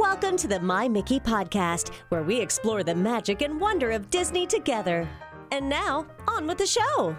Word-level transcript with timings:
Welcome 0.00 0.38
to 0.38 0.48
the 0.48 0.58
My 0.58 0.88
Mickey 0.88 1.20
podcast, 1.20 1.90
where 2.08 2.22
we 2.22 2.40
explore 2.40 2.82
the 2.82 2.94
magic 2.94 3.42
and 3.42 3.60
wonder 3.60 3.90
of 3.90 4.08
Disney 4.08 4.46
together. 4.46 5.06
And 5.52 5.68
now, 5.68 6.06
on 6.26 6.46
with 6.46 6.56
the 6.56 6.66
show. 6.66 7.14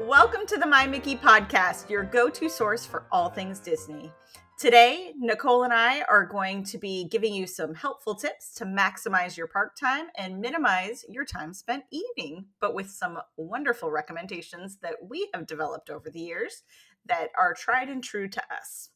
Welcome 0.00 0.44
to 0.48 0.56
the 0.56 0.66
My 0.66 0.84
Mickey 0.84 1.14
podcast, 1.14 1.88
your 1.88 2.02
go 2.02 2.28
to 2.28 2.48
source 2.48 2.84
for 2.84 3.06
all 3.12 3.30
things 3.30 3.60
Disney. 3.60 4.12
Today, 4.58 5.12
Nicole 5.16 5.62
and 5.62 5.72
I 5.72 6.02
are 6.02 6.26
going 6.26 6.64
to 6.64 6.76
be 6.76 7.04
giving 7.04 7.32
you 7.32 7.46
some 7.46 7.72
helpful 7.72 8.16
tips 8.16 8.52
to 8.54 8.64
maximize 8.64 9.36
your 9.36 9.46
park 9.46 9.76
time 9.80 10.06
and 10.16 10.40
minimize 10.40 11.04
your 11.08 11.24
time 11.24 11.54
spent 11.54 11.84
eating, 11.92 12.46
but 12.60 12.74
with 12.74 12.90
some 12.90 13.18
wonderful 13.36 13.92
recommendations 13.92 14.78
that 14.82 14.96
we 15.08 15.30
have 15.32 15.46
developed 15.46 15.88
over 15.88 16.10
the 16.10 16.20
years 16.20 16.64
that 17.06 17.28
are 17.38 17.54
tried 17.54 17.88
and 17.88 18.02
true 18.02 18.28
to 18.28 18.42
us. 18.52 18.90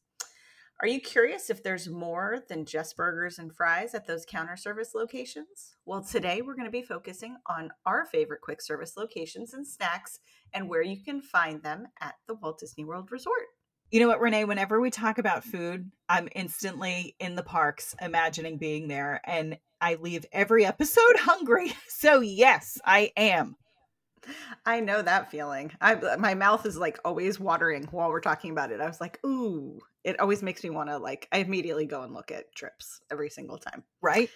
Are 0.83 0.89
you 0.89 1.01
curious 1.01 1.49
if 1.49 1.63
there's 1.63 1.89
more 1.89 2.41
than 2.49 2.65
just 2.65 2.97
burgers 2.97 3.39
and 3.39 3.55
fries 3.55 3.95
at 3.95 4.05
those 4.05 4.27
counter 4.27 4.57
service 4.57 4.97
locations? 4.97 5.77
Well, 5.87 6.03
today 6.03 6.43
we're 6.43 6.57
going 6.57 6.65
to 6.65 6.73
be 6.73 6.83
focusing 6.83 7.37
on 7.47 7.71
our 7.87 8.05
favorite 8.05 8.41
quick 8.41 8.61
service 8.61 8.97
locations 8.97 9.55
and 9.55 9.65
snacks 9.65 10.19
and 10.53 10.69
where 10.69 10.83
you 10.83 11.01
can 11.01 11.23
find 11.23 11.63
them 11.63 11.87
at 12.01 12.17
the 12.27 12.35
Walt 12.35 12.59
Disney 12.59 12.85
World 12.85 13.13
Resort. 13.13 13.45
You 13.93 14.01
know 14.01 14.09
what, 14.09 14.21
Renee? 14.21 14.45
Whenever 14.45 14.81
we 14.81 14.91
talk 14.91 15.19
about 15.19 15.45
food, 15.45 15.89
I'm 16.09 16.29
instantly 16.35 17.15
in 17.21 17.37
the 17.37 17.45
parks 17.45 17.95
imagining 18.03 18.59
being 18.59 18.89
there, 18.89 19.21
and 19.23 19.59
I 19.81 19.95
leave 19.95 20.27
every 20.33 20.67
episode 20.67 21.17
hungry. 21.17 21.73
So, 21.87 22.19
yes, 22.19 22.81
I 22.85 23.13
am. 23.17 23.55
I 24.65 24.81
know 24.81 25.03
that 25.03 25.31
feeling. 25.31 25.73
I 25.81 25.95
my 26.17 26.35
mouth 26.35 26.65
is 26.67 26.77
like 26.77 26.99
always 27.05 27.41
watering 27.41 27.85
while 27.91 28.11
we're 28.11 28.21
talking 28.21 28.51
about 28.51 28.71
it. 28.71 28.81
I 28.81 28.87
was 28.87 29.01
like, 29.01 29.19
"Ooh." 29.25 29.81
It 30.05 30.19
always 30.19 30.43
makes 30.43 30.65
me 30.65 30.71
want 30.71 30.89
to 30.89 30.99
like 30.99 31.29
I 31.33 31.39
immediately 31.39 31.87
go 31.87 32.03
and 32.03 32.13
look 32.13 32.31
at 32.31 32.55
trips 32.55 33.01
every 33.11 33.31
single 33.31 33.59
time. 33.59 33.85
Right? 34.01 34.31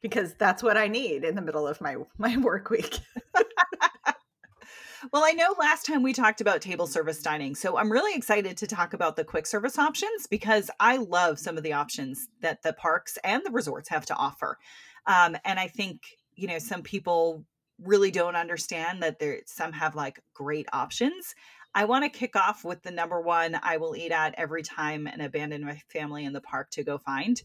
Because 0.00 0.34
that's 0.34 0.62
what 0.62 0.76
I 0.76 0.88
need 0.88 1.24
in 1.24 1.34
the 1.34 1.42
middle 1.42 1.66
of 1.66 1.80
my 1.80 1.96
my 2.18 2.36
work 2.36 2.70
week. 2.70 3.00
well, 5.12 5.24
I 5.24 5.32
know 5.32 5.54
last 5.58 5.86
time 5.86 6.02
we 6.02 6.12
talked 6.12 6.40
about 6.40 6.60
table 6.60 6.86
service 6.86 7.22
dining. 7.22 7.54
So, 7.54 7.76
I'm 7.76 7.90
really 7.90 8.16
excited 8.16 8.56
to 8.58 8.66
talk 8.66 8.94
about 8.94 9.16
the 9.16 9.24
quick 9.24 9.46
service 9.46 9.78
options 9.78 10.26
because 10.26 10.70
I 10.80 10.96
love 10.98 11.38
some 11.38 11.56
of 11.56 11.62
the 11.62 11.72
options 11.72 12.28
that 12.40 12.62
the 12.62 12.72
parks 12.72 13.18
and 13.24 13.42
the 13.44 13.50
resorts 13.50 13.88
have 13.88 14.06
to 14.06 14.14
offer. 14.14 14.58
Um, 15.06 15.36
and 15.44 15.58
I 15.58 15.66
think, 15.66 16.02
you 16.36 16.46
know, 16.46 16.58
some 16.58 16.82
people 16.82 17.44
really 17.84 18.10
don't 18.10 18.36
understand 18.36 19.02
that 19.02 19.18
there 19.18 19.40
some 19.46 19.72
have 19.72 19.94
like 19.94 20.20
great 20.34 20.66
options. 20.72 21.34
I 21.74 21.86
want 21.86 22.04
to 22.04 22.18
kick 22.18 22.36
off 22.36 22.64
with 22.64 22.82
the 22.82 22.90
number 22.90 23.20
one 23.20 23.58
I 23.62 23.78
will 23.78 23.96
eat 23.96 24.12
at 24.12 24.34
every 24.36 24.62
time 24.62 25.06
and 25.06 25.22
abandon 25.22 25.64
my 25.64 25.80
family 25.88 26.24
in 26.24 26.32
the 26.32 26.40
park 26.40 26.70
to 26.72 26.84
go 26.84 26.98
find. 26.98 27.40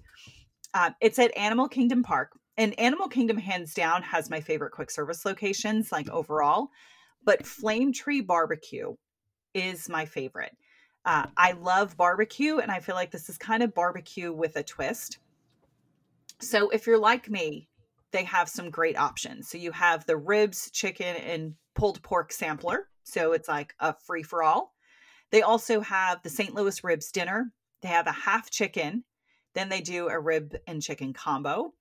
Uh, 0.74 0.92
it's 1.00 1.20
at 1.20 1.36
Animal 1.38 1.68
Kingdom 1.70 2.04
Park. 2.04 2.38
And 2.58 2.78
Animal 2.80 3.08
Kingdom, 3.08 3.38
hands 3.38 3.74
down, 3.74 4.02
has 4.02 4.30
my 4.30 4.42
favorite 4.42 4.72
quick 4.72 4.90
service 4.90 5.26
locations, 5.26 5.92
like 5.92 6.10
overall. 6.10 6.70
But 7.24 7.46
Flame 7.46 7.94
Tree 7.94 8.22
Barbecue 8.22 8.96
is 9.54 9.88
my 9.88 10.06
favorite. 10.06 10.58
Uh, 11.06 11.28
I 11.38 11.52
love 11.54 11.96
barbecue, 11.96 12.58
and 12.58 12.72
I 12.72 12.80
feel 12.80 12.96
like 12.96 13.12
this 13.12 13.30
is 13.30 13.38
kind 13.38 13.62
of 13.62 13.76
barbecue 13.76 14.34
with 14.34 14.56
a 14.56 14.64
twist. 14.64 15.20
So 16.42 16.70
if 16.70 16.88
you're 16.88 17.00
like 17.00 17.30
me, 17.30 17.70
they 18.12 18.24
have 18.24 18.50
some 18.50 18.70
great 18.70 18.98
options. 18.98 19.50
So 19.50 19.58
you 19.58 19.72
have 19.72 20.06
the 20.06 20.18
ribs, 20.18 20.72
chicken, 20.72 21.16
and 21.18 21.56
pulled 21.76 22.02
pork 22.04 22.32
sampler. 22.32 22.90
So 23.04 23.34
it's 23.34 23.48
like 23.48 23.74
a 23.80 23.94
free 23.94 24.24
for 24.24 24.44
all. 24.44 24.74
They 25.32 25.42
also 25.42 25.82
have 25.82 26.22
the 26.24 26.30
St. 26.30 26.54
Louis 26.54 26.84
ribs 26.84 27.12
dinner. 27.12 27.52
They 27.82 27.90
have 27.90 28.08
a 28.08 28.12
half 28.12 28.50
chicken. 28.50 29.04
Then 29.54 29.70
they 29.70 29.82
do 29.82 30.08
a 30.08 30.20
rib 30.20 30.56
and 30.68 30.82
chicken 30.82 31.14
combo. 31.14 31.74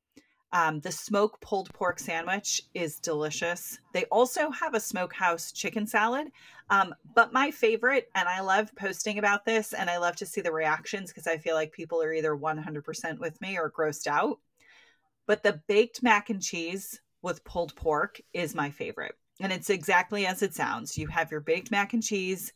Um, 0.52 0.80
the 0.80 0.92
smoke 0.92 1.40
pulled 1.40 1.72
pork 1.74 1.98
sandwich 1.98 2.62
is 2.72 3.00
delicious. 3.00 3.78
They 3.92 4.04
also 4.04 4.50
have 4.50 4.74
a 4.74 4.80
smokehouse 4.80 5.52
chicken 5.52 5.86
salad. 5.86 6.28
Um, 6.70 6.94
but 7.14 7.32
my 7.32 7.50
favorite, 7.50 8.10
and 8.14 8.28
I 8.28 8.40
love 8.40 8.74
posting 8.76 9.18
about 9.18 9.44
this 9.44 9.72
and 9.72 9.90
I 9.90 9.98
love 9.98 10.16
to 10.16 10.26
see 10.26 10.40
the 10.40 10.52
reactions 10.52 11.10
because 11.10 11.26
I 11.26 11.36
feel 11.36 11.54
like 11.54 11.72
people 11.72 12.00
are 12.00 12.12
either 12.12 12.36
100% 12.36 13.18
with 13.18 13.40
me 13.40 13.58
or 13.58 13.70
grossed 13.70 14.06
out. 14.06 14.38
But 15.26 15.42
the 15.42 15.60
baked 15.66 16.02
mac 16.02 16.30
and 16.30 16.42
cheese 16.42 17.00
with 17.22 17.44
pulled 17.44 17.74
pork 17.76 18.20
is 18.32 18.54
my 18.54 18.70
favorite. 18.70 19.14
And 19.40 19.52
it's 19.52 19.70
exactly 19.70 20.26
as 20.26 20.42
it 20.42 20.54
sounds. 20.54 20.96
You 20.96 21.08
have 21.08 21.30
your 21.30 21.40
baked 21.40 21.70
mac 21.70 21.92
and 21.92 22.02
cheese, 22.02 22.52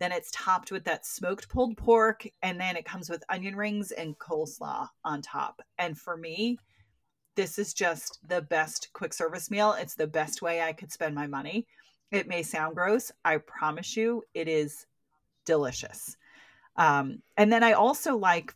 then 0.00 0.12
it's 0.12 0.30
topped 0.32 0.72
with 0.72 0.84
that 0.84 1.04
smoked 1.04 1.48
pulled 1.48 1.76
pork, 1.76 2.26
and 2.42 2.58
then 2.58 2.74
it 2.74 2.86
comes 2.86 3.10
with 3.10 3.22
onion 3.28 3.54
rings 3.54 3.92
and 3.92 4.18
coleslaw 4.18 4.88
on 5.04 5.20
top. 5.20 5.60
And 5.78 5.96
for 5.96 6.16
me, 6.16 6.58
this 7.36 7.58
is 7.58 7.74
just 7.74 8.18
the 8.26 8.42
best 8.42 8.88
quick 8.94 9.12
service 9.12 9.50
meal. 9.50 9.74
It's 9.78 9.94
the 9.94 10.06
best 10.06 10.42
way 10.42 10.62
I 10.62 10.72
could 10.72 10.90
spend 10.90 11.14
my 11.14 11.26
money. 11.26 11.66
It 12.10 12.28
may 12.28 12.42
sound 12.42 12.74
gross. 12.74 13.12
I 13.24 13.38
promise 13.38 13.96
you, 13.96 14.22
it 14.34 14.48
is 14.48 14.86
delicious. 15.44 16.16
Um, 16.76 17.22
and 17.36 17.52
then 17.52 17.62
I 17.62 17.72
also 17.72 18.16
like 18.16 18.54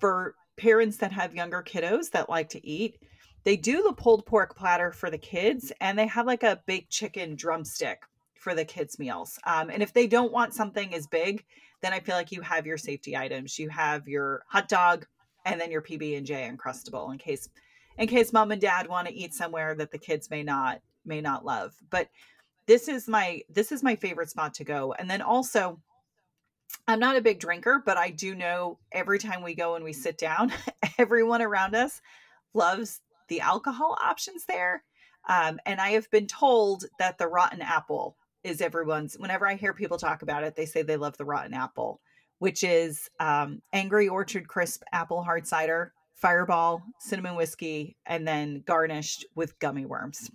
for 0.00 0.34
parents 0.56 0.96
that 0.98 1.12
have 1.12 1.34
younger 1.34 1.62
kiddos 1.62 2.10
that 2.10 2.28
like 2.28 2.48
to 2.50 2.66
eat, 2.66 2.98
they 3.46 3.56
do 3.56 3.84
the 3.84 3.92
pulled 3.92 4.26
pork 4.26 4.56
platter 4.56 4.90
for 4.90 5.08
the 5.08 5.16
kids 5.16 5.72
and 5.80 5.96
they 5.96 6.08
have 6.08 6.26
like 6.26 6.42
a 6.42 6.60
baked 6.66 6.90
chicken 6.90 7.36
drumstick 7.36 8.02
for 8.34 8.54
the 8.54 8.64
kids 8.64 8.98
meals 8.98 9.38
um, 9.44 9.70
and 9.70 9.82
if 9.82 9.92
they 9.92 10.06
don't 10.06 10.32
want 10.32 10.52
something 10.52 10.92
as 10.92 11.06
big 11.06 11.44
then 11.80 11.92
i 11.92 12.00
feel 12.00 12.16
like 12.16 12.32
you 12.32 12.40
have 12.42 12.66
your 12.66 12.76
safety 12.76 13.16
items. 13.16 13.58
You 13.58 13.68
have 13.68 14.08
your 14.08 14.42
hot 14.48 14.68
dog 14.68 15.06
and 15.44 15.60
then 15.60 15.70
your 15.70 15.80
pb 15.80 16.16
and 16.16 16.26
j 16.26 16.50
uncrustable 16.52 17.12
in 17.12 17.18
case 17.18 17.48
in 17.98 18.08
case 18.08 18.32
mom 18.32 18.50
and 18.50 18.60
dad 18.60 18.88
want 18.88 19.06
to 19.06 19.14
eat 19.14 19.32
somewhere 19.32 19.74
that 19.76 19.92
the 19.92 19.98
kids 19.98 20.28
may 20.28 20.42
not 20.42 20.80
may 21.04 21.20
not 21.20 21.44
love 21.44 21.72
but 21.88 22.08
this 22.66 22.88
is 22.88 23.06
my 23.06 23.42
this 23.48 23.70
is 23.70 23.82
my 23.82 23.94
favorite 23.94 24.28
spot 24.28 24.54
to 24.54 24.64
go 24.64 24.92
and 24.98 25.08
then 25.08 25.22
also 25.22 25.80
I'm 26.88 27.00
not 27.00 27.16
a 27.16 27.20
big 27.20 27.40
drinker, 27.40 27.82
but 27.84 27.96
I 27.96 28.10
do 28.10 28.34
know 28.34 28.78
every 28.92 29.18
time 29.18 29.42
we 29.42 29.54
go 29.54 29.74
and 29.74 29.84
we 29.84 29.92
sit 29.92 30.18
down, 30.18 30.52
everyone 30.98 31.42
around 31.42 31.74
us 31.74 32.00
loves 32.54 33.00
the 33.28 33.40
alcohol 33.40 33.96
options 34.02 34.44
there. 34.46 34.84
Um, 35.28 35.58
and 35.66 35.80
I 35.80 35.90
have 35.90 36.10
been 36.10 36.26
told 36.26 36.84
that 36.98 37.18
the 37.18 37.26
rotten 37.26 37.60
apple 37.60 38.16
is 38.44 38.60
everyone's. 38.60 39.18
Whenever 39.18 39.48
I 39.48 39.54
hear 39.54 39.72
people 39.72 39.98
talk 39.98 40.22
about 40.22 40.44
it, 40.44 40.54
they 40.54 40.66
say 40.66 40.82
they 40.82 40.96
love 40.96 41.16
the 41.16 41.24
rotten 41.24 41.54
apple, 41.54 42.00
which 42.38 42.62
is 42.62 43.10
um, 43.18 43.60
Angry 43.72 44.08
Orchard 44.08 44.46
Crisp 44.46 44.82
apple 44.92 45.22
hard 45.22 45.46
cider, 45.46 45.92
fireball, 46.14 46.82
cinnamon 47.00 47.34
whiskey, 47.34 47.96
and 48.06 48.26
then 48.26 48.62
garnished 48.64 49.26
with 49.34 49.58
gummy 49.58 49.84
worms. 49.84 50.30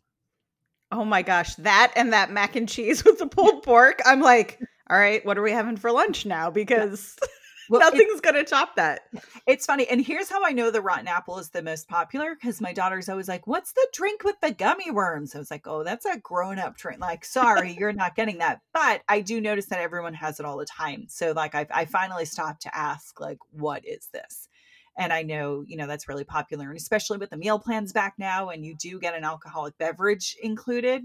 Oh 0.92 1.06
my 1.06 1.22
gosh, 1.22 1.56
that 1.56 1.94
and 1.96 2.12
that 2.12 2.32
mac 2.32 2.58
and 2.58 2.68
cheese 2.68 3.04
with 3.06 3.18
the 3.20 3.28
pulled 3.28 3.64
pork. 3.64 4.02
I'm 4.06 4.20
like, 4.20 4.60
all 4.92 4.98
right, 4.98 5.26
what 5.26 5.38
are 5.38 5.42
we 5.42 5.52
having 5.52 5.78
for 5.78 5.90
lunch 5.90 6.26
now? 6.26 6.52
Because 6.52 7.18
well, 7.70 7.80
Nothing's 7.80 8.20
going 8.20 8.36
to 8.36 8.44
top 8.44 8.76
that. 8.76 9.04
It's 9.48 9.66
funny. 9.66 9.88
And 9.88 10.06
here's 10.06 10.30
how 10.30 10.44
I 10.44 10.52
know 10.52 10.70
the 10.70 10.82
rotten 10.82 11.08
apple 11.08 11.40
is 11.40 11.50
the 11.50 11.64
most 11.64 11.88
popular 11.88 12.36
because 12.36 12.60
my 12.60 12.74
daughter's 12.74 13.08
always 13.08 13.30
like, 13.30 13.48
What's 13.48 13.72
the 13.72 13.88
drink 13.94 14.26
with 14.26 14.36
the 14.42 14.52
gummy 14.52 14.92
worms? 14.92 15.34
I 15.34 15.40
was 15.40 15.50
like, 15.50 15.66
Oh, 15.66 15.86
that's 15.86 16.06
a 16.06 16.20
grown 16.20 16.60
up 16.60 16.76
drink. 16.76 17.00
Like, 17.00 17.24
sorry, 17.24 17.72
you're 17.80 17.94
not 17.94 18.18
getting 18.18 18.40
that. 18.40 18.60
But 18.74 19.02
I 19.08 19.22
do 19.22 19.40
notice 19.40 19.68
that 19.68 19.80
everyone 19.80 20.16
has 20.16 20.42
it 20.42 20.46
all 20.46 20.58
the 20.58 20.66
time. 20.66 21.06
So, 21.08 21.32
like, 21.32 21.56
I, 21.56 21.66
I 21.72 21.86
finally 21.86 22.26
stopped 22.26 22.64
to 22.64 22.78
ask, 22.78 23.18
like, 23.22 23.40
what 23.52 23.88
is 23.88 24.10
this? 24.12 24.50
And 24.98 25.14
I 25.14 25.22
know, 25.22 25.64
you 25.66 25.78
know, 25.78 25.88
that's 25.88 26.10
really 26.10 26.26
popular. 26.26 26.68
And 26.68 26.78
especially 26.78 27.18
with 27.18 27.30
the 27.30 27.38
meal 27.38 27.60
plans 27.60 27.94
back 27.94 28.16
now, 28.18 28.50
and 28.50 28.66
you 28.66 28.76
do 28.76 29.00
get 29.00 29.16
an 29.16 29.24
alcoholic 29.24 29.78
beverage 29.78 30.36
included 30.44 31.04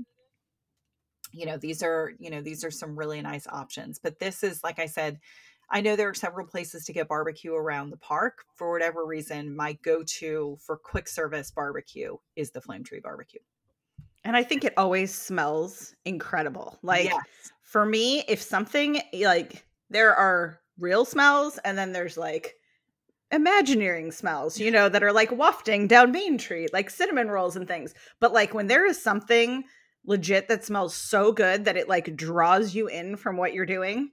you 1.37 1.47
know 1.47 1.57
these 1.57 1.83
are 1.83 2.13
you 2.19 2.31
know 2.31 2.41
these 2.41 2.65
are 2.65 2.71
some 2.71 2.99
really 2.99 3.21
nice 3.21 3.47
options 3.49 3.99
but 3.99 4.19
this 4.19 4.43
is 4.43 4.65
like 4.65 4.79
i 4.79 4.87
said 4.87 5.19
I 5.69 5.81
know 5.81 5.97
there 5.97 6.09
are 6.09 6.15
several 6.15 6.47
places 6.47 6.85
to 6.85 6.93
get 6.93 7.09
barbecue 7.09 7.53
around 7.53 7.91
the 7.91 7.97
park. 7.97 8.45
For 8.55 8.71
whatever 8.71 9.05
reason, 9.05 9.55
my 9.55 9.73
go 9.83 10.03
to 10.05 10.57
for 10.61 10.77
quick 10.77 11.09
service 11.09 11.51
barbecue 11.51 12.17
is 12.37 12.51
the 12.51 12.61
Flame 12.61 12.85
Tree 12.85 13.01
Barbecue. 13.01 13.41
And 14.25 14.37
I 14.37 14.43
think 14.43 14.65
it 14.65 14.75
always 14.77 15.15
smells 15.15 15.95
incredible. 16.05 16.79
Like 16.83 17.07
yes. 17.07 17.21
for 17.63 17.85
me, 17.85 18.25
if 18.29 18.41
something 18.41 19.01
eh, 19.13 19.25
like 19.27 19.67
there 19.91 20.15
are 20.15 20.61
real 20.79 21.05
smells 21.05 21.59
and 21.65 21.77
then 21.77 21.93
there's 21.93 22.17
like 22.17 22.55
imagineering 23.33 24.13
smells, 24.13 24.59
you 24.59 24.71
know, 24.71 24.89
that 24.89 25.03
are 25.03 25.13
like 25.13 25.33
wafting 25.33 25.89
down 25.89 26.13
Main 26.13 26.39
Street, 26.39 26.73
like 26.73 26.91
cinnamon 26.91 27.29
rolls 27.29 27.57
and 27.57 27.67
things. 27.67 27.93
But 28.21 28.33
like 28.33 28.55
when 28.55 28.69
there 28.69 28.87
is 28.87 29.03
something 29.03 29.65
legit 30.07 30.49
that 30.49 30.65
smells 30.65 30.95
so 30.95 31.33
good 31.33 31.65
that 31.65 31.77
it 31.77 31.89
like 31.89 32.17
draws 32.17 32.75
you 32.75 32.87
in 32.87 33.17
from 33.17 33.37
what 33.37 33.53
you're 33.53 33.67
doing, 33.67 34.11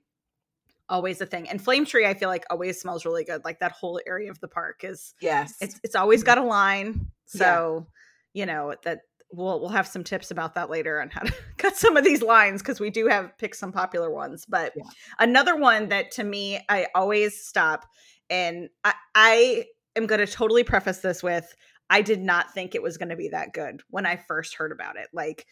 always 0.90 1.22
a 1.22 1.26
thing. 1.26 1.48
And 1.50 1.62
Flame 1.62 1.86
Tree, 1.86 2.06
I 2.06 2.14
feel 2.14 2.30
like 2.30 2.46
always 2.50 2.80
smells 2.80 3.06
really 3.06 3.24
good. 3.24 3.46
Like 3.46 3.60
that 3.60 3.72
whole 3.72 4.00
area 4.06 4.30
of 4.30 4.40
the 4.40 4.48
park 4.48 4.84
is 4.84 5.14
yes, 5.22 5.56
it's 5.62 5.80
it's 5.84 5.96
always 5.96 6.24
got 6.24 6.38
a 6.38 6.44
line. 6.44 7.12
So 7.26 7.88
yeah. 8.34 8.42
you 8.42 8.46
know 8.46 8.76
that 8.84 9.02
we'll 9.32 9.60
we'll 9.60 9.70
have 9.70 9.88
some 9.88 10.04
tips 10.04 10.32
about 10.32 10.56
that 10.56 10.70
later 10.70 11.02
on 11.02 11.10
how 11.10 11.22
to 11.22 11.34
cut 11.58 11.76
some 11.76 11.98
of 11.98 12.04
these 12.04 12.22
lines 12.22 12.62
because 12.62 12.80
we 12.80 12.90
do 12.90 13.08
have 13.08 13.38
picked 13.38 13.56
some 13.56 13.72
popular 13.72 14.10
ones. 14.10 14.46
But 14.48 14.74
yeah. 14.76 14.84
another 15.20 15.56
one 15.56 15.90
that 15.90 16.12
to 16.12 16.24
me 16.24 16.60
I 16.70 16.88
always 16.96 17.46
stop 17.46 17.86
and 18.30 18.70
I 18.84 18.94
I 19.16 19.66
am 19.96 20.08
going 20.08 20.26
to 20.26 20.28
totally 20.28 20.64
preface 20.64 21.00
this 21.00 21.22
with 21.22 21.54
I 21.90 22.02
did 22.02 22.22
not 22.22 22.54
think 22.54 22.74
it 22.74 22.82
was 22.82 22.98
going 22.98 23.10
to 23.10 23.16
be 23.16 23.30
that 23.30 23.54
good 23.54 23.82
when 23.90 24.06
I 24.06 24.16
first 24.16 24.56
heard 24.56 24.72
about 24.72 24.96
it. 24.98 25.10
Like 25.14 25.46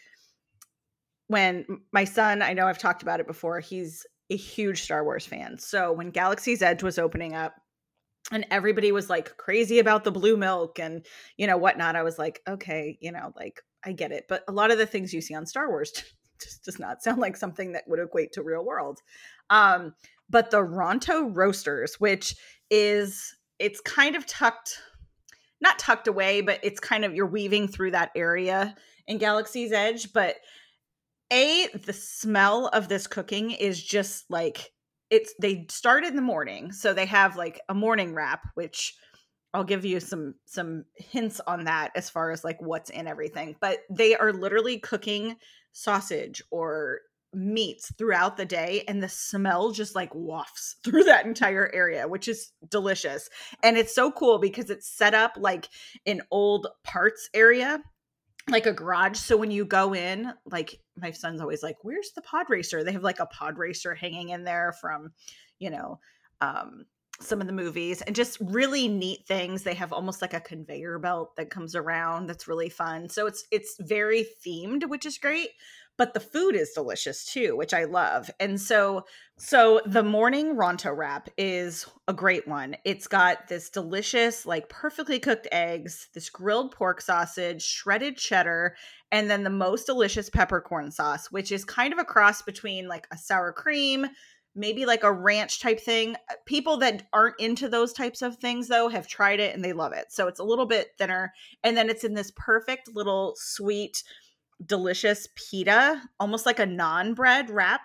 when 1.31 1.65
my 1.93 2.03
son, 2.03 2.41
I 2.41 2.51
know 2.51 2.67
I've 2.67 2.77
talked 2.77 3.03
about 3.03 3.21
it 3.21 3.27
before, 3.27 3.61
he's 3.61 4.05
a 4.29 4.35
huge 4.35 4.83
Star 4.83 5.03
Wars 5.05 5.25
fan. 5.25 5.57
So 5.59 5.93
when 5.93 6.09
Galaxy's 6.09 6.61
Edge 6.61 6.83
was 6.83 6.99
opening 6.99 7.35
up 7.35 7.55
and 8.33 8.45
everybody 8.51 8.91
was 8.91 9.09
like 9.09 9.37
crazy 9.37 9.79
about 9.79 10.03
the 10.03 10.11
blue 10.11 10.35
milk 10.35 10.77
and, 10.77 11.05
you 11.37 11.47
know, 11.47 11.55
whatnot, 11.55 11.95
I 11.95 12.03
was 12.03 12.19
like, 12.19 12.41
okay, 12.49 12.97
you 12.99 13.13
know, 13.13 13.31
like 13.37 13.61
I 13.85 13.93
get 13.93 14.11
it. 14.11 14.25
But 14.27 14.43
a 14.49 14.51
lot 14.51 14.71
of 14.71 14.77
the 14.77 14.85
things 14.85 15.13
you 15.13 15.21
see 15.21 15.33
on 15.33 15.45
Star 15.45 15.69
Wars 15.69 15.91
just 16.41 16.65
does 16.65 16.79
not 16.79 17.01
sound 17.01 17.19
like 17.19 17.37
something 17.37 17.71
that 17.71 17.85
would 17.87 17.99
equate 17.99 18.33
to 18.33 18.43
real 18.43 18.65
world. 18.65 18.99
Um, 19.49 19.95
but 20.29 20.51
the 20.51 20.61
Ronto 20.61 21.33
Roasters, 21.33 21.95
which 21.97 22.35
is 22.69 23.33
it's 23.57 23.79
kind 23.79 24.17
of 24.17 24.25
tucked 24.25 24.77
not 25.61 25.79
tucked 25.79 26.07
away, 26.07 26.41
but 26.41 26.59
it's 26.63 26.79
kind 26.81 27.05
of 27.05 27.15
you're 27.15 27.25
weaving 27.25 27.69
through 27.69 27.91
that 27.91 28.11
area 28.15 28.75
in 29.07 29.17
Galaxy's 29.17 29.71
Edge. 29.71 30.11
But 30.11 30.35
a 31.31 31.67
the 31.85 31.93
smell 31.93 32.67
of 32.67 32.87
this 32.87 33.07
cooking 33.07 33.51
is 33.51 33.81
just 33.81 34.25
like 34.29 34.71
it's 35.09 35.33
they 35.39 35.65
start 35.69 36.05
in 36.05 36.15
the 36.15 36.21
morning, 36.21 36.71
so 36.71 36.93
they 36.93 37.05
have 37.05 37.35
like 37.35 37.59
a 37.69 37.73
morning 37.73 38.13
wrap, 38.13 38.41
which 38.55 38.95
I'll 39.53 39.63
give 39.63 39.85
you 39.85 39.99
some 39.99 40.35
some 40.45 40.85
hints 40.95 41.41
on 41.45 41.65
that 41.65 41.91
as 41.95 42.09
far 42.09 42.31
as 42.31 42.43
like 42.43 42.61
what's 42.61 42.89
in 42.89 43.07
everything. 43.07 43.55
But 43.59 43.79
they 43.89 44.15
are 44.15 44.31
literally 44.31 44.79
cooking 44.79 45.35
sausage 45.73 46.41
or 46.51 47.01
meats 47.33 47.93
throughout 47.97 48.35
the 48.35 48.45
day 48.45 48.83
and 48.87 49.01
the 49.01 49.07
smell 49.07 49.71
just 49.71 49.95
like 49.95 50.13
wafts 50.13 50.75
through 50.83 51.03
that 51.03 51.25
entire 51.25 51.71
area 51.73 52.05
which 52.05 52.27
is 52.27 52.51
delicious 52.69 53.29
and 53.63 53.77
it's 53.77 53.95
so 53.95 54.11
cool 54.11 54.37
because 54.37 54.69
it's 54.69 54.89
set 54.89 55.13
up 55.13 55.31
like 55.37 55.69
an 56.05 56.21
old 56.29 56.67
parts 56.83 57.29
area 57.33 57.81
like 58.49 58.65
a 58.65 58.73
garage 58.73 59.17
so 59.17 59.37
when 59.37 59.49
you 59.49 59.63
go 59.63 59.95
in 59.95 60.33
like 60.45 60.77
my 61.01 61.11
son's 61.11 61.41
always 61.41 61.63
like 61.63 61.77
where's 61.83 62.11
the 62.11 62.21
pod 62.21 62.47
racer? 62.49 62.83
They 62.83 62.91
have 62.93 63.03
like 63.03 63.19
a 63.19 63.25
pod 63.25 63.57
racer 63.57 63.95
hanging 63.95 64.29
in 64.29 64.43
there 64.43 64.73
from 64.79 65.11
you 65.59 65.69
know 65.69 65.99
um 66.41 66.85
some 67.19 67.39
of 67.39 67.47
the 67.47 67.53
movies 67.53 68.01
and 68.01 68.15
just 68.15 68.39
really 68.39 68.87
neat 68.87 69.25
things. 69.27 69.63
They 69.63 69.75
have 69.75 69.93
almost 69.93 70.21
like 70.21 70.33
a 70.33 70.39
conveyor 70.39 70.99
belt 70.99 71.35
that 71.35 71.49
comes 71.51 71.75
around 71.75 72.27
that's 72.27 72.47
really 72.47 72.69
fun. 72.69 73.09
So 73.09 73.27
it's 73.27 73.45
it's 73.51 73.75
very 73.79 74.27
themed 74.45 74.87
which 74.87 75.05
is 75.05 75.17
great 75.17 75.49
but 76.01 76.15
the 76.15 76.19
food 76.19 76.55
is 76.55 76.71
delicious 76.71 77.23
too, 77.23 77.55
which 77.55 77.75
I 77.75 77.83
love. 77.83 78.31
And 78.39 78.59
so 78.59 79.05
so 79.37 79.81
the 79.85 80.01
morning 80.01 80.55
Ronto 80.55 80.97
wrap 80.97 81.29
is 81.37 81.85
a 82.07 82.13
great 82.13 82.47
one. 82.47 82.75
It's 82.83 83.07
got 83.07 83.47
this 83.47 83.69
delicious 83.69 84.43
like 84.43 84.67
perfectly 84.67 85.19
cooked 85.19 85.47
eggs, 85.51 86.07
this 86.15 86.31
grilled 86.31 86.71
pork 86.71 87.01
sausage, 87.01 87.61
shredded 87.61 88.17
cheddar, 88.17 88.75
and 89.11 89.29
then 89.29 89.43
the 89.43 89.51
most 89.51 89.85
delicious 89.85 90.27
peppercorn 90.27 90.89
sauce, 90.89 91.31
which 91.31 91.51
is 91.51 91.63
kind 91.63 91.93
of 91.93 91.99
a 91.99 92.03
cross 92.03 92.41
between 92.41 92.87
like 92.87 93.05
a 93.13 93.17
sour 93.17 93.53
cream, 93.53 94.07
maybe 94.55 94.87
like 94.87 95.03
a 95.03 95.13
ranch 95.13 95.61
type 95.61 95.79
thing. 95.79 96.15
Uh, 96.31 96.33
people 96.47 96.77
that 96.77 97.03
aren't 97.13 97.39
into 97.39 97.69
those 97.69 97.93
types 97.93 98.23
of 98.23 98.37
things 98.37 98.67
though 98.67 98.89
have 98.89 99.07
tried 99.07 99.39
it 99.39 99.53
and 99.53 99.63
they 99.63 99.73
love 99.73 99.93
it. 99.93 100.11
So 100.11 100.27
it's 100.27 100.39
a 100.39 100.43
little 100.43 100.65
bit 100.65 100.93
thinner 100.97 101.31
and 101.63 101.77
then 101.77 101.91
it's 101.91 102.03
in 102.03 102.15
this 102.15 102.31
perfect 102.35 102.89
little 102.91 103.35
sweet 103.37 104.03
delicious 104.65 105.27
pita, 105.35 106.01
almost 106.19 106.45
like 106.45 106.59
a 106.59 106.65
non 106.65 107.13
bread 107.13 107.49
wrap. 107.49 107.81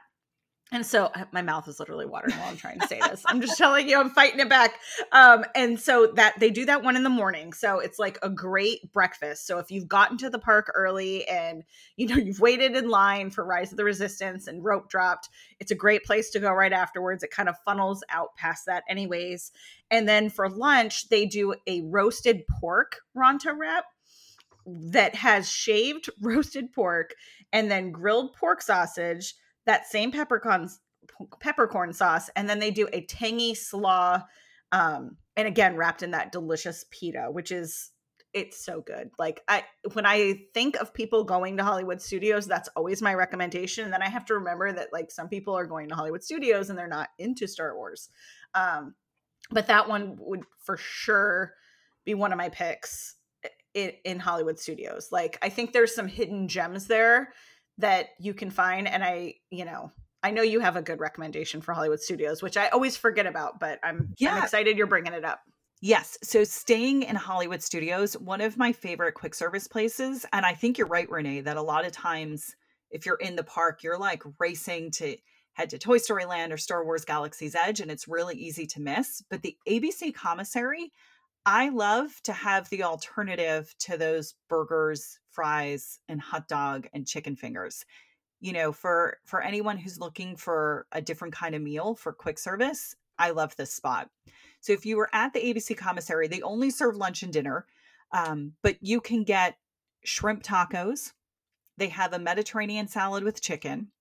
And 0.72 0.84
so 0.84 1.12
my 1.30 1.42
mouth 1.42 1.68
is 1.68 1.78
literally 1.78 2.06
watering 2.06 2.36
while 2.38 2.48
I'm 2.48 2.56
trying 2.56 2.80
to 2.80 2.88
say 2.88 2.98
this. 2.98 3.22
I'm 3.26 3.40
just 3.40 3.56
telling 3.56 3.88
you, 3.88 4.00
I'm 4.00 4.10
fighting 4.10 4.40
it 4.40 4.48
back. 4.48 4.80
Um, 5.12 5.44
and 5.54 5.78
so 5.78 6.08
that 6.16 6.40
they 6.40 6.50
do 6.50 6.64
that 6.64 6.82
one 6.82 6.96
in 6.96 7.04
the 7.04 7.08
morning. 7.08 7.52
So 7.52 7.78
it's 7.78 8.00
like 8.00 8.18
a 8.20 8.28
great 8.28 8.92
breakfast. 8.92 9.46
So 9.46 9.60
if 9.60 9.70
you've 9.70 9.86
gotten 9.86 10.18
to 10.18 10.28
the 10.28 10.40
park 10.40 10.72
early 10.74 11.24
and 11.28 11.62
you 11.96 12.08
know 12.08 12.16
you've 12.16 12.40
waited 12.40 12.74
in 12.74 12.88
line 12.88 13.30
for 13.30 13.44
Rise 13.44 13.70
of 13.70 13.76
the 13.76 13.84
Resistance 13.84 14.48
and 14.48 14.64
rope 14.64 14.88
dropped, 14.88 15.28
it's 15.60 15.70
a 15.70 15.76
great 15.76 16.02
place 16.02 16.30
to 16.30 16.40
go 16.40 16.50
right 16.50 16.72
afterwards. 16.72 17.22
It 17.22 17.30
kind 17.30 17.48
of 17.48 17.54
funnels 17.64 18.02
out 18.10 18.34
past 18.34 18.66
that, 18.66 18.82
anyways. 18.88 19.52
And 19.92 20.08
then 20.08 20.30
for 20.30 20.48
lunch, 20.50 21.08
they 21.10 21.26
do 21.26 21.54
a 21.68 21.82
roasted 21.82 22.42
pork 22.60 22.96
ronto 23.16 23.56
wrap 23.56 23.84
that 24.66 25.14
has 25.14 25.48
shaved 25.50 26.10
roasted 26.20 26.72
pork 26.72 27.14
and 27.52 27.70
then 27.70 27.92
grilled 27.92 28.34
pork 28.34 28.62
sausage, 28.62 29.34
that 29.64 29.86
same 29.86 30.12
peppercorn 30.12 30.68
peppercorn 31.40 31.92
sauce, 31.92 32.28
and 32.36 32.48
then 32.48 32.58
they 32.58 32.70
do 32.70 32.88
a 32.92 33.00
tangy 33.02 33.54
slaw, 33.54 34.20
um, 34.72 35.16
and 35.36 35.46
again 35.46 35.76
wrapped 35.76 36.02
in 36.02 36.10
that 36.10 36.32
delicious 36.32 36.84
pita, 36.90 37.28
which 37.30 37.52
is 37.52 37.92
it's 38.36 38.62
so 38.62 38.82
good. 38.82 39.10
Like 39.18 39.40
I 39.48 39.64
when 39.94 40.04
I 40.04 40.46
think 40.52 40.76
of 40.76 40.92
people 40.92 41.24
going 41.24 41.56
to 41.56 41.64
Hollywood 41.64 42.02
studios, 42.02 42.46
that's 42.46 42.68
always 42.76 43.00
my 43.00 43.14
recommendation. 43.14 43.84
And 43.84 43.92
then 43.92 44.02
I 44.02 44.08
have 44.08 44.26
to 44.26 44.34
remember 44.34 44.72
that 44.72 44.92
like 44.92 45.10
some 45.10 45.28
people 45.28 45.54
are 45.54 45.66
going 45.66 45.88
to 45.88 45.94
Hollywood 45.94 46.22
studios 46.22 46.68
and 46.68 46.78
they're 46.78 46.86
not 46.86 47.08
into 47.18 47.48
Star 47.48 47.74
Wars. 47.74 48.10
Um, 48.54 48.94
but 49.50 49.68
that 49.68 49.88
one 49.88 50.16
would 50.18 50.42
for 50.58 50.76
sure 50.76 51.54
be 52.04 52.14
one 52.14 52.30
of 52.30 52.38
my 52.38 52.50
picks 52.50 53.15
in, 53.76 53.92
in 54.04 54.18
Hollywood 54.18 54.58
studios. 54.58 55.10
Like 55.12 55.38
I 55.42 55.50
think 55.50 55.72
there's 55.72 55.94
some 55.94 56.08
hidden 56.08 56.48
gems 56.48 56.86
there 56.86 57.32
that 57.78 58.08
you 58.18 58.32
can 58.32 58.50
find 58.50 58.88
and 58.88 59.04
I, 59.04 59.34
you 59.50 59.66
know, 59.66 59.92
I 60.22 60.30
know 60.30 60.42
you 60.42 60.60
have 60.60 60.76
a 60.76 60.82
good 60.82 60.98
recommendation 60.98 61.60
for 61.60 61.74
Hollywood 61.74 62.00
studios, 62.00 62.42
which 62.42 62.56
I 62.56 62.68
always 62.68 62.96
forget 62.96 63.26
about, 63.26 63.60
but 63.60 63.78
I'm, 63.84 64.14
yeah. 64.18 64.34
I'm 64.34 64.42
excited 64.42 64.78
you're 64.78 64.86
bringing 64.86 65.12
it 65.12 65.24
up. 65.24 65.40
Yes. 65.82 66.16
So 66.22 66.42
staying 66.42 67.02
in 67.02 67.16
Hollywood 67.16 67.62
studios, 67.62 68.14
one 68.16 68.40
of 68.40 68.56
my 68.56 68.72
favorite 68.72 69.12
quick 69.12 69.34
service 69.34 69.68
places. 69.68 70.24
And 70.32 70.46
I 70.46 70.54
think 70.54 70.78
you're 70.78 70.86
right, 70.86 71.08
Renee, 71.08 71.42
that 71.42 71.58
a 71.58 71.62
lot 71.62 71.84
of 71.84 71.92
times 71.92 72.56
if 72.90 73.04
you're 73.04 73.16
in 73.16 73.36
the 73.36 73.44
park, 73.44 73.82
you're 73.82 73.98
like 73.98 74.22
racing 74.40 74.90
to 74.92 75.16
head 75.52 75.70
to 75.70 75.78
Toy 75.78 75.98
Story 75.98 76.24
Land 76.24 76.52
or 76.52 76.56
Star 76.56 76.82
Wars 76.82 77.04
Galaxy's 77.04 77.54
Edge, 77.54 77.80
and 77.80 77.90
it's 77.90 78.08
really 78.08 78.36
easy 78.36 78.66
to 78.66 78.80
miss. 78.80 79.22
But 79.30 79.42
the 79.42 79.56
ABC 79.68 80.14
commissary, 80.14 80.92
I 81.46 81.68
love 81.68 82.20
to 82.24 82.32
have 82.32 82.68
the 82.68 82.82
alternative 82.82 83.72
to 83.78 83.96
those 83.96 84.34
burgers, 84.48 85.20
fries, 85.30 86.00
and 86.08 86.20
hot 86.20 86.48
dog 86.48 86.88
and 86.92 87.06
chicken 87.06 87.36
fingers. 87.36 87.84
You 88.40 88.52
know, 88.52 88.72
for 88.72 89.18
for 89.24 89.40
anyone 89.40 89.78
who's 89.78 90.00
looking 90.00 90.36
for 90.36 90.86
a 90.90 91.00
different 91.00 91.34
kind 91.34 91.54
of 91.54 91.62
meal 91.62 91.94
for 91.94 92.12
quick 92.12 92.40
service, 92.40 92.96
I 93.16 93.30
love 93.30 93.54
this 93.54 93.72
spot. 93.72 94.10
So 94.60 94.72
if 94.72 94.84
you 94.84 94.96
were 94.96 95.08
at 95.12 95.32
the 95.32 95.38
ABC 95.40 95.76
commissary, 95.76 96.26
they 96.26 96.42
only 96.42 96.68
serve 96.68 96.96
lunch 96.96 97.22
and 97.22 97.32
dinner, 97.32 97.64
um, 98.10 98.54
but 98.62 98.76
you 98.80 99.00
can 99.00 99.22
get 99.22 99.56
shrimp 100.04 100.42
tacos. 100.42 101.12
They 101.78 101.88
have 101.88 102.12
a 102.12 102.18
Mediterranean 102.18 102.88
salad 102.88 103.22
with 103.22 103.40
chicken, 103.40 103.92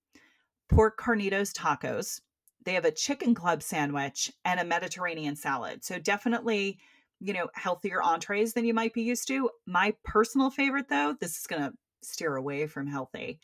pork 0.67 1.00
carnitas 1.00 1.53
tacos. 1.53 2.22
They 2.63 2.74
have 2.74 2.86
a 2.86 2.91
chicken 2.91 3.36
club 3.36 3.62
sandwich 3.62 4.34
and 4.43 4.60
a 4.60 4.65
Mediterranean 4.65 5.36
salad. 5.36 5.86
So 5.86 6.00
definitely 6.00 6.79
you 7.19 7.34
know, 7.34 7.48
healthier 7.53 8.01
entrees 8.01 8.53
than 8.53 8.65
you 8.65 8.74
might 8.74 8.93
be 8.93 9.01
used 9.01 9.27
to. 9.27 9.50
My 9.65 9.93
personal 10.03 10.50
favorite, 10.50 10.89
though, 10.89 11.15
this 11.19 11.38
is 11.38 11.48
going 11.48 11.62
to 11.62 11.74
steer 12.01 12.36
away 12.36 12.67
from 12.67 12.88
healthy, 12.88 13.39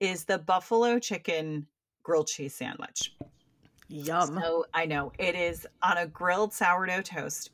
is 0.00 0.24
the 0.24 0.38
buffalo 0.38 0.98
chicken 0.98 1.66
grilled 2.02 2.28
cheese 2.28 2.54
sandwich. 2.54 3.14
Yum. 3.88 4.38
So 4.40 4.66
I 4.74 4.86
know 4.86 5.12
it 5.18 5.34
is 5.34 5.66
on 5.82 5.98
a 5.98 6.06
grilled 6.06 6.52
sourdough 6.52 7.02
toast. 7.02 7.50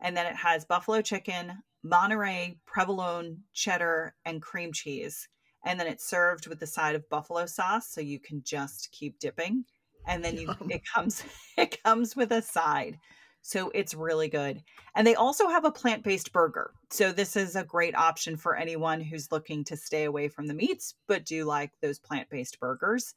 And 0.00 0.16
then 0.16 0.26
it 0.26 0.36
has 0.36 0.64
buffalo 0.64 1.00
chicken, 1.00 1.62
Monterey, 1.82 2.58
provolone, 2.66 3.38
cheddar, 3.52 4.14
and 4.24 4.42
cream 4.42 4.72
cheese. 4.72 5.28
And 5.64 5.80
then 5.80 5.86
it's 5.86 6.08
served 6.08 6.46
with 6.46 6.60
the 6.60 6.66
side 6.66 6.94
of 6.94 7.08
buffalo 7.08 7.46
sauce, 7.46 7.88
so 7.88 8.00
you 8.00 8.20
can 8.20 8.42
just 8.44 8.90
keep 8.92 9.18
dipping. 9.18 9.64
And 10.06 10.24
then 10.24 10.36
you 10.36 10.54
it 10.68 10.82
comes 10.92 11.24
it 11.56 11.82
comes 11.82 12.14
with 12.14 12.32
a 12.32 12.42
side. 12.42 12.98
So 13.46 13.70
it's 13.74 13.94
really 13.94 14.28
good. 14.28 14.64
And 14.96 15.06
they 15.06 15.14
also 15.14 15.46
have 15.46 15.64
a 15.64 15.70
plant 15.70 16.02
based 16.02 16.32
burger. 16.32 16.72
So 16.90 17.12
this 17.12 17.36
is 17.36 17.54
a 17.54 17.62
great 17.62 17.94
option 17.94 18.36
for 18.36 18.56
anyone 18.56 19.00
who's 19.00 19.30
looking 19.30 19.62
to 19.66 19.76
stay 19.76 20.02
away 20.02 20.26
from 20.26 20.48
the 20.48 20.54
meats, 20.54 20.94
but 21.06 21.24
do 21.24 21.44
like 21.44 21.70
those 21.80 22.00
plant 22.00 22.28
based 22.28 22.58
burgers. 22.58 23.14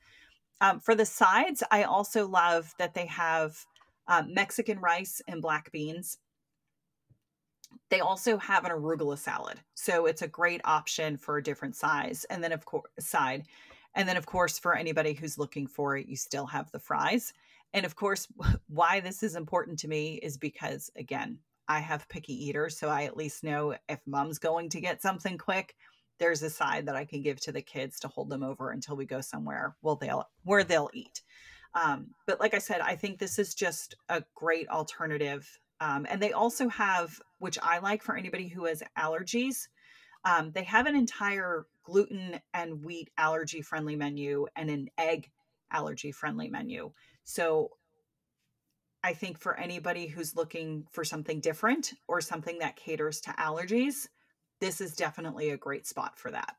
Um, 0.62 0.82
for 0.82 0.94
the 0.94 1.06
sides, 1.06 1.64
I 1.72 1.82
also 1.82 2.28
love 2.28 2.76
that 2.78 2.94
they 2.94 3.08
have 3.08 3.66
uh, 4.08 4.22
Mexican 4.28 4.80
rice 4.80 5.20
and 5.28 5.42
black 5.42 5.72
beans. 5.72 6.20
They 7.90 8.02
also 8.02 8.38
have 8.38 8.66
an 8.66 8.72
arugula 8.72 9.18
salad. 9.18 9.60
So 9.74 10.06
it's 10.06 10.22
a 10.22 10.28
great 10.28 10.62
option 10.64 11.18
for 11.18 11.38
a 11.38 11.44
different 11.44 11.76
size. 11.76 12.24
And 12.30 12.44
then, 12.44 12.52
of 12.52 12.66
course, 12.66 12.92
side. 13.00 13.46
And 13.96 14.08
then, 14.08 14.16
of 14.16 14.28
course, 14.28 14.60
for 14.60 14.76
anybody 14.76 15.14
who's 15.14 15.40
looking 15.40 15.66
for 15.66 15.98
it, 15.98 16.08
you 16.08 16.16
still 16.16 16.46
have 16.46 16.72
the 16.72 16.78
fries. 16.78 17.34
And 17.74 17.86
of 17.86 17.96
course, 17.96 18.28
why 18.68 19.00
this 19.00 19.24
is 19.24 19.36
important 19.36 19.80
to 19.80 19.88
me 19.88 20.16
is 20.16 20.38
because, 20.38 20.92
again, 20.96 21.40
I 21.68 21.80
have 21.80 22.10
picky 22.10 22.34
eaters. 22.46 22.78
So 22.78 22.90
I 22.90 23.04
at 23.04 23.18
least 23.18 23.44
know 23.44 23.76
if 23.88 24.00
mom's 24.08 24.40
going 24.40 24.70
to 24.70 24.82
get 24.82 25.02
something 25.02 25.38
quick, 25.38 25.76
there's 26.18 26.42
a 26.42 26.50
side 26.50 26.88
that 26.88 26.96
I 26.96 27.06
can 27.06 27.22
give 27.22 27.40
to 27.42 27.52
the 27.52 27.62
kids 27.62 28.00
to 28.02 28.08
hold 28.08 28.30
them 28.30 28.44
over 28.44 28.72
until 28.72 28.96
we 28.96 29.06
go 29.06 29.22
somewhere 29.22 29.76
well 29.82 29.96
they'll 29.96 30.28
where 30.44 30.64
they'll 30.64 30.90
eat. 30.94 31.22
Um, 31.76 32.08
but 32.26 32.40
like 32.40 32.54
I 32.54 32.60
said, 32.60 32.82
I 32.82 32.96
think 32.96 33.20
this 33.20 33.40
is 33.40 33.54
just 33.54 33.96
a 34.10 34.24
great 34.36 34.68
alternative 34.70 35.48
Um, 35.82 36.06
and 36.10 36.22
they 36.22 36.34
also 36.34 36.68
have, 36.70 37.20
which 37.40 37.58
I 37.62 37.80
like 37.80 38.04
for 38.04 38.18
anybody 38.18 38.48
who 38.50 38.66
has 38.66 38.84
allergies, 38.98 39.68
um, 40.26 40.52
they 40.52 40.64
have 40.64 40.88
an 40.88 40.96
entire 40.96 41.68
gluten 41.84 42.42
and 42.54 42.84
wheat 42.84 43.10
allergy 43.18 43.62
friendly 43.62 43.96
menu 43.96 44.48
and 44.56 44.70
an 44.70 44.90
egg 44.98 45.30
allergy 45.72 46.12
friendly 46.12 46.50
menu. 46.50 46.92
So 47.24 47.72
I 49.04 49.14
think 49.14 49.40
for 49.40 49.58
anybody 49.58 50.08
who's 50.08 50.36
looking 50.36 50.86
for 50.92 51.04
something 51.04 51.40
different 51.40 51.94
or 52.08 52.22
something 52.22 52.60
that 52.60 52.76
caters 52.76 53.22
to 53.22 53.30
allergies, 53.32 54.08
this 54.60 54.82
is 54.82 54.96
definitely 54.96 55.52
a 55.52 55.58
great 55.58 55.88
spot 55.88 56.20
for 56.20 56.32
that. 56.32 56.56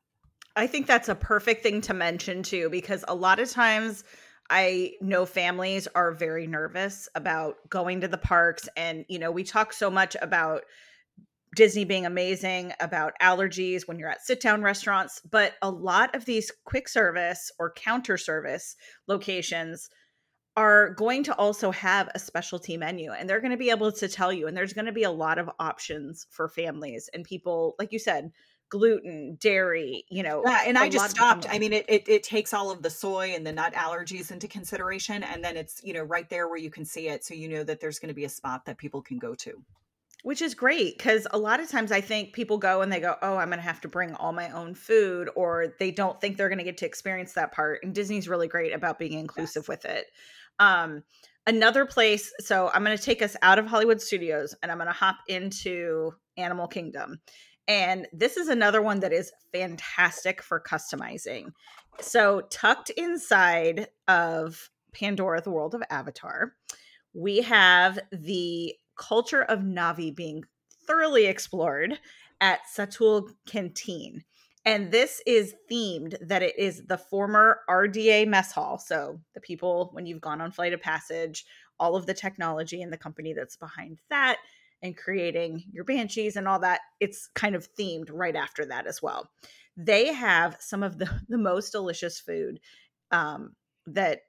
I 0.57 0.67
think 0.67 0.87
that's 0.87 1.09
a 1.09 1.15
perfect 1.15 1.63
thing 1.63 1.81
to 1.83 1.95
mention 1.95 2.43
too, 2.43 2.71
because 2.71 3.05
a 3.09 3.15
lot 3.15 3.41
of 3.41 3.51
times 3.51 4.05
I 4.49 4.95
know 5.01 5.27
families 5.27 5.87
are 5.95 6.13
very 6.13 6.47
nervous 6.47 7.09
about 7.15 7.57
going 7.69 8.01
to 8.01 8.09
the 8.09 8.19
parks. 8.19 8.69
And, 8.77 9.05
you 9.09 9.19
know, 9.19 9.31
we 9.31 9.45
talk 9.45 9.73
so 9.73 9.91
much 9.91 10.17
about 10.21 10.63
Disney 11.55 11.85
being 11.85 12.07
amazing, 12.07 12.73
about 12.81 13.13
allergies 13.21 13.87
when 13.87 13.99
you're 13.99 14.09
at 14.09 14.25
sit 14.25 14.41
down 14.41 14.63
restaurants, 14.63 15.21
but 15.31 15.55
a 15.63 15.71
lot 15.71 16.15
of 16.15 16.25
these 16.25 16.51
quick 16.65 16.89
service 16.89 17.51
or 17.59 17.73
counter 17.73 18.17
service 18.17 18.77
locations 19.09 19.89
are 20.57 20.91
going 20.95 21.23
to 21.23 21.35
also 21.37 21.71
have 21.71 22.09
a 22.15 22.19
specialty 22.19 22.77
menu 22.77 23.13
and 23.13 23.29
they're 23.29 23.41
going 23.41 23.53
to 23.53 23.57
be 23.57 23.71
able 23.71 23.93
to 23.93 24.09
tell 24.09 24.33
you 24.33 24.47
and 24.47 24.57
there's 24.57 24.73
going 24.73 24.87
to 24.87 24.93
be 24.93 25.05
a 25.05 25.11
lot 25.11 25.39
of 25.39 25.49
options 25.59 26.27
for 26.31 26.49
families 26.49 27.09
and 27.15 27.25
people 27.25 27.77
like 27.79 27.93
you 27.93 27.99
said 27.99 28.33
gluten, 28.71 29.37
dairy, 29.41 30.05
you 30.09 30.23
know. 30.23 30.43
Yeah, 30.47 30.63
and 30.65 30.79
I 30.79 30.89
just 30.89 31.11
stopped. 31.11 31.47
I 31.51 31.59
mean, 31.59 31.75
it, 31.75 31.85
it 31.89 32.09
it 32.09 32.23
takes 32.23 32.55
all 32.55 32.71
of 32.71 32.83
the 32.83 32.89
soy 32.89 33.35
and 33.35 33.47
the 33.47 33.53
nut 33.53 33.75
allergies 33.75 34.31
into 34.31 34.49
consideration, 34.49 35.23
and 35.23 35.45
then 35.45 35.57
it's 35.57 35.83
you 35.85 35.93
know 35.93 36.03
right 36.03 36.31
there 36.31 36.49
where 36.49 36.57
you 36.57 36.71
can 36.71 36.87
see 36.87 37.09
it, 37.09 37.25
so 37.25 37.35
you 37.35 37.49
know 37.49 37.65
that 37.65 37.81
there's 37.81 37.99
going 37.99 38.09
to 38.09 38.15
be 38.15 38.25
a 38.25 38.31
spot 38.31 38.65
that 38.65 38.79
people 38.79 39.03
can 39.03 39.19
go 39.19 39.35
to. 39.35 39.63
Which 40.23 40.43
is 40.43 40.55
great 40.55 40.99
because 40.99 41.27
a 41.31 41.39
lot 41.39 41.61
of 41.61 41.71
times 41.71 41.91
I 41.91 42.03
think 42.03 42.35
people 42.35 42.59
go 42.59 42.83
and 42.83 42.93
they 42.93 43.01
go, 43.01 43.17
"Oh, 43.21 43.37
I'm 43.37 43.49
going 43.49 43.59
to 43.59 43.65
have 43.65 43.81
to 43.83 43.89
bring 43.89 44.15
all 44.15 44.33
my 44.33 44.51
own 44.51 44.75
food," 44.75 45.29
or 45.35 45.75
they 45.79 45.91
don't 45.91 46.21
think 46.21 46.37
they're 46.37 46.49
going 46.49 46.59
to 46.59 46.65
get 46.65 46.79
to 46.79 46.87
experience 46.87 47.33
that 47.35 47.53
part. 47.53 47.83
And 47.83 47.95
Disney's 47.95 48.29
really 48.29 48.49
great 48.49 48.73
about 48.73 48.99
being 48.99 49.15
inclusive 49.15 49.65
yes. 49.65 49.69
with 49.69 49.85
it. 49.85 50.07
Um, 50.61 51.03
another 51.47 51.85
place. 51.85 52.33
So 52.39 52.71
I'm 52.73 52.85
going 52.85 52.97
to 52.97 53.03
take 53.03 53.23
us 53.23 53.37
out 53.43 53.59
of 53.59 53.67
Hollywood 53.67 54.01
Studios 54.01 54.55
and 54.63 54.71
I'm 54.71 54.79
going 54.79 54.87
to 54.87 54.93
hop 54.93 55.17
into 55.27 56.13
Animal 56.37 56.69
Kingdom. 56.69 57.21
And 57.67 58.07
this 58.13 58.37
is 58.37 58.49
another 58.49 58.83
one 58.83 59.01
that 59.01 59.13
is 59.13 59.33
fantastic 59.53 60.43
for 60.43 60.61
customizing. 60.61 61.53
So, 62.01 62.43
tucked 62.51 62.91
inside 62.91 63.89
of 64.09 64.71
Pandora, 64.93 65.41
the 65.41 65.51
world 65.51 65.75
of 65.75 65.83
Avatar, 65.91 66.55
we 67.13 67.43
have 67.43 67.99
the 68.11 68.75
culture 68.97 69.43
of 69.43 69.61
Na'vi 69.61 70.15
being 70.15 70.43
thoroughly 70.87 71.27
explored 71.27 71.99
at 72.41 72.61
Satu'li 72.77 73.29
Canteen. 73.47 74.25
And 74.65 74.91
this 74.91 75.23
is 75.27 75.55
themed 75.71 76.17
that 76.21 76.43
it 76.43 76.59
is 76.59 76.85
the 76.87 76.99
former 76.99 77.61
RDA 77.69 78.29
mess 78.29 78.53
hall. 78.53 78.79
So, 78.79 79.21
the 79.35 79.41
people, 79.41 79.91
when 79.93 80.07
you've 80.07 80.21
gone 80.21 80.41
on 80.41 80.53
Flight 80.53 80.75
of 80.75 80.83
Passage, 80.83 81.47
all 81.79 81.97
of 81.97 82.07
the 82.07 82.15
technology 82.15 82.83
and 82.83 82.93
the 82.93 82.99
company 82.99 83.33
that's 83.33 83.57
behind 83.57 83.99
that 84.11 84.37
and 84.83 84.97
creating 84.97 85.65
your 85.73 85.85
banshees 85.85 86.37
and 86.37 86.47
all 86.47 86.59
that 86.61 86.81
it's 87.01 87.29
kind 87.35 87.55
of 87.55 87.69
themed 87.75 88.09
right 88.13 88.37
after 88.37 88.67
that 88.67 88.87
as 88.87 89.03
well. 89.03 89.31
They 89.77 90.13
have 90.13 90.57
some 90.61 90.83
of 90.83 90.99
the, 90.99 91.09
the 91.29 91.39
most 91.39 91.73
delicious 91.73 92.21
food 92.21 92.61
um, 93.11 93.57
that 93.87 94.21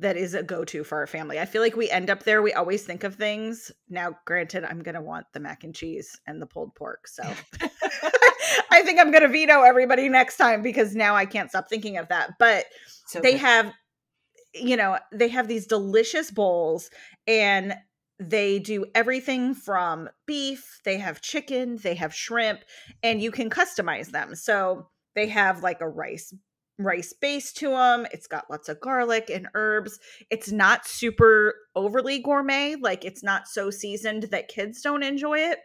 that 0.00 0.18
is 0.18 0.34
a 0.34 0.42
go-to 0.42 0.84
for 0.84 0.98
our 0.98 1.06
family. 1.06 1.40
I 1.40 1.46
feel 1.46 1.62
like 1.62 1.74
we 1.74 1.88
end 1.88 2.10
up 2.10 2.24
there 2.24 2.42
we 2.42 2.52
always 2.52 2.84
think 2.84 3.04
of 3.04 3.14
things. 3.14 3.72
Now 3.88 4.14
granted 4.26 4.64
i'm 4.64 4.82
gonna 4.82 5.00
want 5.00 5.26
the 5.32 5.40
mac 5.40 5.64
and 5.64 5.74
cheese 5.74 6.20
and 6.26 6.40
the 6.42 6.46
pulled 6.46 6.74
pork 6.74 7.08
so 7.08 7.22
i 8.70 8.82
think 8.82 8.98
i'm 8.98 9.10
gonna 9.10 9.28
veto 9.28 9.62
everybody 9.62 10.08
next 10.08 10.36
time 10.36 10.62
because 10.62 10.94
now 10.94 11.14
i 11.14 11.24
can't 11.24 11.50
stop 11.50 11.68
thinking 11.68 11.96
of 11.96 12.08
that 12.08 12.30
but 12.38 12.66
so 13.06 13.20
they 13.20 13.32
good. 13.32 13.40
have 13.40 13.72
you 14.54 14.76
know 14.76 14.98
they 15.12 15.28
have 15.28 15.48
these 15.48 15.66
delicious 15.66 16.30
bowls 16.30 16.90
and 17.26 17.74
they 18.18 18.58
do 18.58 18.84
everything 18.94 19.54
from 19.54 20.08
beef, 20.26 20.80
they 20.84 20.98
have 20.98 21.20
chicken, 21.20 21.76
they 21.76 21.94
have 21.94 22.14
shrimp, 22.14 22.60
and 23.02 23.22
you 23.22 23.30
can 23.30 23.48
customize 23.48 24.10
them. 24.10 24.34
So 24.34 24.88
they 25.14 25.28
have 25.28 25.62
like 25.62 25.80
a 25.80 25.88
rice 25.88 26.34
rice 26.80 27.12
base 27.12 27.52
to 27.52 27.70
them. 27.70 28.06
It's 28.12 28.28
got 28.28 28.48
lots 28.50 28.68
of 28.68 28.80
garlic 28.80 29.30
and 29.30 29.48
herbs. 29.54 29.98
It's 30.30 30.52
not 30.52 30.86
super 30.86 31.54
overly 31.74 32.20
gourmet, 32.20 32.76
like 32.80 33.04
it's 33.04 33.22
not 33.22 33.48
so 33.48 33.70
seasoned 33.70 34.24
that 34.24 34.48
kids 34.48 34.80
don't 34.80 35.02
enjoy 35.02 35.38
it 35.38 35.58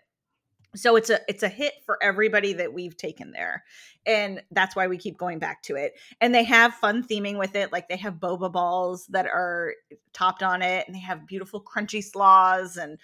so 0.76 0.96
it's 0.96 1.10
a 1.10 1.20
it's 1.28 1.44
a 1.44 1.50
hit 1.50 1.74
for 1.86 2.02
everybody 2.02 2.54
that 2.54 2.74
we've 2.74 2.98
taken 2.98 3.32
there 3.32 3.64
and 4.06 4.42
that's 4.52 4.76
why 4.76 4.88
we 4.88 4.98
keep 4.98 5.18
going 5.18 5.40
back 5.40 5.64
to 5.64 5.76
it. 5.76 5.94
And 6.20 6.34
they 6.34 6.44
have 6.44 6.74
fun 6.76 7.04
theming 7.04 7.38
with 7.38 7.56
it 7.56 7.72
like 7.72 7.88
they 7.88 7.98
have 7.98 8.16
boba 8.16 8.52
balls 8.52 9.08
that 9.08 9.26
are 9.26 9.76
topped 10.14 10.44
on 10.44 10.62
it 10.62 10.86
and 10.88 10.96
they 10.96 11.00
have 11.02 11.28
beautiful 11.28 11.64
crunchy 11.64 12.04
slaws 12.04 12.78
and 12.78 13.00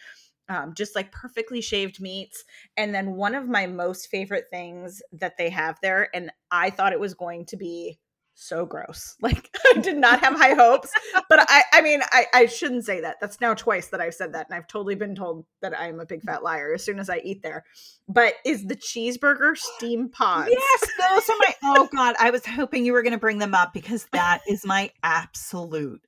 um, 0.50 0.74
just 0.76 0.96
like 0.96 1.12
perfectly 1.12 1.62
shaved 1.62 2.02
meats. 2.02 2.44
And 2.76 2.94
then 2.94 3.12
one 3.12 3.36
of 3.36 3.48
my 3.48 3.68
most 3.68 4.08
favorite 4.08 4.46
things 4.52 5.02
that 5.14 5.38
they 5.38 5.50
have 5.50 5.78
there 5.82 6.10
and 6.14 6.32
i 6.52 6.70
thought 6.70 6.94
it 6.94 7.00
was 7.00 7.14
going 7.14 7.46
to 7.46 7.58
be 7.58 8.00
so 8.40 8.66
gross. 8.66 9.16
Like 9.22 9.56
I 9.76 9.80
did 9.80 9.98
not 9.98 10.24
have 10.24 10.34
high 10.34 10.54
hopes, 10.54 10.92
but 11.30 11.40
I 11.48 11.64
I 11.74 11.82
mean 11.82 12.02
I 12.12 12.26
I 12.34 12.46
shouldn't 12.46 12.86
say 12.86 13.02
that. 13.02 13.18
That's 13.20 13.40
now 13.42 13.54
twice 13.54 13.88
that 13.90 14.02
I've 14.02 14.14
said 14.14 14.34
that 14.34 14.48
and 14.50 14.56
I've 14.56 14.68
totally 14.68 14.96
been 14.96 15.14
told 15.14 15.46
that 15.62 15.78
I'm 15.78 16.00
a 16.00 16.06
big 16.06 16.24
fat 16.24 16.42
liar 16.42 16.74
as 16.74 16.84
soon 16.84 17.00
as 17.00 17.10
I 17.10 17.18
eat 17.18 17.44
there. 17.44 17.66
But 18.08 18.36
is 18.46 18.66
the 18.66 18.76
cheeseburger 18.76 19.58
steam 19.58 20.10
pods? 20.10 20.50
Yes, 20.52 20.82
those 20.98 21.30
are 21.30 21.38
my 21.40 21.56
Oh 21.64 21.90
god, 21.94 22.16
I 22.20 22.32
was 22.32 22.46
hoping 22.46 22.86
you 22.86 22.94
were 22.94 23.04
going 23.04 23.14
to 23.14 23.20
bring 23.20 23.40
them 23.40 23.54
up 23.54 23.74
because 23.74 24.08
that 24.14 24.42
is 24.48 24.66
my 24.66 24.92
absolute 25.04 26.02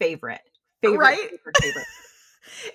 favorite. 0.00 0.40
Favorite, 0.82 0.98
right? 0.98 1.18
favorite, 1.18 1.56
favorite. 1.60 1.86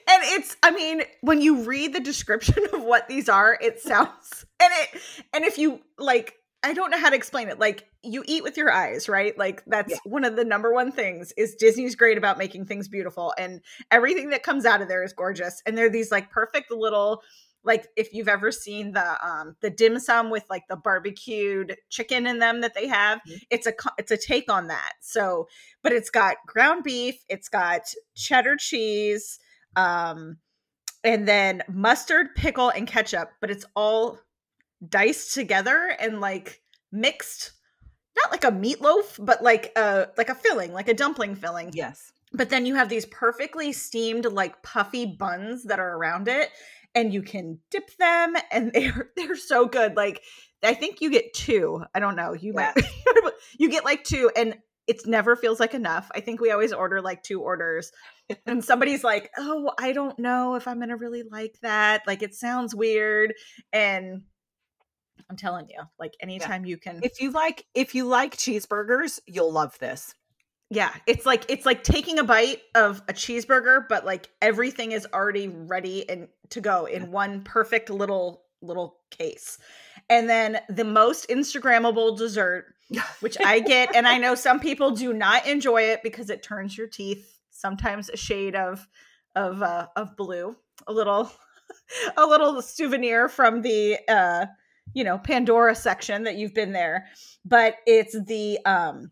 and 0.07 0.23
it's 0.25 0.55
i 0.61 0.69
mean 0.69 1.01
when 1.21 1.41
you 1.41 1.63
read 1.63 1.93
the 1.93 1.99
description 1.99 2.63
of 2.73 2.83
what 2.83 3.07
these 3.07 3.27
are 3.27 3.57
it 3.59 3.79
sounds 3.79 4.45
and 4.61 4.71
it 4.71 5.01
and 5.33 5.45
if 5.45 5.57
you 5.57 5.81
like 5.97 6.35
I 6.63 6.73
don't 6.73 6.89
know 6.91 6.97
how 6.97 7.09
to 7.09 7.15
explain 7.15 7.49
it. 7.49 7.59
Like 7.59 7.89
you 8.03 8.23
eat 8.25 8.41
with 8.41 8.55
your 8.55 8.71
eyes, 8.71 9.09
right? 9.09 9.37
Like 9.37 9.63
that's 9.67 9.91
yeah. 9.91 9.97
one 10.05 10.23
of 10.23 10.35
the 10.37 10.45
number 10.45 10.73
one 10.73 10.91
things 10.91 11.33
is 11.35 11.55
Disney's 11.55 11.95
great 11.95 12.17
about 12.17 12.37
making 12.37 12.65
things 12.65 12.87
beautiful 12.87 13.33
and 13.37 13.61
everything 13.91 14.29
that 14.29 14.43
comes 14.43 14.65
out 14.65 14.81
of 14.81 14.87
there 14.87 15.03
is 15.03 15.11
gorgeous. 15.11 15.61
And 15.65 15.77
they're 15.77 15.89
these 15.89 16.11
like 16.11 16.31
perfect 16.31 16.71
little 16.71 17.21
like 17.63 17.87
if 17.95 18.13
you've 18.13 18.27
ever 18.27 18.51
seen 18.51 18.91
the 18.91 19.27
um 19.27 19.55
the 19.61 19.69
dim 19.69 19.99
sum 19.99 20.29
with 20.29 20.43
like 20.49 20.63
the 20.69 20.75
barbecued 20.75 21.75
chicken 21.89 22.27
in 22.27 22.39
them 22.39 22.61
that 22.61 22.73
they 22.73 22.87
have, 22.87 23.19
mm-hmm. 23.19 23.37
it's 23.49 23.67
a 23.67 23.73
it's 23.97 24.11
a 24.11 24.17
take 24.17 24.51
on 24.51 24.67
that. 24.67 24.93
So, 25.01 25.47
but 25.81 25.91
it's 25.91 26.09
got 26.09 26.37
ground 26.45 26.83
beef, 26.83 27.15
it's 27.29 27.49
got 27.49 27.81
cheddar 28.15 28.55
cheese, 28.57 29.39
um 29.75 30.37
and 31.03 31.27
then 31.27 31.63
mustard, 31.67 32.33
pickle 32.35 32.69
and 32.69 32.87
ketchup, 32.87 33.31
but 33.41 33.51
it's 33.51 33.65
all 33.75 34.19
diced 34.89 35.33
together 35.33 35.95
and 35.99 36.21
like 36.21 36.61
mixed 36.91 37.51
not 38.15 38.31
like 38.31 38.43
a 38.43 38.51
meatloaf 38.51 39.23
but 39.23 39.41
like 39.41 39.71
a 39.75 40.07
like 40.17 40.29
a 40.29 40.35
filling 40.35 40.73
like 40.73 40.87
a 40.87 40.93
dumpling 40.93 41.35
filling. 41.35 41.71
Yes. 41.73 42.11
But 42.31 42.49
then 42.49 42.65
you 42.65 42.75
have 42.75 42.89
these 42.89 43.05
perfectly 43.05 43.73
steamed 43.73 44.25
like 44.25 44.63
puffy 44.63 45.05
buns 45.05 45.63
that 45.65 45.79
are 45.79 45.95
around 45.95 46.27
it 46.27 46.49
and 46.95 47.13
you 47.13 47.21
can 47.21 47.59
dip 47.69 47.95
them 47.97 48.35
and 48.51 48.71
they're 48.73 49.09
they're 49.15 49.35
so 49.35 49.67
good 49.67 49.95
like 49.95 50.21
i 50.63 50.73
think 50.73 51.01
you 51.01 51.09
get 51.09 51.33
two 51.33 51.83
i 51.93 51.99
don't 51.99 52.15
know 52.15 52.33
you 52.33 52.53
yeah. 52.55 52.73
might 52.75 53.33
you 53.57 53.69
get 53.69 53.85
like 53.85 54.03
two 54.03 54.31
and 54.35 54.55
it 54.85 55.07
never 55.07 55.35
feels 55.35 55.59
like 55.59 55.73
enough. 55.73 56.11
I 56.13 56.19
think 56.19 56.41
we 56.41 56.51
always 56.51 56.73
order 56.73 57.01
like 57.01 57.23
two 57.23 57.41
orders 57.41 57.91
and 58.45 58.63
somebody's 58.65 59.03
like 59.03 59.31
oh 59.37 59.71
i 59.77 59.91
don't 59.91 60.17
know 60.19 60.55
if 60.55 60.67
i'm 60.67 60.79
gonna 60.79 60.95
really 60.95 61.23
like 61.23 61.57
that 61.61 62.03
like 62.07 62.21
it 62.21 62.33
sounds 62.33 62.73
weird 62.73 63.33
and 63.71 64.23
I'm 65.33 65.37
telling 65.37 65.67
you, 65.67 65.81
like 65.99 66.13
anytime 66.19 66.63
yeah. 66.63 66.69
you 66.69 66.77
can 66.77 66.99
If 67.01 67.19
you 67.19 67.31
like 67.31 67.65
if 67.73 67.95
you 67.95 68.05
like 68.05 68.37
cheeseburgers, 68.37 69.19
you'll 69.25 69.51
love 69.51 69.79
this. 69.79 70.13
Yeah, 70.69 70.93
it's 71.07 71.25
like 71.25 71.45
it's 71.49 71.65
like 71.65 71.83
taking 71.83 72.19
a 72.19 72.23
bite 72.23 72.61
of 72.75 73.01
a 73.07 73.13
cheeseburger, 73.13 73.87
but 73.89 74.05
like 74.05 74.29
everything 74.43 74.91
is 74.91 75.07
already 75.11 75.47
ready 75.47 76.07
and 76.07 76.27
to 76.51 76.61
go 76.61 76.85
in 76.85 77.11
one 77.11 77.41
perfect 77.41 77.89
little 77.89 78.43
little 78.61 78.97
case. 79.09 79.57
And 80.07 80.29
then 80.29 80.59
the 80.69 80.83
most 80.83 81.29
Instagrammable 81.29 82.15
dessert, 82.15 82.75
which 83.21 83.37
I 83.43 83.59
get, 83.59 83.95
and 83.95 84.07
I 84.07 84.17
know 84.19 84.35
some 84.35 84.59
people 84.59 84.91
do 84.91 85.13
not 85.13 85.47
enjoy 85.47 85.81
it 85.81 86.01
because 86.03 86.29
it 86.29 86.43
turns 86.43 86.77
your 86.77 86.87
teeth 86.87 87.39
sometimes 87.49 88.09
a 88.09 88.17
shade 88.17 88.55
of 88.55 88.87
of 89.35 89.63
uh, 89.63 89.87
of 89.95 90.15
blue, 90.15 90.55
a 90.85 90.93
little 90.93 91.31
a 92.17 92.23
little 92.23 92.61
souvenir 92.61 93.29
from 93.29 93.63
the 93.63 93.97
uh 94.07 94.45
you 94.93 95.03
know 95.03 95.17
pandora 95.17 95.75
section 95.75 96.23
that 96.23 96.35
you've 96.35 96.53
been 96.53 96.71
there 96.71 97.07
but 97.45 97.75
it's 97.85 98.15
the 98.25 98.59
um 98.65 99.11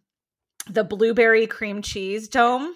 the 0.69 0.83
blueberry 0.83 1.47
cream 1.47 1.81
cheese 1.81 2.27
dome 2.27 2.73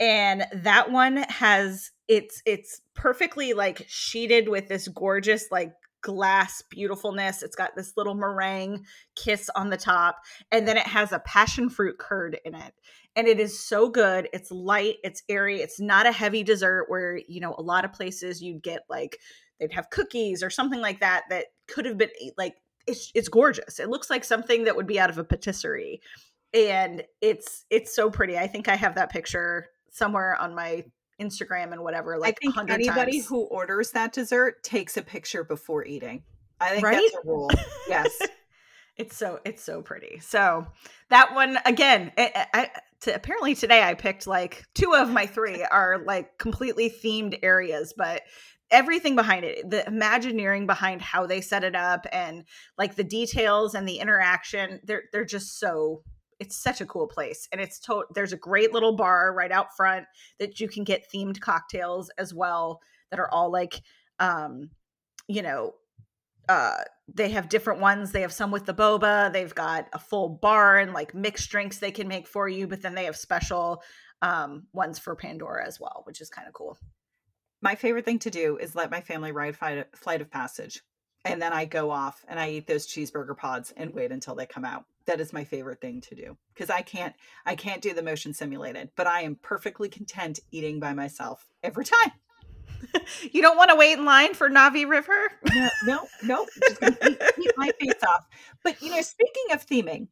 and 0.00 0.44
that 0.52 0.90
one 0.90 1.18
has 1.28 1.90
it's 2.08 2.42
it's 2.44 2.80
perfectly 2.94 3.52
like 3.52 3.84
sheeted 3.88 4.48
with 4.48 4.68
this 4.68 4.88
gorgeous 4.88 5.46
like 5.50 5.72
glass 6.02 6.62
beautifulness. 6.68 7.42
It's 7.42 7.56
got 7.56 7.74
this 7.74 7.94
little 7.96 8.14
meringue 8.14 8.84
kiss 9.16 9.48
on 9.54 9.70
the 9.70 9.76
top, 9.76 10.18
and 10.50 10.68
then 10.68 10.76
it 10.76 10.86
has 10.86 11.12
a 11.12 11.20
passion 11.20 11.70
fruit 11.70 11.98
curd 11.98 12.38
in 12.44 12.54
it. 12.54 12.74
And 13.14 13.28
it 13.28 13.38
is 13.38 13.58
so 13.58 13.88
good. 13.88 14.28
It's 14.32 14.50
light, 14.50 14.96
it's 15.04 15.22
airy, 15.28 15.60
it's 15.60 15.80
not 15.80 16.06
a 16.06 16.12
heavy 16.12 16.42
dessert 16.42 16.86
where, 16.88 17.20
you 17.28 17.40
know, 17.40 17.54
a 17.56 17.62
lot 17.62 17.84
of 17.84 17.92
places 17.92 18.42
you'd 18.42 18.62
get 18.62 18.82
like 18.90 19.18
they'd 19.62 19.72
have 19.72 19.90
cookies 19.90 20.42
or 20.42 20.50
something 20.50 20.80
like 20.80 21.00
that 21.00 21.22
that 21.30 21.46
could 21.68 21.86
have 21.86 21.96
been 21.96 22.10
eh, 22.20 22.30
like 22.36 22.56
it's 22.86 23.12
it's 23.14 23.28
gorgeous. 23.28 23.78
It 23.78 23.88
looks 23.88 24.10
like 24.10 24.24
something 24.24 24.64
that 24.64 24.74
would 24.74 24.86
be 24.86 24.98
out 24.98 25.08
of 25.08 25.18
a 25.18 25.24
patisserie. 25.24 26.00
And 26.52 27.04
it's 27.20 27.64
it's 27.70 27.94
so 27.94 28.10
pretty. 28.10 28.36
I 28.36 28.46
think 28.46 28.68
I 28.68 28.74
have 28.74 28.96
that 28.96 29.10
picture 29.10 29.68
somewhere 29.90 30.36
on 30.40 30.54
my 30.54 30.84
Instagram 31.20 31.72
and 31.72 31.82
whatever. 31.82 32.18
Like 32.18 32.38
I 32.42 32.50
think 32.52 32.70
anybody 32.70 33.18
times. 33.18 33.28
who 33.28 33.42
orders 33.44 33.92
that 33.92 34.12
dessert 34.12 34.62
takes 34.64 34.96
a 34.96 35.02
picture 35.02 35.44
before 35.44 35.86
eating. 35.86 36.24
I 36.60 36.70
think 36.70 36.84
right? 36.84 37.00
that's 37.00 37.24
a 37.24 37.28
rule. 37.28 37.50
Yes. 37.88 38.10
it's 38.96 39.16
so 39.16 39.40
it's 39.44 39.62
so 39.62 39.80
pretty. 39.80 40.18
So 40.20 40.66
that 41.08 41.34
one 41.34 41.58
again, 41.64 42.12
eh, 42.16 42.30
eh, 42.34 42.44
I, 42.52 42.60
I, 42.60 42.70
to, 43.02 43.14
apparently 43.14 43.54
today 43.54 43.82
I 43.82 43.94
picked 43.94 44.26
like 44.26 44.64
two 44.74 44.94
of 44.94 45.10
my 45.10 45.26
three 45.26 45.64
are 45.64 46.02
like 46.04 46.38
completely 46.38 46.90
themed 46.90 47.38
areas, 47.42 47.94
but 47.96 48.22
everything 48.72 49.14
behind 49.14 49.44
it 49.44 49.68
the 49.70 49.86
imagineering 49.86 50.66
behind 50.66 51.00
how 51.00 51.26
they 51.26 51.40
set 51.40 51.62
it 51.62 51.76
up 51.76 52.06
and 52.10 52.44
like 52.78 52.96
the 52.96 53.04
details 53.04 53.74
and 53.74 53.86
the 53.86 53.98
interaction 53.98 54.80
they're 54.84 55.04
they're 55.12 55.24
just 55.24 55.60
so 55.60 56.02
it's 56.42 56.60
such 56.60 56.80
a 56.80 56.86
cool 56.86 57.06
place. 57.06 57.46
And 57.52 57.60
it's 57.60 57.78
to- 57.80 58.06
there's 58.16 58.32
a 58.32 58.36
great 58.36 58.72
little 58.72 58.96
bar 58.96 59.32
right 59.32 59.52
out 59.52 59.76
front 59.76 60.06
that 60.40 60.58
you 60.58 60.68
can 60.68 60.82
get 60.82 61.06
themed 61.14 61.38
cocktails 61.38 62.10
as 62.18 62.34
well 62.34 62.80
that 63.10 63.20
are 63.20 63.30
all 63.30 63.52
like 63.52 63.80
um 64.18 64.70
you 65.28 65.42
know 65.42 65.74
uh 66.48 66.78
they 67.14 67.30
have 67.30 67.48
different 67.48 67.80
ones. 67.80 68.10
They 68.10 68.22
have 68.22 68.32
some 68.32 68.50
with 68.50 68.66
the 68.66 68.74
boba. 68.74 69.32
They've 69.32 69.54
got 69.54 69.88
a 69.92 70.00
full 70.00 70.30
bar 70.30 70.78
and 70.78 70.92
like 70.92 71.14
mixed 71.14 71.48
drinks 71.48 71.78
they 71.78 71.92
can 71.92 72.08
make 72.08 72.26
for 72.26 72.48
you 72.48 72.66
but 72.66 72.82
then 72.82 72.96
they 72.96 73.04
have 73.04 73.16
special 73.16 73.82
um 74.22 74.66
ones 74.72 74.98
for 74.98 75.14
pandora 75.16 75.66
as 75.66 75.80
well 75.80 76.02
which 76.06 76.20
is 76.20 76.30
kind 76.30 76.46
of 76.46 76.54
cool 76.54 76.78
my 77.62 77.76
favorite 77.76 78.04
thing 78.04 78.18
to 78.18 78.30
do 78.30 78.58
is 78.58 78.74
let 78.74 78.90
my 78.90 79.00
family 79.00 79.32
ride 79.32 79.56
flight 79.56 80.20
of 80.20 80.30
passage 80.30 80.82
and 81.24 81.40
then 81.40 81.52
i 81.52 81.64
go 81.64 81.90
off 81.90 82.24
and 82.28 82.38
i 82.38 82.50
eat 82.50 82.66
those 82.66 82.86
cheeseburger 82.86 83.36
pods 83.36 83.72
and 83.76 83.94
wait 83.94 84.12
until 84.12 84.34
they 84.34 84.46
come 84.46 84.64
out. 84.64 84.84
That 85.06 85.20
is 85.20 85.32
my 85.32 85.44
favorite 85.44 85.80
thing 85.80 86.00
to 86.02 86.14
do 86.14 86.36
because 86.52 86.70
i 86.70 86.82
can't 86.82 87.14
i 87.46 87.54
can't 87.54 87.82
do 87.82 87.94
the 87.94 88.02
motion 88.02 88.34
simulated 88.34 88.90
but 88.96 89.06
i 89.06 89.22
am 89.22 89.36
perfectly 89.36 89.88
content 89.88 90.40
eating 90.50 90.80
by 90.80 90.92
myself 90.92 91.48
every 91.62 91.84
time. 91.84 92.12
You 93.30 93.42
don't 93.42 93.56
want 93.56 93.70
to 93.70 93.76
wait 93.76 93.96
in 93.96 94.04
line 94.04 94.34
for 94.34 94.50
Na'vi 94.50 94.88
river? 94.88 95.30
No 95.54 95.68
no 95.84 96.06
no 96.24 96.46
just 96.68 96.82
eat 96.82 97.52
my 97.56 97.70
face 97.80 98.02
off. 98.06 98.26
But 98.64 98.82
you 98.82 98.90
know 98.90 99.00
speaking 99.00 99.52
of 99.52 99.64
theming 99.64 100.08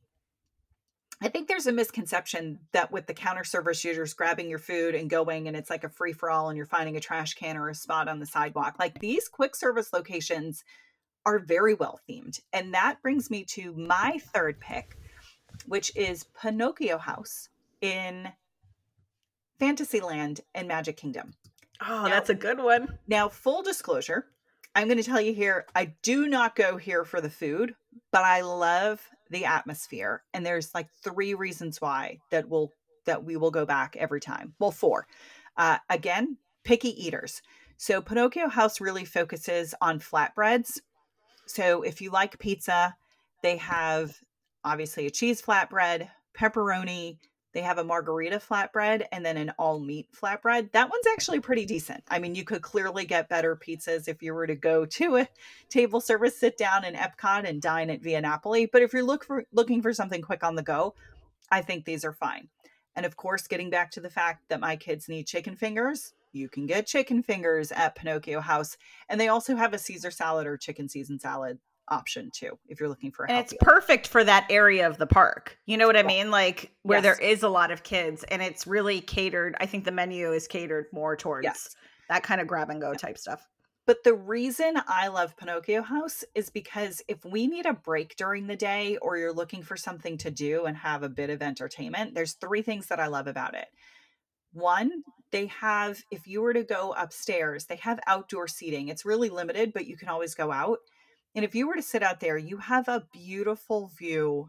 I 1.23 1.29
think 1.29 1.49
there's 1.49 1.67
a 1.67 1.73
misconception 1.73 2.61
that 2.73 2.91
with 2.91 3.07
the 3.07 3.15
counter 3.15 3.45
service, 3.45 3.85
you're 3.85 3.95
just 3.95 4.17
grabbing 4.17 4.49
your 4.49 4.59
food 4.59 4.95
and 4.95 5.11
going, 5.11 5.49
and 5.49 5.57
it's 5.57 5.69
like 5.69 5.85
a 5.85 5.89
free 5.89 6.15
for 6.15 6.31
all, 6.31 6.49
and 6.49 6.57
you're 6.57 6.65
finding 6.65 6.97
a 6.97 7.01
trash 7.01 7.35
can 7.35 7.59
or 7.59 7.69
a 7.69 7.75
spot 7.75 8.09
on 8.09 8.21
the 8.21 8.27
sidewalk. 8.27 8.77
Like 8.79 9.01
these 9.01 9.29
quick 9.29 9.55
service 9.55 9.93
locations 9.93 10.65
are 11.27 11.39
very 11.39 11.75
well 11.75 12.01
themed. 12.09 12.41
And 12.53 12.73
that 12.73 13.03
brings 13.03 13.31
me 13.31 13.45
to 13.51 13.75
my 13.75 14.19
third 14.33 14.61
pick, 14.61 14.97
which 15.67 15.95
is 15.95 16.25
Pinocchio 16.41 16.97
House 16.97 17.51
in 17.83 18.33
Fantasyland 19.59 20.41
and 20.55 20.67
Magic 20.67 20.97
Kingdom. 20.97 21.35
Oh, 21.87 22.05
now, 22.05 22.09
that's 22.09 22.31
a 22.31 22.35
good 22.35 22.59
one. 22.59 22.99
Now, 23.07 23.29
full 23.29 23.63
disclosure, 23.63 24.27
I'm 24.75 24.87
going 24.87 24.97
to 24.97 25.05
tell 25.05 25.21
you 25.21 25.35
here, 25.35 25.67
I 25.75 25.93
do 26.03 26.29
not 26.29 26.57
go 26.57 26.79
here 26.79 27.05
for 27.05 27.21
the 27.21 27.31
food, 27.31 27.75
but 28.13 28.25
I 28.25 28.43
love 28.43 29.01
the 29.31 29.45
atmosphere. 29.45 30.23
And 30.35 30.45
there's 30.45 30.75
like 30.75 30.89
three 31.03 31.35
reasons 31.35 31.81
why 31.81 32.19
that 32.31 32.49
will 32.49 32.73
that 33.07 33.25
we 33.25 33.37
will 33.37 33.51
go 33.51 33.65
back 33.65 33.97
every 33.97 34.21
time. 34.21 34.55
Well, 34.59 34.71
four. 34.71 35.07
Uh, 35.57 35.79
again, 35.89 36.37
picky 36.65 36.91
eaters. 37.07 37.43
So 37.77 38.03
Pinocchio 38.03 38.49
House 38.49 38.81
really 38.81 39.07
focuses 39.07 39.75
on 39.81 40.01
flatbreads 40.01 40.81
so 41.51 41.83
if 41.83 42.01
you 42.01 42.11
like 42.11 42.39
pizza, 42.39 42.97
they 43.43 43.57
have 43.57 44.17
obviously 44.65 45.07
a 45.07 45.11
cheese 45.11 45.43
flatbread, 45.43 46.09
pepperoni, 46.39 47.19
they 47.53 47.63
have 47.63 47.79
a 47.79 47.85
margarita 47.85 48.39
flatbread 48.39 49.07
and 49.13 49.25
then 49.25 49.37
an 49.37 49.53
all 49.59 49.81
meat 49.81 50.09
flatbread. 50.13 50.73
That 50.73 50.91
one's 50.91 51.07
actually 51.07 51.41
pretty 51.41 51.67
decent. 51.67 52.05
I 52.09 52.19
mean, 52.19 52.35
you 52.35 52.45
could 52.45 52.63
clearly 52.63 53.05
get 53.05 53.29
better 53.29 53.57
pizzas 53.57 54.09
if 54.09 54.23
you 54.23 54.35
were 54.35 54.47
to 54.47 54.55
go 54.55 54.85
to 54.85 55.17
a 55.17 55.29
table 55.69 56.01
service, 56.01 56.39
sit 56.39 56.57
down 56.57 56.85
in 56.85 56.95
Epcot 56.95 57.49
and 57.49 57.61
dine 57.61 57.91
at 57.91 58.03
Via 58.03 58.21
Napoli. 58.21 58.67
But 58.67 58.83
if 58.83 58.93
you're 58.93 59.03
look 59.03 59.25
for, 59.25 59.45
looking 59.53 59.83
for 59.83 59.93
something 59.93 60.23
quick 60.23 60.45
on 60.45 60.55
the 60.55 60.63
go, 60.63 60.95
I 61.51 61.63
think 61.63 61.85
these 61.85 62.05
are 62.05 62.13
fine. 62.13 62.49
And 62.95 63.05
of 63.07 63.17
course, 63.17 63.47
getting 63.47 63.71
back 63.71 63.91
to 63.93 64.01
the 64.01 64.11
fact 64.11 64.49
that 64.49 64.61
my 64.61 64.77
kids 64.77 65.09
need 65.09 65.27
chicken 65.27 65.57
fingers, 65.57 66.13
you 66.33 66.49
can 66.49 66.67
get 66.67 66.87
chicken 66.87 67.23
fingers 67.23 67.73
at 67.73 67.97
Pinocchio 67.97 68.41
House. 68.41 68.77
And 69.09 69.21
they 69.21 69.29
also 69.29 69.57
have 69.57 69.75
a 69.75 69.79
Caesar 69.79 70.11
salad 70.11 70.47
or 70.47 70.57
chicken 70.57 70.89
Caesar 70.89 71.19
salad 71.19 71.59
option 71.91 72.31
too 72.33 72.59
if 72.69 72.79
you're 72.79 72.89
looking 72.89 73.11
for 73.11 73.29
and 73.29 73.39
it's 73.39 73.55
perfect 73.61 74.07
for 74.07 74.23
that 74.23 74.47
area 74.51 74.87
of 74.87 74.99
the 74.99 75.07
park 75.07 75.59
you 75.67 75.77
know 75.77 75.87
what 75.87 75.97
i 75.97 76.03
mean 76.03 76.31
like 76.31 76.73
where 76.83 77.03
yes. 77.03 77.03
there 77.03 77.29
is 77.29 77.43
a 77.43 77.49
lot 77.49 77.71
of 77.71 77.83
kids 77.83 78.25
and 78.25 78.43
it's 78.43 78.67
really 78.67 79.01
catered 79.01 79.57
i 79.61 79.67
think 79.67 79.85
the 79.85 79.93
menu 79.93 80.33
is 80.33 80.47
catered 80.47 80.87
more 80.93 81.17
towards 81.17 81.45
yes. 81.45 81.75
that 82.09 82.23
kind 82.23 82.41
of 82.41 82.47
grab 82.47 82.71
and 82.71 82.81
go 82.81 82.95
type 82.95 83.19
stuff 83.19 83.47
but 83.87 84.05
the 84.05 84.15
reason 84.15 84.75
i 84.87 85.09
love 85.09 85.37
pinocchio 85.37 85.83
house 85.83 86.25
is 86.35 86.49
because 86.49 87.03
if 87.09 87.25
we 87.25 87.47
need 87.47 87.67
a 87.67 87.75
break 87.75 88.15
during 88.17 88.47
the 88.47 88.57
day 88.57 88.97
or 88.99 89.17
you're 89.17 89.33
looking 89.33 89.63
for 89.63 89.77
something 89.77 90.17
to 90.17 90.31
do 90.31 90.67
and 90.67 90.77
have 90.77 91.03
a 91.03 91.09
bit 91.09 91.31
of 91.31 91.43
entertainment 91.43 92.15
there's 92.15 92.35
three 92.35 92.63
things 92.63 92.87
that 92.87 93.01
i 93.01 93.07
love 93.07 93.27
about 93.27 93.55
it 93.55 93.67
one, 94.53 95.05
they 95.31 95.47
have, 95.47 96.03
if 96.11 96.27
you 96.27 96.43
were 96.43 96.53
to 96.53 96.65
go 96.65 96.93
upstairs, 96.97 97.67
they 97.67 97.77
have 97.77 98.01
outdoor 98.07 98.49
seating. 98.49 98.89
It's 98.89 99.05
really 99.05 99.29
limited, 99.29 99.73
but 99.73 99.87
you 99.87 99.97
can 99.97 100.09
always 100.09 100.35
go 100.35 100.51
out. 100.51 100.79
And 101.35 101.45
if 101.45 101.55
you 101.55 101.69
were 101.69 101.77
to 101.77 101.83
sit 101.83 102.03
out 102.03 102.21
there, 102.21 102.37
you 102.37 102.57
have 102.57 102.89
a 102.89 103.07
beautiful 103.13 103.91
view 103.97 104.49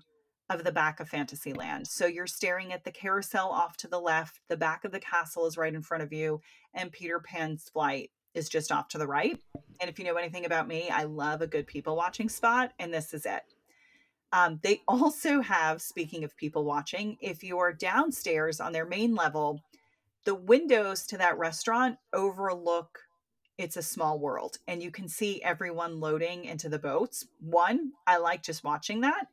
of 0.50 0.64
the 0.64 0.72
back 0.72 1.00
of 1.00 1.08
Fantasyland. 1.08 1.88
So 1.88 2.06
you're 2.06 2.28
staring 2.28 2.74
at 2.74 2.84
the 2.84 2.92
carousel 2.92 3.50
off 3.50 3.78
to 3.78 3.88
the 3.88 4.00
left, 4.00 4.40
the 4.50 4.58
back 4.58 4.84
of 4.84 4.92
the 4.92 5.00
castle 5.00 5.46
is 5.46 5.58
right 5.58 5.74
in 5.74 5.82
front 5.82 6.04
of 6.04 6.12
you, 6.12 6.42
and 6.74 6.92
Peter 6.92 7.20
Pan's 7.20 7.70
flight 7.70 8.12
is 8.34 8.50
just 8.50 8.72
off 8.72 8.88
to 8.90 8.98
the 8.98 9.08
right. 9.08 9.40
And 9.80 9.90
if 9.90 9.98
you 9.98 10.06
know 10.06 10.16
anything 10.16 10.46
about 10.46 10.68
me, 10.68 10.90
I 10.90 11.04
love 11.04 11.42
a 11.42 11.48
good 11.48 11.68
people 11.68 11.96
watching 11.96 12.30
spot, 12.30 12.74
and 12.80 12.94
this 12.94 13.14
is 13.14 13.26
it. 13.26 13.44
Um, 14.34 14.60
they 14.64 14.82
also 14.88 15.42
have, 15.42 15.82
speaking 15.82 16.24
of 16.24 16.36
people 16.36 16.66
watching, 16.66 17.18
if 17.22 17.44
you're 17.44 17.74
downstairs 17.74 18.60
on 18.60 18.74
their 18.74 18.86
main 18.86 19.16
level, 19.16 19.62
the 20.26 20.36
windows 20.36 21.06
to 21.08 21.18
that 21.18 21.38
restaurant 21.38 21.98
overlook 22.14 23.00
it's 23.62 23.78
a 23.78 23.82
small 23.82 24.20
world 24.20 24.58
and 24.68 24.82
you 24.82 24.92
can 24.92 25.08
see 25.08 25.42
everyone 25.44 26.00
loading 26.00 26.46
into 26.46 26.70
the 26.70 26.80
boats. 26.80 27.26
One, 27.40 27.92
I 28.08 28.18
like 28.18 28.44
just 28.44 28.64
watching 28.64 29.02
that. 29.02 29.28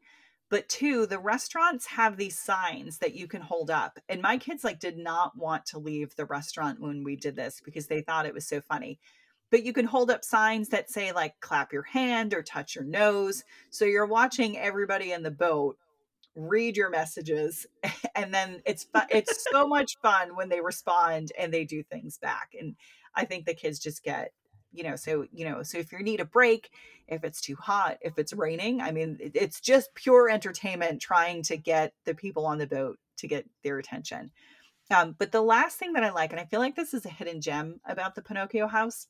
But 0.51 0.69
two, 0.69 1.07
the 1.07 1.19
restaurants 1.19 1.87
have 1.87 2.17
these 2.17 2.39
signs 2.39 2.99
that 2.99 3.15
you 3.15 3.27
can 3.27 3.43
hold 3.43 3.71
up. 3.71 3.99
And 4.09 4.23
my 4.23 4.39
kids 4.39 4.65
like 4.65 4.81
did 4.81 4.97
not 4.97 5.37
want 5.37 5.67
to 5.67 5.79
leave 5.79 6.17
the 6.17 6.25
restaurant 6.25 6.81
when 6.81 7.05
we 7.05 7.17
did 7.17 7.37
this 7.37 7.61
because 7.63 7.87
they 7.87 8.01
thought 8.01 8.27
it 8.27 8.35
was 8.35 8.47
so 8.47 8.61
funny. 8.61 8.99
But 9.51 9.65
you 9.65 9.73
can 9.73 9.85
hold 9.85 10.11
up 10.11 10.25
signs 10.25 10.71
that 10.71 10.91
say 10.91 11.13
like 11.13 11.41
clap 11.41 11.73
your 11.73 11.83
hand 11.83 12.33
or 12.33 12.43
touch 12.43 12.75
your 12.75 12.85
nose. 12.85 13.45
So 13.71 13.85
you're 13.85 14.07
watching 14.07 14.59
everybody 14.59 15.13
in 15.13 15.23
the 15.23 15.31
boat 15.31 15.77
read 16.35 16.77
your 16.77 16.89
messages 16.89 17.67
and 18.15 18.33
then 18.33 18.63
it's 18.65 18.85
fun 18.85 19.07
it's 19.11 19.45
so 19.51 19.67
much 19.67 19.97
fun 20.01 20.37
when 20.37 20.49
they 20.49 20.61
respond 20.61 21.33
and 21.37 21.53
they 21.53 21.65
do 21.65 21.83
things 21.83 22.17
back 22.19 22.55
and 22.59 22.77
i 23.19 23.25
think 23.25 23.45
the 23.45 23.55
kids 23.55 23.79
just 23.79 24.03
get 24.03 24.33
you 24.73 24.83
know 24.83 24.97
so 24.97 25.27
you 25.33 25.49
know 25.49 25.63
so 25.63 25.79
if 25.79 25.93
you 25.93 25.99
need 25.99 26.21
a 26.21 26.25
break 26.25 26.71
if 27.07 27.25
it's 27.25 27.41
too 27.41 27.57
hot 27.57 27.99
if 28.01 28.19
it's 28.19 28.33
raining 28.33 28.81
i 28.81 28.91
mean 28.91 29.19
it's 29.21 29.61
just 29.61 29.95
pure 29.95 30.31
entertainment 30.31 31.01
trying 31.01 31.43
to 31.43 31.57
get 31.57 31.93
the 32.05 32.15
people 32.15 32.47
on 32.47 32.59
the 32.59 32.67
boat 32.67 32.99
to 33.17 33.29
get 33.29 33.49
their 33.63 33.79
attention 33.79 34.31
um, 34.91 35.15
but 35.19 35.33
the 35.33 35.43
last 35.43 35.77
thing 35.79 35.93
that 35.93 36.05
i 36.05 36.11
like 36.11 36.31
and 36.31 36.41
i 36.41 36.45
feel 36.45 36.61
like 36.61 36.77
this 36.77 36.95
is 36.95 37.05
a 37.05 37.11
hidden 37.11 37.41
gem 37.41 37.81
about 37.87 38.15
the 38.15 38.23
pinocchio 38.23 38.67
house 38.67 39.07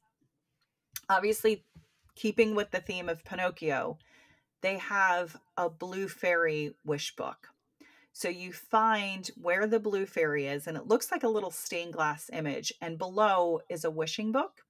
obviously 1.09 1.65
keeping 2.15 2.55
with 2.55 2.71
the 2.71 2.81
theme 2.81 3.09
of 3.09 3.25
pinocchio 3.25 3.99
they 4.61 4.79
have 4.79 5.37
a 5.57 5.69
blue 5.69 6.09
fairy 6.09 6.75
wish 6.85 7.15
book. 7.15 7.49
So 8.19 8.29
you 8.29 8.53
find 8.53 9.31
where 9.41 9.69
the 9.69 9.79
blue 9.79 10.05
fairy 10.05 10.49
is, 10.49 10.67
and 10.67 10.77
it 10.77 10.89
looks 10.89 11.13
like 11.13 11.23
a 11.23 11.29
little 11.29 11.53
stained 11.53 11.93
glass 11.93 12.29
image, 12.33 12.73
and 12.81 12.99
below 12.99 13.61
is 13.71 13.85
a 13.85 13.93
wishing 13.93 14.33
book. 14.33 14.63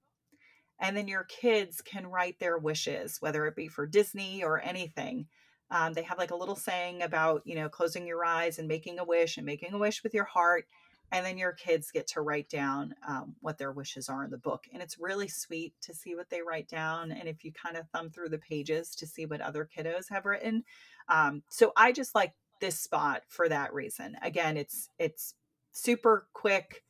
And 0.79 0.95
then 0.95 1.07
your 1.07 1.23
kids 1.23 1.81
can 1.81 2.05
write 2.05 2.37
their 2.37 2.59
wishes, 2.59 3.17
whether 3.21 3.47
it 3.47 3.55
be 3.55 3.67
for 3.67 3.87
Disney 3.87 4.43
or 4.43 4.61
anything. 4.61 5.25
Um, 5.71 5.93
they 5.93 6.03
have 6.03 6.19
like 6.19 6.29
a 6.29 6.35
little 6.35 6.55
saying 6.55 7.01
about, 7.01 7.41
you 7.43 7.55
know, 7.55 7.69
closing 7.69 8.05
your 8.05 8.23
eyes 8.23 8.59
and 8.59 8.67
making 8.67 8.99
a 8.99 9.03
wish 9.03 9.37
and 9.37 9.47
making 9.47 9.73
a 9.73 9.79
wish 9.79 10.03
with 10.03 10.13
your 10.13 10.25
heart. 10.25 10.65
and 11.11 11.25
then 11.25 11.39
your 11.39 11.53
kids 11.53 11.89
get 11.89 12.05
to 12.05 12.21
write 12.21 12.49
down 12.49 12.93
um, 13.07 13.35
what 13.41 13.57
their 13.57 13.71
wishes 13.71 14.09
are 14.09 14.23
in 14.23 14.29
the 14.29 14.37
book 14.37 14.65
and 14.71 14.81
it's 14.81 14.99
really 14.99 15.27
sweet 15.27 15.73
to 15.81 15.91
see 15.93 16.13
what 16.15 16.29
they 16.29 16.41
write 16.41 16.67
down 16.67 17.11
and 17.11 17.27
if 17.27 17.43
you 17.43 17.51
kind 17.51 17.75
of 17.77 17.87
thumb 17.89 18.09
through 18.11 18.29
the 18.29 18.37
pages 18.37 18.95
to 18.95 19.07
see 19.07 19.25
what 19.25 19.41
other 19.41 19.67
kiddos 19.75 20.05
have 20.09 20.25
written 20.25 20.63
um, 21.07 21.41
so 21.49 21.71
i 21.75 21.91
just 21.91 22.13
like 22.13 22.33
this 22.59 22.79
spot 22.79 23.23
for 23.27 23.49
that 23.49 23.73
reason. 23.73 24.17
Again 24.21 24.57
it's 24.57 24.89
it's 24.97 25.35
super 25.71 26.27
quick 26.33 26.83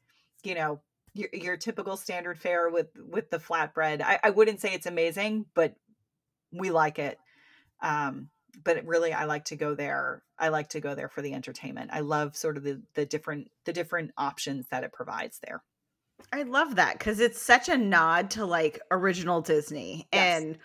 you 0.43 0.55
know 0.55 0.79
your, 1.13 1.29
your 1.33 1.57
typical 1.57 1.97
standard 1.97 2.39
fare 2.39 2.69
with 2.69 2.87
with 2.97 3.29
the 3.29 3.39
flatbread. 3.39 4.01
I, 4.01 4.19
I 4.23 4.29
wouldn't 4.29 4.61
say 4.61 4.73
it's 4.73 4.85
amazing 4.85 5.45
but 5.53 5.75
we 6.51 6.71
like 6.71 6.99
it. 6.99 7.17
Um 7.81 8.29
but 8.63 8.83
really 8.85 9.13
i 9.13 9.25
like 9.25 9.45
to 9.45 9.55
go 9.55 9.75
there 9.75 10.23
i 10.39 10.49
like 10.49 10.69
to 10.69 10.81
go 10.81 10.95
there 10.95 11.09
for 11.09 11.21
the 11.21 11.33
entertainment. 11.33 11.91
I 11.93 12.01
love 12.01 12.35
sort 12.35 12.57
of 12.57 12.63
the 12.63 12.81
the 12.95 13.05
different 13.05 13.51
the 13.65 13.73
different 13.73 14.11
options 14.17 14.67
that 14.69 14.83
it 14.83 14.91
provides 14.91 15.39
there. 15.39 15.63
I 16.33 16.43
love 16.43 16.75
that 16.75 16.97
because 16.97 17.19
it's 17.19 17.41
such 17.41 17.69
a 17.69 17.77
nod 17.77 18.31
to 18.31 18.45
like 18.45 18.79
original 18.91 19.41
disney 19.41 20.07
yes. 20.11 20.41
and 20.41 20.57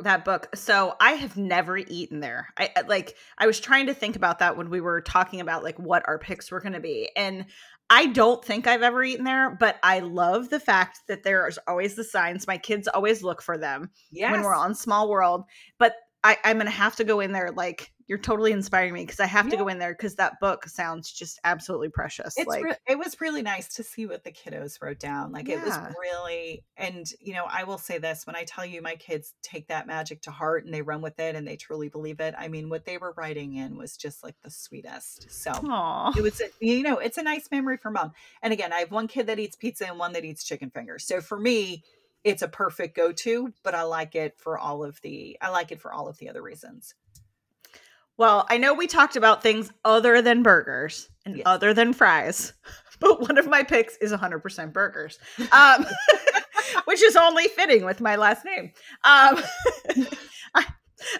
that 0.00 0.24
book 0.24 0.48
so 0.54 0.94
i 1.00 1.12
have 1.12 1.36
never 1.36 1.78
eaten 1.78 2.20
there 2.20 2.48
i 2.58 2.70
like 2.88 3.16
i 3.38 3.46
was 3.46 3.60
trying 3.60 3.86
to 3.86 3.94
think 3.94 4.16
about 4.16 4.40
that 4.40 4.56
when 4.56 4.68
we 4.68 4.80
were 4.80 5.00
talking 5.00 5.40
about 5.40 5.62
like 5.62 5.78
what 5.78 6.02
our 6.08 6.18
picks 6.18 6.50
were 6.50 6.60
going 6.60 6.72
to 6.72 6.80
be 6.80 7.08
and 7.16 7.44
i 7.90 8.06
don't 8.06 8.44
think 8.44 8.66
i've 8.66 8.82
ever 8.82 9.04
eaten 9.04 9.24
there 9.24 9.50
but 9.50 9.76
i 9.84 10.00
love 10.00 10.50
the 10.50 10.58
fact 10.58 11.00
that 11.06 11.22
there's 11.22 11.58
always 11.68 11.94
the 11.94 12.02
signs 12.02 12.46
my 12.46 12.58
kids 12.58 12.88
always 12.88 13.22
look 13.22 13.40
for 13.40 13.56
them 13.56 13.88
yes. 14.10 14.32
when 14.32 14.42
we're 14.42 14.54
on 14.54 14.74
small 14.74 15.08
world 15.08 15.44
but 15.78 15.94
I, 16.24 16.38
I'm 16.42 16.56
gonna 16.56 16.70
have 16.70 16.96
to 16.96 17.04
go 17.04 17.20
in 17.20 17.32
there. 17.32 17.50
Like 17.50 17.92
you're 18.06 18.18
totally 18.18 18.52
inspiring 18.52 18.92
me 18.92 19.02
because 19.02 19.20
I 19.20 19.26
have 19.26 19.46
yeah. 19.46 19.52
to 19.52 19.56
go 19.56 19.68
in 19.68 19.78
there 19.78 19.92
because 19.92 20.16
that 20.16 20.38
book 20.40 20.66
sounds 20.66 21.10
just 21.10 21.40
absolutely 21.42 21.88
precious. 21.88 22.34
It's 22.36 22.46
like 22.46 22.64
re- 22.64 22.76
it 22.86 22.98
was 22.98 23.20
really 23.20 23.42
nice 23.42 23.76
to 23.76 23.82
see 23.82 24.06
what 24.06 24.24
the 24.24 24.30
kiddos 24.30 24.82
wrote 24.82 24.98
down. 24.98 25.32
Like 25.32 25.48
yeah. 25.48 25.56
it 25.56 25.64
was 25.64 25.78
really, 26.00 26.64
and 26.76 27.06
you 27.20 27.32
know, 27.32 27.46
I 27.48 27.64
will 27.64 27.78
say 27.78 27.98
this: 27.98 28.26
when 28.26 28.36
I 28.36 28.44
tell 28.44 28.66
you 28.66 28.82
my 28.82 28.96
kids 28.96 29.32
take 29.42 29.68
that 29.68 29.86
magic 29.86 30.22
to 30.22 30.30
heart 30.30 30.64
and 30.64 30.74
they 30.74 30.82
run 30.82 31.00
with 31.00 31.18
it 31.18 31.34
and 31.34 31.46
they 31.46 31.56
truly 31.56 31.88
believe 31.88 32.20
it. 32.20 32.34
I 32.36 32.48
mean, 32.48 32.68
what 32.68 32.84
they 32.84 32.98
were 32.98 33.14
writing 33.16 33.54
in 33.54 33.76
was 33.78 33.96
just 33.96 34.22
like 34.22 34.36
the 34.42 34.50
sweetest. 34.50 35.30
So 35.30 35.52
Aww. 35.52 36.16
it 36.16 36.22
was, 36.22 36.40
a, 36.40 36.44
you 36.60 36.82
know, 36.82 36.98
it's 36.98 37.18
a 37.18 37.22
nice 37.22 37.48
memory 37.50 37.78
for 37.78 37.90
mom. 37.90 38.12
And 38.42 38.52
again, 38.52 38.72
I 38.72 38.80
have 38.80 38.90
one 38.90 39.08
kid 39.08 39.28
that 39.28 39.38
eats 39.38 39.56
pizza 39.56 39.88
and 39.88 39.98
one 39.98 40.12
that 40.12 40.24
eats 40.24 40.44
chicken 40.44 40.70
fingers. 40.70 41.06
So 41.06 41.20
for 41.20 41.38
me, 41.38 41.82
it's 42.24 42.42
a 42.42 42.48
perfect 42.48 42.96
go-to, 42.96 43.52
but 43.62 43.74
I 43.74 43.82
like 43.82 44.14
it 44.14 44.34
for 44.38 44.58
all 44.58 44.82
of 44.82 45.00
the 45.02 45.36
I 45.40 45.50
like 45.50 45.72
it 45.72 45.80
for 45.80 45.92
all 45.92 46.08
of 46.08 46.18
the 46.18 46.30
other 46.30 46.42
reasons. 46.42 46.94
Well, 48.16 48.46
I 48.48 48.58
know 48.58 48.74
we 48.74 48.86
talked 48.86 49.16
about 49.16 49.42
things 49.42 49.72
other 49.84 50.22
than 50.22 50.42
burgers 50.42 51.08
and 51.26 51.36
yes. 51.36 51.42
other 51.46 51.74
than 51.74 51.92
fries, 51.92 52.52
but 53.00 53.20
one 53.20 53.38
of 53.38 53.48
my 53.48 53.62
picks 53.62 53.96
is 53.96 54.12
100% 54.12 54.72
burgers, 54.72 55.18
um, 55.52 55.84
which 56.84 57.02
is 57.02 57.16
only 57.16 57.48
fitting 57.48 57.84
with 57.84 58.00
my 58.00 58.16
last 58.16 58.44
name. 58.44 58.72
Um, 59.02 59.42
I, 60.54 60.64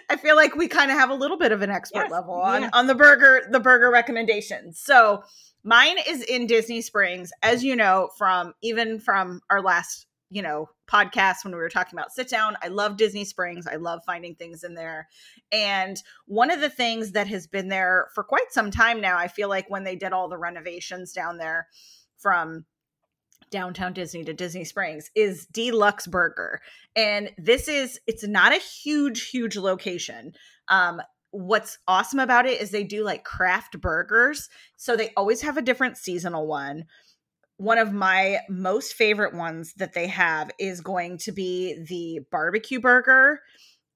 I, 0.09 0.15
feel 0.15 0.37
like 0.37 0.55
we 0.55 0.67
kind 0.67 0.89
of 0.89 0.97
have 0.97 1.09
a 1.09 1.15
little 1.15 1.37
bit 1.37 1.51
of 1.51 1.61
an 1.61 1.69
expert 1.69 2.03
yes. 2.03 2.11
level 2.11 2.35
on, 2.35 2.63
yeah. 2.63 2.69
on 2.73 2.87
the 2.87 2.95
burger 2.95 3.41
the 3.51 3.59
burger 3.59 3.91
recommendations. 3.91 4.79
So 4.79 5.23
mine 5.63 5.97
is 6.07 6.23
in 6.23 6.47
Disney 6.47 6.81
Springs, 6.81 7.31
as 7.43 7.63
you 7.63 7.75
know 7.75 8.09
from 8.17 8.53
even 8.61 8.99
from 8.99 9.41
our 9.49 9.61
last 9.61 10.07
you 10.29 10.41
know 10.41 10.69
podcast 10.89 11.43
when 11.43 11.53
we 11.53 11.59
were 11.59 11.69
talking 11.69 11.97
about 11.97 12.11
sit 12.11 12.29
down. 12.29 12.55
I 12.61 12.67
love 12.67 12.97
disney 12.97 13.25
springs. 13.25 13.67
I 13.67 13.75
love 13.75 14.01
finding 14.05 14.35
things 14.35 14.63
in 14.63 14.73
there. 14.73 15.07
And 15.51 16.01
one 16.25 16.51
of 16.51 16.61
the 16.61 16.69
things 16.69 17.11
that 17.11 17.27
has 17.27 17.47
been 17.47 17.69
there 17.69 18.09
for 18.13 18.23
quite 18.23 18.51
some 18.51 18.71
time 18.71 19.01
now 19.01 19.17
i 19.17 19.27
feel 19.27 19.49
like 19.49 19.69
when 19.69 19.83
they 19.83 19.95
did 19.95 20.13
all 20.13 20.27
the 20.27 20.37
renovations 20.37 21.13
down 21.13 21.37
there 21.37 21.67
from 22.17 22.65
downtown 23.51 23.93
disney 23.93 24.23
to 24.23 24.33
disney 24.33 24.65
springs 24.65 25.11
is 25.15 25.45
D-Luxe 25.47 26.07
burger. 26.07 26.61
And 26.95 27.31
this 27.37 27.67
is 27.67 27.99
it's 28.07 28.27
not 28.27 28.53
a 28.53 28.59
huge 28.59 29.29
huge 29.29 29.57
location. 29.57 30.33
Um 30.67 31.01
what's 31.31 31.77
awesome 31.85 32.19
about 32.19 32.45
it 32.45 32.61
is 32.61 32.71
they 32.71 32.83
do 32.85 33.03
like 33.03 33.25
craft 33.25 33.79
burgers. 33.81 34.49
So 34.77 34.95
they 34.95 35.11
always 35.17 35.41
have 35.41 35.57
a 35.57 35.61
different 35.61 35.97
seasonal 35.97 36.47
one 36.47 36.85
one 37.57 37.77
of 37.77 37.93
my 37.93 38.39
most 38.49 38.93
favorite 38.93 39.33
ones 39.33 39.73
that 39.77 39.93
they 39.93 40.07
have 40.07 40.51
is 40.59 40.81
going 40.81 41.17
to 41.19 41.31
be 41.31 41.81
the 41.87 42.19
barbecue 42.31 42.79
burger 42.79 43.39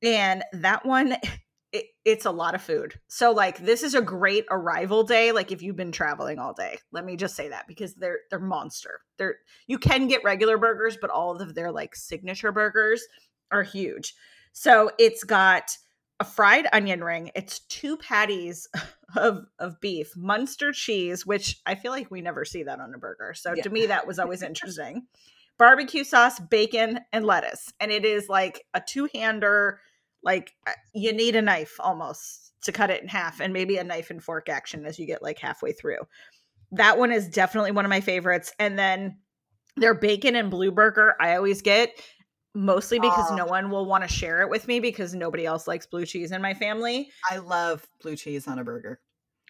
and 0.01 0.43
that 0.53 0.85
one 0.85 1.15
it, 1.71 1.85
it's 2.03 2.25
a 2.25 2.31
lot 2.31 2.55
of 2.55 2.63
food. 2.63 2.99
So 3.09 3.31
like 3.31 3.59
this 3.59 3.83
is 3.83 3.93
a 3.93 4.01
great 4.01 4.45
arrival 4.49 5.03
day 5.03 5.31
like 5.31 5.51
if 5.51 5.61
you've 5.61 5.75
been 5.75 5.91
traveling 5.91 6.39
all 6.39 6.53
day. 6.53 6.79
Let 6.91 7.05
me 7.05 7.15
just 7.15 7.35
say 7.35 7.49
that 7.49 7.67
because 7.67 7.93
they're 7.95 8.19
they're 8.29 8.39
monster. 8.39 9.01
They're 9.17 9.35
you 9.67 9.77
can 9.77 10.07
get 10.07 10.23
regular 10.23 10.57
burgers 10.57 10.97
but 10.99 11.11
all 11.11 11.39
of 11.39 11.53
their 11.53 11.71
like 11.71 11.95
signature 11.95 12.51
burgers 12.51 13.03
are 13.51 13.63
huge. 13.63 14.15
So 14.51 14.91
it's 14.97 15.23
got 15.23 15.77
a 16.19 16.25
fried 16.25 16.67
onion 16.73 17.03
ring. 17.03 17.31
It's 17.35 17.59
two 17.67 17.97
patties 17.97 18.67
of 19.15 19.45
of 19.59 19.79
beef, 19.81 20.15
Munster 20.15 20.71
cheese, 20.71 21.25
which 21.25 21.59
I 21.65 21.75
feel 21.75 21.91
like 21.91 22.11
we 22.11 22.21
never 22.21 22.45
see 22.45 22.63
that 22.63 22.79
on 22.79 22.93
a 22.93 22.97
burger. 22.97 23.33
So 23.35 23.53
yeah. 23.55 23.63
to 23.63 23.69
me, 23.69 23.87
that 23.87 24.07
was 24.07 24.19
always 24.19 24.43
interesting. 24.43 25.07
Barbecue 25.57 26.03
sauce, 26.03 26.39
bacon, 26.39 26.99
and 27.11 27.25
lettuce, 27.25 27.73
and 27.79 27.91
it 27.91 28.05
is 28.05 28.29
like 28.29 28.65
a 28.73 28.81
two 28.85 29.09
hander. 29.13 29.79
Like 30.23 30.51
uh, 30.67 30.73
you 30.93 31.13
need 31.13 31.35
a 31.35 31.41
knife 31.41 31.75
almost 31.79 32.53
to 32.63 32.71
cut 32.71 32.89
it 32.89 33.01
in 33.01 33.07
half, 33.07 33.39
and 33.39 33.53
maybe 33.53 33.77
a 33.77 33.83
knife 33.83 34.09
and 34.09 34.23
fork 34.23 34.49
action 34.49 34.85
as 34.85 34.99
you 34.99 35.05
get 35.05 35.23
like 35.23 35.39
halfway 35.39 35.71
through. 35.71 35.99
That 36.71 36.97
one 36.97 37.11
is 37.11 37.27
definitely 37.27 37.71
one 37.71 37.85
of 37.85 37.89
my 37.89 38.01
favorites. 38.01 38.53
And 38.59 38.77
then 38.77 39.17
their 39.75 39.93
bacon 39.93 40.35
and 40.35 40.51
blue 40.51 40.71
burger, 40.71 41.15
I 41.19 41.35
always 41.35 41.61
get 41.61 41.91
mostly 42.55 42.99
because 42.99 43.31
no 43.31 43.45
one 43.45 43.69
will 43.69 43.85
want 43.85 44.03
to 44.03 44.07
share 44.07 44.41
it 44.41 44.49
with 44.49 44.67
me 44.67 44.79
because 44.79 45.13
nobody 45.13 45.45
else 45.45 45.67
likes 45.67 45.85
blue 45.85 46.05
cheese 46.05 46.31
in 46.31 46.41
my 46.41 46.53
family. 46.53 47.11
I 47.29 47.37
love 47.37 47.87
blue 48.01 48.15
cheese 48.15 48.47
on 48.47 48.59
a 48.59 48.63
burger. 48.63 48.99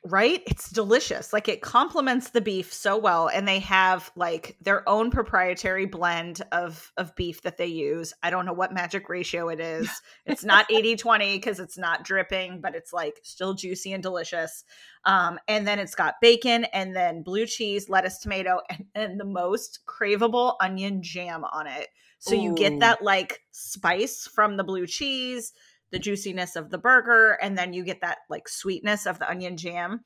Right? 0.06 0.42
It's 0.46 0.70
delicious. 0.70 1.34
Like 1.34 1.50
it 1.50 1.62
complements 1.62 2.30
the 2.30 2.40
beef 2.40 2.72
so 2.72 2.98
well 2.98 3.28
and 3.28 3.46
they 3.46 3.60
have 3.60 4.10
like 4.16 4.56
their 4.62 4.88
own 4.88 5.12
proprietary 5.12 5.86
blend 5.86 6.42
of 6.54 6.94
of 6.96 7.14
beef 7.18 7.42
that 7.42 7.58
they 7.58 7.66
use. 7.66 8.14
I 8.24 8.30
don't 8.30 8.46
know 8.46 8.54
what 8.54 8.74
magic 8.74 9.10
ratio 9.10 9.50
it 9.50 9.60
is. 9.60 9.90
It's 10.26 10.46
not 10.46 10.70
80/20 10.70 11.44
cuz 11.44 11.60
it's 11.60 11.78
not 11.78 12.06
dripping, 12.06 12.62
but 12.62 12.76
it's 12.76 12.94
like 12.94 13.20
still 13.24 13.56
juicy 13.56 13.92
and 13.92 14.02
delicious. 14.02 14.64
Um 15.04 15.38
and 15.50 15.68
then 15.68 15.80
it's 15.80 15.96
got 15.96 16.22
bacon 16.22 16.64
and 16.66 16.96
then 16.96 17.22
blue 17.22 17.46
cheese, 17.46 17.90
lettuce, 17.90 18.20
tomato 18.20 18.62
and, 18.70 18.86
and 18.96 19.20
the 19.20 19.26
most 19.26 19.80
craveable 19.86 20.56
onion 20.62 21.04
jam 21.04 21.44
on 21.44 21.68
it 21.68 21.90
so 22.20 22.36
Ooh. 22.36 22.42
you 22.42 22.54
get 22.54 22.80
that 22.80 23.02
like 23.02 23.40
spice 23.52 24.28
from 24.28 24.58
the 24.58 24.64
blue 24.64 24.86
cheese, 24.86 25.54
the 25.92 26.00
juiciness 26.00 26.56
of 26.56 26.70
the 26.70 26.78
burger, 26.78 27.38
and 27.42 27.58
then 27.58 27.74
you 27.74 27.84
get 27.84 28.02
that 28.02 28.20
like 28.30 28.48
sweetness 28.48 29.06
of 29.06 29.20
the 29.20 29.30
onion 29.30 29.58
jam. 29.58 30.02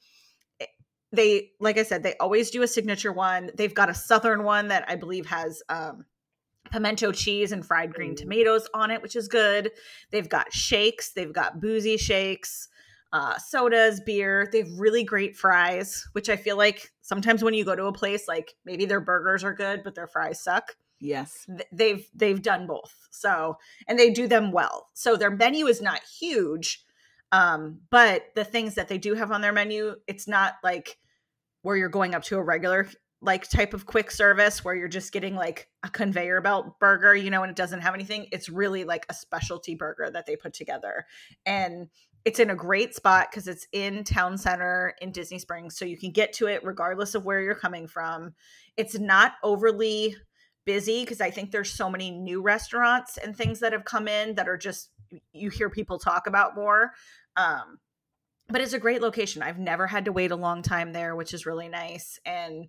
Eh, 0.59 0.65
they, 1.11 1.49
like 1.59 1.77
I 1.77 1.83
said, 1.83 2.03
they 2.03 2.15
always 2.19 2.51
do 2.51 2.61
a 2.61 2.67
signature 2.67 3.11
one. 3.11 3.49
They've 3.55 3.73
got 3.73 3.89
a 3.89 3.95
southern 3.95 4.43
one 4.43 4.69
that 4.69 4.85
I 4.87 4.95
believe 4.95 5.25
has 5.25 5.61
um, 5.69 6.05
pimento 6.71 7.11
cheese 7.11 7.51
and 7.51 7.65
fried 7.65 7.93
green 7.93 8.15
tomatoes 8.15 8.67
on 8.73 8.91
it, 8.91 9.01
which 9.01 9.15
is 9.15 9.27
good. 9.27 9.71
They've 10.11 10.29
got 10.29 10.53
shakes, 10.53 11.13
they've 11.13 11.33
got 11.33 11.59
boozy 11.59 11.97
shakes, 11.97 12.69
uh, 13.11 13.37
sodas, 13.39 14.01
beer. 14.01 14.49
They 14.51 14.59
have 14.59 14.79
really 14.79 15.03
great 15.03 15.35
fries, 15.35 16.07
which 16.13 16.29
I 16.29 16.35
feel 16.35 16.57
like 16.57 16.91
sometimes 17.01 17.43
when 17.43 17.55
you 17.55 17.65
go 17.65 17.75
to 17.75 17.85
a 17.85 17.93
place, 17.93 18.27
like 18.27 18.53
maybe 18.65 18.85
their 18.85 19.01
burgers 19.01 19.43
are 19.43 19.53
good, 19.53 19.83
but 19.83 19.95
their 19.95 20.07
fries 20.07 20.43
suck. 20.43 20.75
Yes. 21.03 21.45
They've 21.73 22.07
they've 22.15 22.41
done 22.41 22.65
both. 22.65 22.95
So, 23.11 23.57
and 23.89 23.99
they 23.99 24.09
do 24.09 24.25
them 24.25 24.53
well. 24.53 24.87
So 24.93 25.17
their 25.17 25.29
menu 25.29 25.67
is 25.67 25.81
not 25.81 25.99
huge. 26.19 26.85
Um, 27.33 27.81
but 27.89 28.27
the 28.35 28.45
things 28.45 28.75
that 28.75 28.87
they 28.87 28.97
do 28.97 29.13
have 29.13 29.31
on 29.31 29.41
their 29.41 29.51
menu, 29.51 29.95
it's 30.07 30.27
not 30.27 30.53
like 30.63 30.97
where 31.61 31.75
you're 31.75 31.89
going 31.89 32.15
up 32.15 32.23
to 32.23 32.37
a 32.37 32.41
regular 32.41 32.87
like 33.21 33.49
type 33.49 33.73
of 33.73 33.85
quick 33.85 34.11
service 34.11 34.63
where 34.63 34.75
you're 34.75 34.87
just 34.87 35.11
getting 35.11 35.35
like 35.35 35.69
a 35.83 35.89
conveyor 35.89 36.41
belt 36.41 36.79
burger, 36.79 37.15
you 37.15 37.29
know, 37.29 37.41
and 37.43 37.49
it 37.49 37.55
doesn't 37.55 37.81
have 37.81 37.93
anything. 37.93 38.27
It's 38.31 38.49
really 38.49 38.83
like 38.83 39.05
a 39.09 39.13
specialty 39.13 39.75
burger 39.75 40.09
that 40.11 40.25
they 40.25 40.35
put 40.35 40.53
together. 40.53 41.05
And 41.45 41.87
it's 42.25 42.39
in 42.39 42.49
a 42.49 42.55
great 42.55 42.95
spot 42.95 43.27
because 43.29 43.47
it's 43.47 43.67
in 43.71 44.03
town 44.03 44.37
center 44.37 44.93
in 45.01 45.11
Disney 45.11 45.39
Springs. 45.39 45.77
So 45.77 45.85
you 45.85 45.97
can 45.97 46.11
get 46.11 46.33
to 46.33 46.47
it 46.47 46.63
regardless 46.63 47.15
of 47.15 47.25
where 47.25 47.41
you're 47.41 47.55
coming 47.55 47.87
from. 47.87 48.33
It's 48.77 48.97
not 48.97 49.33
overly 49.41 50.15
busy 50.65 51.03
because 51.03 51.21
I 51.21 51.29
think 51.29 51.51
there's 51.51 51.71
so 51.71 51.89
many 51.89 52.11
new 52.11 52.41
restaurants 52.41 53.17
and 53.17 53.35
things 53.35 53.59
that 53.59 53.73
have 53.73 53.85
come 53.85 54.07
in 54.07 54.35
that 54.35 54.47
are 54.47 54.57
just 54.57 54.89
you 55.31 55.49
hear 55.49 55.69
people 55.69 55.99
talk 55.99 56.27
about 56.27 56.55
more. 56.55 56.91
Um, 57.35 57.79
but 58.49 58.61
it's 58.61 58.73
a 58.73 58.79
great 58.79 59.01
location. 59.01 59.41
I've 59.41 59.59
never 59.59 59.87
had 59.87 60.05
to 60.05 60.11
wait 60.11 60.31
a 60.31 60.35
long 60.35 60.61
time 60.61 60.91
there, 60.91 61.15
which 61.15 61.33
is 61.33 61.45
really 61.45 61.69
nice. 61.69 62.19
And 62.25 62.67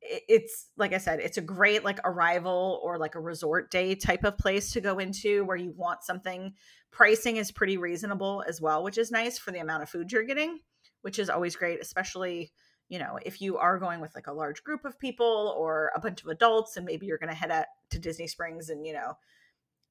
it's 0.00 0.68
like 0.76 0.92
I 0.92 0.98
said, 0.98 1.20
it's 1.20 1.38
a 1.38 1.42
great 1.42 1.84
like 1.84 1.98
arrival 2.04 2.80
or 2.82 2.98
like 2.98 3.14
a 3.14 3.20
resort 3.20 3.70
day 3.70 3.94
type 3.94 4.24
of 4.24 4.38
place 4.38 4.72
to 4.72 4.80
go 4.80 4.98
into 4.98 5.44
where 5.44 5.56
you 5.56 5.72
want 5.76 6.04
something. 6.04 6.54
Pricing 6.92 7.36
is 7.36 7.50
pretty 7.50 7.76
reasonable 7.76 8.44
as 8.46 8.60
well, 8.60 8.82
which 8.84 8.96
is 8.96 9.10
nice 9.10 9.38
for 9.38 9.50
the 9.50 9.58
amount 9.58 9.82
of 9.82 9.90
food 9.90 10.12
you're 10.12 10.22
getting, 10.22 10.60
which 11.02 11.18
is 11.18 11.28
always 11.28 11.56
great, 11.56 11.80
especially 11.80 12.52
you 12.88 12.98
know, 12.98 13.18
if 13.24 13.40
you 13.40 13.58
are 13.58 13.78
going 13.78 14.00
with 14.00 14.14
like 14.14 14.26
a 14.26 14.32
large 14.32 14.64
group 14.64 14.84
of 14.84 14.98
people 14.98 15.54
or 15.56 15.92
a 15.94 16.00
bunch 16.00 16.22
of 16.22 16.28
adults 16.28 16.76
and 16.76 16.86
maybe 16.86 17.06
you're 17.06 17.18
going 17.18 17.28
to 17.28 17.34
head 17.34 17.50
out 17.50 17.66
to 17.90 17.98
Disney 17.98 18.26
Springs 18.26 18.70
and, 18.70 18.86
you 18.86 18.92
know, 18.92 19.16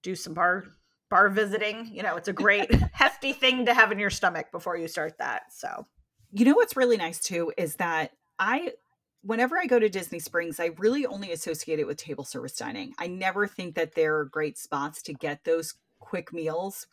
do 0.04 0.16
some 0.16 0.34
bar 0.34 0.66
bar 1.10 1.30
visiting, 1.30 1.90
you 1.94 2.04
know, 2.04 2.16
it's 2.16 2.28
a 2.28 2.34
great 2.34 2.74
hefty 2.92 3.32
thing 3.34 3.66
to 3.66 3.74
have 3.74 3.92
in 3.92 4.00
your 4.00 4.10
stomach 4.10 4.52
before 4.52 4.76
you 4.76 4.88
start 4.88 5.18
that. 5.20 5.54
So, 5.54 5.86
you 6.34 6.44
know 6.44 6.54
what's 6.54 6.76
really 6.76 6.98
nice 6.98 7.20
too 7.20 7.54
is 7.58 7.76
that 7.76 8.12
I 8.38 8.74
whenever 9.22 9.58
I 9.58 9.66
go 9.66 9.80
to 9.80 9.90
Disney 9.90 10.20
Springs, 10.20 10.60
I 10.60 10.72
really 10.78 11.06
only 11.06 11.32
associate 11.32 11.80
it 11.80 11.88
with 11.88 11.98
table 11.98 12.24
service 12.24 12.56
dining. 12.56 12.94
I 12.98 13.08
never 13.08 13.48
think 13.48 13.76
that 13.76 13.96
they're 13.96 14.26
great 14.26 14.58
spots 14.58 15.02
to 15.04 15.14
get 15.14 15.44
those 15.44 15.76
quick 16.00 16.32
meals 16.34 16.88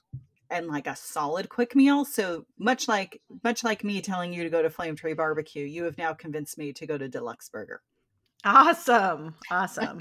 and 0.55 0.69
like 0.69 0.87
a 0.87 0.97
solid 0.97 1.49
quick 1.49 1.75
meal. 1.75 2.05
So 2.05 2.47
much 2.59 2.89
like 2.89 3.21
much 3.43 3.65
like 3.65 3.85
me 3.85 4.01
telling 4.01 4.33
you 4.33 4.45
to 4.45 4.51
go 4.51 4.63
to 4.63 4.71
Flame 4.71 4.97
Tree 4.97 5.13
Barbecue, 5.13 5.67
you 5.67 5.85
have 5.85 5.99
now 5.99 6.15
convinced 6.15 6.57
me 6.57 6.73
to 6.73 6.87
go 6.87 6.97
to 6.97 7.09
D-Luxe 7.09 7.49
Burger. 7.49 7.83
Awesome. 8.45 9.35
Awesome. 9.51 10.01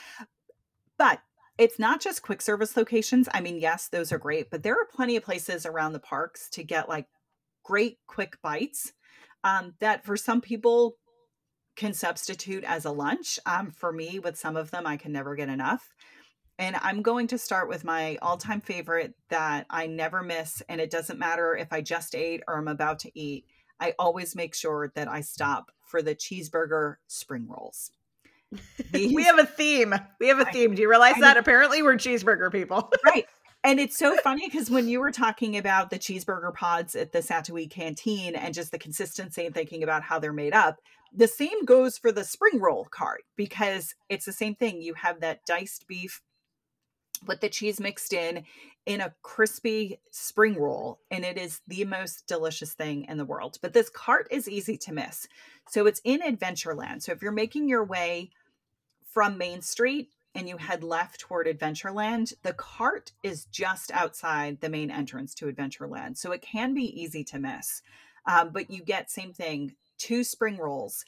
but 0.98 1.20
it's 1.58 1.78
not 1.78 2.00
just 2.00 2.22
quick 2.22 2.40
service 2.40 2.76
locations. 2.76 3.28
I 3.34 3.40
mean, 3.40 3.58
yes, 3.58 3.88
those 3.88 4.12
are 4.12 4.18
great, 4.18 4.50
but 4.50 4.62
there 4.62 4.74
are 4.74 4.86
plenty 4.86 5.16
of 5.16 5.24
places 5.24 5.66
around 5.66 5.92
the 5.92 5.98
parks 5.98 6.48
to 6.50 6.62
get 6.62 6.88
like 6.88 7.06
great 7.62 7.98
quick 8.06 8.40
bites 8.42 8.92
um, 9.44 9.74
that 9.80 10.04
for 10.04 10.16
some 10.16 10.40
people 10.40 10.96
can 11.76 11.92
substitute 11.92 12.64
as 12.64 12.84
a 12.84 12.90
lunch. 12.90 13.38
Um, 13.44 13.70
for 13.70 13.92
me, 13.92 14.18
with 14.18 14.38
some 14.38 14.56
of 14.56 14.70
them, 14.70 14.86
I 14.86 14.96
can 14.96 15.12
never 15.12 15.34
get 15.34 15.48
enough. 15.48 15.94
And 16.60 16.76
I'm 16.82 17.00
going 17.00 17.26
to 17.28 17.38
start 17.38 17.70
with 17.70 17.84
my 17.84 18.18
all 18.20 18.36
time 18.36 18.60
favorite 18.60 19.14
that 19.30 19.64
I 19.70 19.86
never 19.86 20.22
miss. 20.22 20.62
And 20.68 20.78
it 20.78 20.90
doesn't 20.90 21.18
matter 21.18 21.56
if 21.56 21.72
I 21.72 21.80
just 21.80 22.14
ate 22.14 22.42
or 22.46 22.58
I'm 22.58 22.68
about 22.68 22.98
to 23.00 23.18
eat, 23.18 23.46
I 23.80 23.94
always 23.98 24.36
make 24.36 24.54
sure 24.54 24.92
that 24.94 25.08
I 25.08 25.22
stop 25.22 25.72
for 25.82 26.02
the 26.02 26.14
cheeseburger 26.14 26.96
spring 27.06 27.48
rolls. 27.48 27.90
These, 28.92 29.14
we 29.14 29.24
have 29.24 29.38
a 29.38 29.46
theme. 29.46 29.94
We 30.20 30.28
have 30.28 30.38
a 30.38 30.44
theme. 30.44 30.74
Do 30.74 30.82
you 30.82 30.90
realize 30.90 31.14
I, 31.16 31.20
that? 31.20 31.38
Apparently, 31.38 31.82
we're 31.82 31.94
cheeseburger 31.94 32.52
people. 32.52 32.92
right. 33.06 33.24
And 33.64 33.80
it's 33.80 33.96
so 33.96 34.16
funny 34.18 34.46
because 34.46 34.70
when 34.70 34.86
you 34.86 35.00
were 35.00 35.12
talking 35.12 35.56
about 35.56 35.88
the 35.88 35.98
cheeseburger 35.98 36.52
pods 36.52 36.94
at 36.94 37.12
the 37.12 37.20
Satu'li 37.20 37.70
canteen 37.70 38.34
and 38.34 38.52
just 38.52 38.70
the 38.70 38.78
consistency 38.78 39.46
and 39.46 39.54
thinking 39.54 39.82
about 39.82 40.02
how 40.02 40.18
they're 40.18 40.32
made 40.32 40.54
up, 40.54 40.78
the 41.12 41.28
same 41.28 41.64
goes 41.64 41.96
for 41.96 42.12
the 42.12 42.24
spring 42.24 42.60
roll 42.60 42.84
cart 42.84 43.22
because 43.36 43.94
it's 44.10 44.26
the 44.26 44.32
same 44.32 44.54
thing. 44.54 44.82
You 44.82 44.94
have 44.94 45.20
that 45.20 45.44
diced 45.46 45.86
beef 45.88 46.20
with 47.26 47.40
the 47.40 47.48
cheese 47.48 47.80
mixed 47.80 48.12
in 48.12 48.44
in 48.86 49.00
a 49.00 49.14
crispy 49.22 50.00
spring 50.10 50.56
roll 50.56 51.00
and 51.10 51.24
it 51.24 51.36
is 51.36 51.60
the 51.68 51.84
most 51.84 52.26
delicious 52.26 52.72
thing 52.72 53.04
in 53.04 53.18
the 53.18 53.24
world. 53.24 53.58
But 53.60 53.72
this 53.72 53.90
cart 53.90 54.26
is 54.30 54.48
easy 54.48 54.76
to 54.78 54.92
miss. 54.92 55.28
So 55.68 55.86
it's 55.86 56.00
in 56.02 56.20
adventureland. 56.20 57.02
So 57.02 57.12
if 57.12 57.22
you're 57.22 57.32
making 57.32 57.68
your 57.68 57.84
way 57.84 58.30
from 59.04 59.36
main 59.36 59.60
street 59.60 60.08
and 60.34 60.48
you 60.48 60.56
head 60.56 60.82
left 60.82 61.20
toward 61.20 61.46
adventureland 61.46 62.32
the 62.42 62.54
cart 62.54 63.12
is 63.22 63.44
just 63.46 63.90
outside 63.92 64.60
the 64.60 64.68
main 64.68 64.90
entrance 64.90 65.34
to 65.34 65.52
adventureland. 65.52 66.16
So 66.16 66.32
it 66.32 66.42
can 66.42 66.72
be 66.74 67.00
easy 67.00 67.24
to 67.24 67.38
miss. 67.38 67.82
Um, 68.26 68.50
but 68.50 68.70
you 68.70 68.82
get 68.82 69.10
same 69.10 69.32
thing 69.32 69.76
two 69.98 70.24
spring 70.24 70.56
rolls 70.56 71.04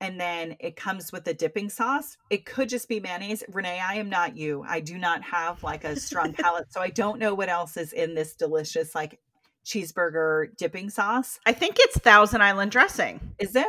and 0.00 0.18
then 0.18 0.56
it 0.60 0.76
comes 0.76 1.12
with 1.12 1.26
a 1.28 1.34
dipping 1.34 1.68
sauce. 1.68 2.16
It 2.30 2.46
could 2.46 2.68
just 2.68 2.88
be 2.88 3.00
mayonnaise. 3.00 3.44
Renee, 3.48 3.80
I 3.80 3.94
am 3.94 4.08
not 4.08 4.36
you. 4.36 4.64
I 4.66 4.80
do 4.80 4.98
not 4.98 5.22
have 5.22 5.62
like 5.62 5.84
a 5.84 5.96
strong 5.96 6.32
palate, 6.32 6.72
so 6.72 6.80
I 6.80 6.90
don't 6.90 7.18
know 7.18 7.34
what 7.34 7.48
else 7.48 7.76
is 7.76 7.92
in 7.92 8.14
this 8.14 8.34
delicious 8.34 8.94
like 8.94 9.20
cheeseburger 9.64 10.56
dipping 10.56 10.90
sauce. 10.90 11.38
I 11.46 11.52
think 11.52 11.76
it's 11.78 11.98
Thousand 11.98 12.42
Island 12.42 12.72
dressing. 12.72 13.20
Is 13.38 13.54
it? 13.54 13.68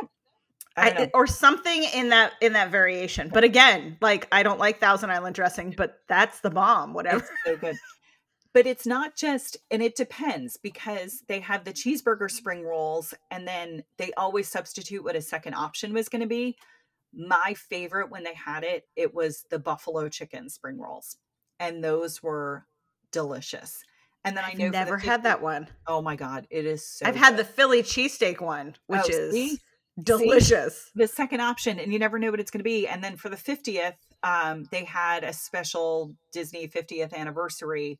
I, 0.74 1.10
or 1.12 1.26
something 1.26 1.84
in 1.94 2.08
that 2.08 2.32
in 2.40 2.54
that 2.54 2.70
variation. 2.70 3.28
But 3.28 3.44
again, 3.44 3.98
like 4.00 4.26
I 4.32 4.42
don't 4.42 4.58
like 4.58 4.80
Thousand 4.80 5.10
Island 5.10 5.34
dressing, 5.34 5.74
but 5.76 6.00
that's 6.08 6.40
the 6.40 6.48
bomb. 6.48 6.94
Whatever. 6.94 7.18
It's 7.18 7.30
so 7.44 7.56
good 7.56 7.76
but 8.54 8.66
it's 8.66 8.86
not 8.86 9.16
just 9.16 9.56
and 9.70 9.82
it 9.82 9.96
depends 9.96 10.56
because 10.56 11.22
they 11.28 11.40
have 11.40 11.64
the 11.64 11.72
cheeseburger 11.72 12.30
spring 12.30 12.62
rolls 12.62 13.14
and 13.30 13.46
then 13.46 13.82
they 13.98 14.12
always 14.16 14.48
substitute 14.48 15.04
what 15.04 15.16
a 15.16 15.22
second 15.22 15.54
option 15.54 15.92
was 15.92 16.08
going 16.08 16.20
to 16.20 16.28
be 16.28 16.56
my 17.14 17.54
favorite 17.56 18.10
when 18.10 18.24
they 18.24 18.34
had 18.34 18.64
it 18.64 18.84
it 18.96 19.14
was 19.14 19.44
the 19.50 19.58
buffalo 19.58 20.08
chicken 20.08 20.48
spring 20.48 20.78
rolls 20.78 21.16
and 21.60 21.82
those 21.82 22.22
were 22.22 22.64
delicious 23.10 23.82
and 24.24 24.36
then 24.36 24.44
I've 24.44 24.54
i 24.54 24.58
know 24.58 24.68
never 24.70 24.98
had 24.98 25.24
that 25.24 25.42
one. 25.42 25.68
Oh 25.86 26.00
my 26.00 26.16
god 26.16 26.46
it 26.50 26.64
is 26.64 26.86
so 26.86 27.06
i've 27.06 27.14
good. 27.14 27.20
had 27.20 27.36
the 27.36 27.44
philly 27.44 27.82
cheesesteak 27.82 28.40
one 28.40 28.74
which 28.86 29.02
oh, 29.04 29.08
is 29.08 29.32
see? 29.32 29.58
delicious 30.02 30.74
see? 30.84 30.90
the 30.94 31.06
second 31.06 31.40
option 31.40 31.78
and 31.78 31.92
you 31.92 31.98
never 31.98 32.18
know 32.18 32.30
what 32.30 32.40
it's 32.40 32.50
going 32.50 32.60
to 32.60 32.64
be 32.64 32.88
and 32.88 33.04
then 33.04 33.16
for 33.16 33.28
the 33.28 33.36
50th 33.36 33.94
um, 34.24 34.64
they 34.70 34.84
had 34.84 35.24
a 35.24 35.32
special 35.34 36.14
disney 36.32 36.66
50th 36.66 37.12
anniversary 37.12 37.98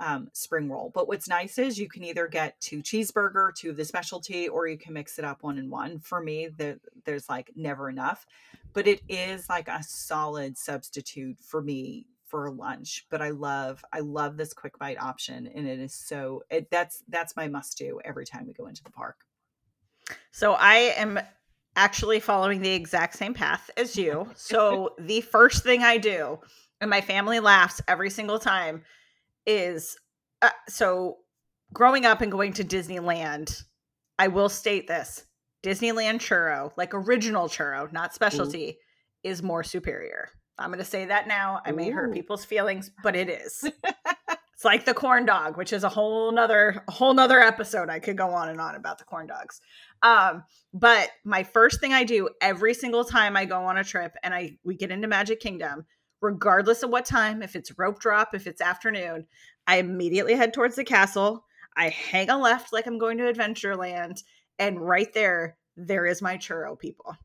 um, 0.00 0.28
spring 0.32 0.68
roll. 0.68 0.90
But 0.92 1.06
what's 1.06 1.28
nice 1.28 1.58
is 1.58 1.78
you 1.78 1.88
can 1.88 2.02
either 2.02 2.26
get 2.26 2.58
two 2.60 2.82
cheeseburger, 2.82 3.54
two 3.54 3.70
of 3.70 3.76
the 3.76 3.84
specialty, 3.84 4.48
or 4.48 4.66
you 4.66 4.78
can 4.78 4.94
mix 4.94 5.18
it 5.18 5.24
up 5.24 5.42
one 5.42 5.58
in 5.58 5.70
one. 5.70 6.00
For 6.00 6.20
me, 6.20 6.48
the, 6.48 6.80
there's 7.04 7.28
like 7.28 7.50
never 7.54 7.88
enough, 7.88 8.26
but 8.72 8.86
it 8.86 9.02
is 9.08 9.48
like 9.48 9.68
a 9.68 9.82
solid 9.82 10.56
substitute 10.56 11.38
for 11.40 11.62
me 11.62 12.06
for 12.26 12.50
lunch. 12.50 13.06
But 13.10 13.20
I 13.20 13.30
love, 13.30 13.84
I 13.92 14.00
love 14.00 14.36
this 14.36 14.54
quick 14.54 14.78
bite 14.78 15.00
option, 15.00 15.46
and 15.54 15.68
it 15.68 15.78
is 15.78 15.94
so. 15.94 16.42
It, 16.50 16.70
that's 16.70 17.04
that's 17.08 17.36
my 17.36 17.48
must 17.48 17.76
do 17.76 18.00
every 18.04 18.24
time 18.24 18.46
we 18.46 18.54
go 18.54 18.66
into 18.66 18.82
the 18.82 18.90
park. 18.90 19.26
So 20.32 20.54
I 20.54 20.94
am 20.96 21.20
actually 21.76 22.20
following 22.20 22.62
the 22.62 22.72
exact 22.72 23.16
same 23.16 23.34
path 23.34 23.70
as 23.76 23.96
you. 23.98 24.30
So 24.34 24.94
the 24.98 25.20
first 25.20 25.62
thing 25.62 25.82
I 25.82 25.98
do, 25.98 26.38
and 26.80 26.88
my 26.88 27.02
family 27.02 27.38
laughs 27.40 27.82
every 27.86 28.10
single 28.10 28.38
time 28.38 28.82
is 29.46 29.96
uh, 30.42 30.50
so 30.68 31.18
growing 31.72 32.06
up 32.06 32.20
and 32.20 32.32
going 32.32 32.52
to 32.54 32.64
Disneyland, 32.64 33.62
I 34.18 34.28
will 34.28 34.48
state 34.48 34.86
this 34.86 35.24
Disneyland 35.62 36.18
churro, 36.18 36.72
like 36.76 36.94
original 36.94 37.48
churro, 37.48 37.92
not 37.92 38.14
specialty, 38.14 38.70
Ooh. 38.70 39.28
is 39.30 39.42
more 39.42 39.62
superior. 39.62 40.28
I'm 40.58 40.70
going 40.70 40.78
to 40.78 40.84
say 40.84 41.06
that 41.06 41.26
now. 41.26 41.60
I 41.64 41.72
may 41.72 41.90
Ooh. 41.90 41.94
hurt 41.94 42.12
people's 42.12 42.44
feelings, 42.44 42.90
but 43.02 43.16
it 43.16 43.28
is. 43.28 43.64
it's 44.54 44.64
like 44.64 44.84
the 44.84 44.94
corn 44.94 45.24
dog, 45.24 45.56
which 45.56 45.72
is 45.72 45.84
a 45.84 45.88
whole 45.88 46.32
nother, 46.32 46.84
a 46.86 46.92
whole 46.92 47.14
nother 47.14 47.40
episode. 47.40 47.88
I 47.88 47.98
could 47.98 48.16
go 48.16 48.30
on 48.30 48.50
and 48.50 48.60
on 48.60 48.74
about 48.74 48.98
the 48.98 49.04
corn 49.04 49.26
dogs. 49.26 49.60
Um, 50.02 50.44
but 50.72 51.10
my 51.24 51.42
first 51.42 51.80
thing 51.80 51.92
I 51.92 52.04
do 52.04 52.28
every 52.40 52.74
single 52.74 53.04
time 53.04 53.36
I 53.36 53.44
go 53.46 53.64
on 53.64 53.78
a 53.78 53.84
trip 53.84 54.14
and 54.22 54.34
I 54.34 54.58
we 54.64 54.76
get 54.76 54.90
into 54.90 55.08
Magic 55.08 55.40
Kingdom 55.40 55.86
regardless 56.20 56.82
of 56.82 56.90
what 56.90 57.04
time, 57.04 57.42
if 57.42 57.56
it's 57.56 57.78
rope 57.78 58.00
drop, 58.00 58.34
if 58.34 58.46
it's 58.46 58.60
afternoon, 58.60 59.26
I 59.66 59.76
immediately 59.76 60.34
head 60.34 60.52
towards 60.52 60.76
the 60.76 60.84
castle. 60.84 61.44
I 61.76 61.88
hang 61.88 62.30
a 62.30 62.38
left 62.38 62.72
like 62.72 62.86
I'm 62.86 62.98
going 62.98 63.18
to 63.18 63.32
Adventureland, 63.32 64.22
and 64.58 64.80
right 64.80 65.12
there, 65.14 65.56
there 65.76 66.06
is 66.06 66.20
my 66.20 66.36
churro, 66.36 66.78
people. 66.78 67.16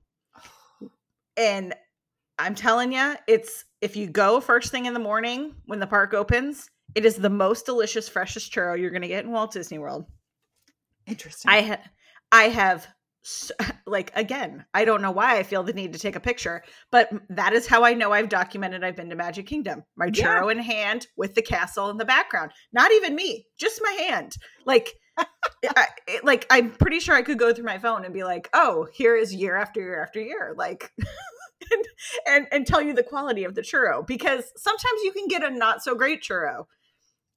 Oh. 0.81 0.89
And 1.35 1.73
I'm 2.37 2.55
telling 2.55 2.93
you, 2.93 3.15
it's 3.27 3.65
if 3.81 3.95
you 3.95 4.07
go 4.07 4.39
first 4.39 4.71
thing 4.71 4.85
in 4.85 4.93
the 4.93 4.99
morning 4.99 5.55
when 5.65 5.79
the 5.79 5.87
park 5.87 6.13
opens, 6.13 6.69
it 6.93 7.05
is 7.05 7.15
the 7.15 7.29
most 7.29 7.65
delicious, 7.65 8.07
freshest 8.07 8.53
churro 8.53 8.79
you're 8.79 8.91
going 8.91 9.01
to 9.01 9.07
get 9.07 9.25
in 9.25 9.31
Walt 9.31 9.51
Disney 9.51 9.79
World. 9.79 10.05
Interesting. 11.07 11.51
I 11.51 11.61
ha- 11.61 11.83
I 12.31 12.43
have 12.49 12.87
like 13.87 14.11
again 14.15 14.65
i 14.73 14.85
don't 14.85 15.01
know 15.01 15.11
why 15.11 15.37
i 15.37 15.43
feel 15.43 15.63
the 15.63 15.73
need 15.73 15.93
to 15.93 15.99
take 15.99 16.15
a 16.15 16.19
picture 16.19 16.63
but 16.91 17.09
that 17.29 17.53
is 17.53 17.65
how 17.65 17.83
i 17.83 17.93
know 17.93 18.11
i've 18.11 18.29
documented 18.29 18.83
i've 18.83 18.95
been 18.95 19.09
to 19.09 19.15
magic 19.15 19.47
kingdom. 19.47 19.83
My 19.97 20.09
churro 20.09 20.45
yeah. 20.45 20.51
in 20.51 20.59
hand 20.59 21.07
with 21.17 21.33
the 21.33 21.41
castle 21.41 21.89
in 21.89 21.97
the 21.97 22.05
background. 22.05 22.51
Not 22.71 22.91
even 22.91 23.15
me 23.15 23.47
just 23.57 23.81
my 23.81 23.91
hand. 24.07 24.37
Like 24.65 24.93
I, 25.77 25.87
like 26.23 26.45
i'm 26.49 26.71
pretty 26.71 26.99
sure 26.99 27.15
i 27.15 27.21
could 27.21 27.39
go 27.39 27.53
through 27.53 27.65
my 27.65 27.77
phone 27.77 28.03
and 28.03 28.13
be 28.13 28.23
like 28.23 28.49
oh 28.53 28.87
here 28.93 29.15
is 29.15 29.33
year 29.33 29.55
after 29.55 29.79
year 29.79 30.03
after 30.03 30.21
year 30.21 30.53
like 30.57 30.91
and, 31.71 31.85
and 32.27 32.47
and 32.51 32.67
tell 32.67 32.81
you 32.81 32.93
the 32.93 33.01
quality 33.01 33.43
of 33.45 33.55
the 33.55 33.61
churro 33.61 34.05
because 34.05 34.51
sometimes 34.57 35.01
you 35.03 35.11
can 35.13 35.27
get 35.27 35.43
a 35.43 35.49
not 35.49 35.81
so 35.81 35.95
great 35.95 36.21
churro. 36.21 36.65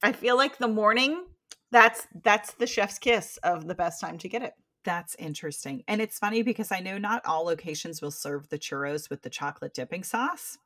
I 0.02 0.12
feel 0.12 0.36
like 0.36 0.58
the 0.58 0.68
morning 0.68 1.24
that's 1.70 2.06
that's 2.24 2.52
the 2.54 2.66
chef's 2.66 2.98
kiss 2.98 3.38
of 3.42 3.66
the 3.66 3.74
best 3.74 4.00
time 4.00 4.18
to 4.18 4.28
get 4.28 4.42
it 4.42 4.54
that's 4.88 5.14
interesting. 5.18 5.84
And 5.86 6.00
it's 6.00 6.18
funny 6.18 6.42
because 6.42 6.72
I 6.72 6.80
know 6.80 6.96
not 6.96 7.26
all 7.26 7.44
locations 7.44 8.00
will 8.00 8.10
serve 8.10 8.48
the 8.48 8.58
churros 8.58 9.10
with 9.10 9.20
the 9.20 9.28
chocolate 9.28 9.74
dipping 9.74 10.02
sauce. 10.02 10.56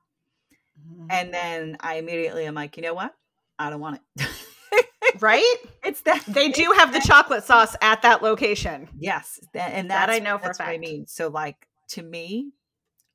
Mm-hmm. 0.80 1.06
And 1.11 1.35
then 1.35 1.76
I 1.80 1.96
immediately 1.96 2.46
am 2.46 2.54
like, 2.54 2.76
you 2.76 2.85
know 2.85 2.94
what? 2.94 3.12
I 3.58 3.68
don't 3.68 3.80
want 3.80 4.00
it. 4.16 4.28
right? 5.20 5.54
It's 5.85 6.02
that 6.02 6.24
they 6.28 6.48
do 6.48 6.72
have 6.78 6.92
the 6.92 7.00
chocolate 7.00 7.42
sauce 7.42 7.74
at 7.82 8.02
that 8.02 8.22
location. 8.22 8.88
Yes, 8.96 9.40
and 9.52 9.90
that 9.90 10.11
I 10.11 10.20
know 10.20 10.38
for 10.38 10.44
that's 10.44 10.58
fact. 10.58 10.68
what 10.68 10.74
I 10.74 10.78
mean. 10.78 11.08
So, 11.08 11.26
like 11.26 11.66
to 11.88 12.02
me, 12.02 12.52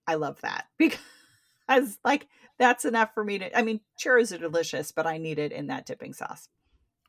I 0.06 0.16
love 0.16 0.42
that 0.42 0.66
because, 0.78 1.98
like, 2.04 2.28
that's 2.60 2.84
enough 2.84 3.14
for 3.14 3.24
me 3.24 3.40
to. 3.40 3.58
I 3.58 3.62
mean, 3.62 3.80
churros 3.98 4.36
are 4.36 4.38
delicious, 4.38 4.92
but 4.92 5.08
I 5.08 5.18
need 5.18 5.40
it 5.40 5.54
in 5.54 5.68
that 5.68 5.86
dipping 5.86 6.14
sauce. 6.14 6.50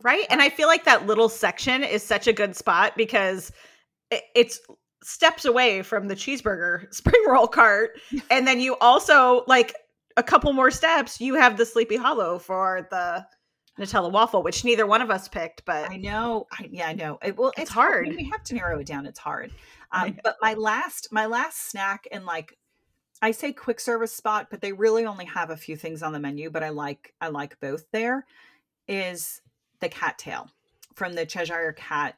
Right, 0.00 0.26
and 0.30 0.40
I 0.40 0.48
feel 0.48 0.68
like 0.68 0.84
that 0.84 1.06
little 1.06 1.28
section 1.28 1.82
is 1.82 2.04
such 2.04 2.28
a 2.28 2.32
good 2.32 2.54
spot 2.54 2.96
because 2.96 3.50
it's 4.10 4.60
steps 5.02 5.44
away 5.44 5.82
from 5.82 6.08
the 6.08 6.14
cheeseburger 6.14 6.92
spring 6.94 7.22
roll 7.28 7.46
cart 7.46 8.00
and 8.30 8.46
then 8.46 8.60
you 8.60 8.76
also 8.80 9.44
like 9.46 9.74
a 10.16 10.22
couple 10.22 10.52
more 10.52 10.70
steps 10.70 11.20
you 11.20 11.34
have 11.34 11.56
the 11.56 11.64
sleepy 11.64 11.96
hollow 11.96 12.38
for 12.38 12.86
the 12.90 13.24
nutella 13.78 14.10
waffle 14.10 14.42
which 14.42 14.64
neither 14.64 14.86
one 14.86 15.00
of 15.00 15.10
us 15.10 15.28
picked 15.28 15.64
but 15.64 15.88
I 15.88 15.96
know. 15.96 16.46
I, 16.52 16.68
yeah, 16.70 16.88
I 16.88 16.94
know. 16.94 17.18
It, 17.22 17.36
well, 17.36 17.50
It's 17.50 17.62
it's, 17.62 17.70
hard. 17.70 18.06
hard. 18.06 18.16
We 18.16 18.24
have 18.24 18.42
to 18.44 18.54
narrow 18.54 18.80
it 18.80 18.86
down. 18.86 19.06
It's 19.06 19.18
hard. 19.18 19.52
Um, 19.90 20.18
but 20.22 20.36
my 20.42 20.52
last, 20.52 21.08
my 21.12 21.24
last 21.24 21.70
snack, 21.70 22.06
and 22.12 22.26
like, 22.26 22.58
I 23.22 23.30
say 23.30 23.54
quick 23.54 23.80
service 23.80 24.14
spot, 24.14 24.48
but 24.50 24.60
they 24.60 24.70
really 24.70 25.06
only 25.06 25.24
have 25.24 25.48
a 25.48 25.56
few 25.56 25.76
things 25.76 26.02
on 26.02 26.12
the 26.12 26.20
menu. 26.20 26.50
But 26.50 26.62
I 26.62 26.68
like, 26.68 27.14
I 27.22 27.28
like 27.28 27.58
both. 27.58 27.86
There 27.90 28.26
is 28.86 29.40
the 29.80 29.88
cattail 29.88 30.50
from 30.94 31.14
the 31.14 31.24
Cheshire 31.24 31.72
Cat. 31.72 32.16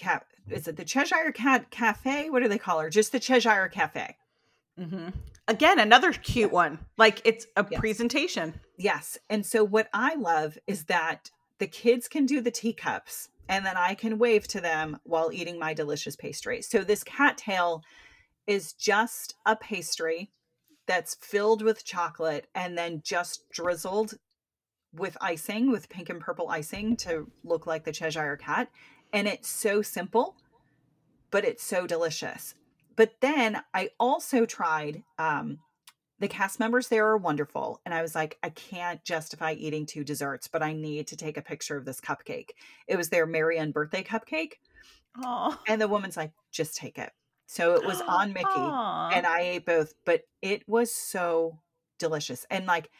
Cat 0.00 0.26
is 0.48 0.66
it 0.66 0.76
the 0.76 0.84
Cheshire 0.84 1.30
Cat 1.32 1.70
Cafe? 1.70 2.30
What 2.30 2.42
do 2.42 2.48
they 2.48 2.58
call 2.58 2.80
her? 2.80 2.90
Just 2.90 3.12
the 3.12 3.20
Cheshire 3.20 3.68
Cafe. 3.68 4.16
Mhm. 4.78 5.12
again 5.46 5.78
another 5.78 6.12
cute 6.12 6.50
one 6.52 6.78
like 6.96 7.20
it's 7.24 7.44
a 7.56 7.66
Yes. 7.70 7.80
presentation 7.80 8.60
Yes. 8.78 9.18
And 9.28 9.44
so 9.44 9.62
what 9.62 9.88
I 9.92 10.14
love 10.14 10.56
is 10.66 10.84
that 10.84 11.30
the 11.58 11.66
kids 11.66 12.08
can 12.08 12.24
do 12.24 12.40
the 12.40 12.50
teacups 12.50 13.28
and 13.48 13.66
then 13.66 13.76
I 13.76 13.94
can 13.94 14.18
wave 14.18 14.48
to 14.48 14.60
them 14.60 14.98
while 15.02 15.30
eating 15.32 15.58
my 15.58 15.74
delicious 15.74 16.16
pastry. 16.16 16.62
So 16.62 16.82
this 16.82 17.04
cattail 17.04 17.82
is 18.46 18.72
just 18.72 19.34
a 19.44 19.54
pastry 19.56 20.30
that's 20.86 21.16
filled 21.16 21.60
with 21.62 21.84
chocolate 21.84 22.46
and 22.54 22.78
then 22.78 23.02
just 23.04 23.50
drizzled 23.50 24.14
with 24.94 25.16
icing, 25.20 25.70
with 25.70 25.88
pink 25.90 26.08
and 26.08 26.20
purple 26.20 26.48
icing 26.48 26.96
to 26.98 27.30
look 27.44 27.66
like 27.66 27.84
the 27.84 27.92
Cheshire 27.92 28.36
cat. 28.36 28.70
And 29.12 29.26
it's 29.26 29.48
so 29.48 29.82
simple, 29.82 30.36
but 31.30 31.44
it's 31.44 31.62
so 31.62 31.86
delicious. 31.86 32.54
But 32.96 33.14
then 33.20 33.62
I 33.72 33.90
also 33.98 34.46
tried 34.46 35.02
um, 35.18 35.58
the 36.20 36.28
cast 36.28 36.60
members 36.60 36.88
there 36.88 37.06
are 37.06 37.16
wonderful. 37.16 37.80
And 37.84 37.94
I 37.94 38.02
was 38.02 38.14
like, 38.14 38.38
I 38.42 38.50
can't 38.50 39.02
justify 39.04 39.54
eating 39.54 39.86
two 39.86 40.04
desserts, 40.04 40.48
but 40.48 40.62
I 40.62 40.74
need 40.74 41.06
to 41.08 41.16
take 41.16 41.36
a 41.36 41.42
picture 41.42 41.76
of 41.76 41.86
this 41.86 42.00
cupcake. 42.00 42.50
It 42.86 42.96
was 42.96 43.08
their 43.08 43.26
Merry 43.26 43.56
Unbirthday 43.56 44.06
cupcake. 44.06 44.54
oh 45.24 45.58
And 45.66 45.80
the 45.80 45.88
woman's 45.88 46.16
like, 46.16 46.32
just 46.52 46.76
take 46.76 46.98
it. 46.98 47.10
So 47.46 47.74
it 47.74 47.84
was 47.84 48.00
on 48.02 48.32
Mickey. 48.34 48.48
And 48.54 49.26
I 49.26 49.40
ate 49.40 49.66
both, 49.66 49.94
but 50.04 50.22
it 50.42 50.62
was 50.68 50.94
so 50.94 51.58
delicious. 51.98 52.46
And 52.50 52.66
like, 52.66 52.90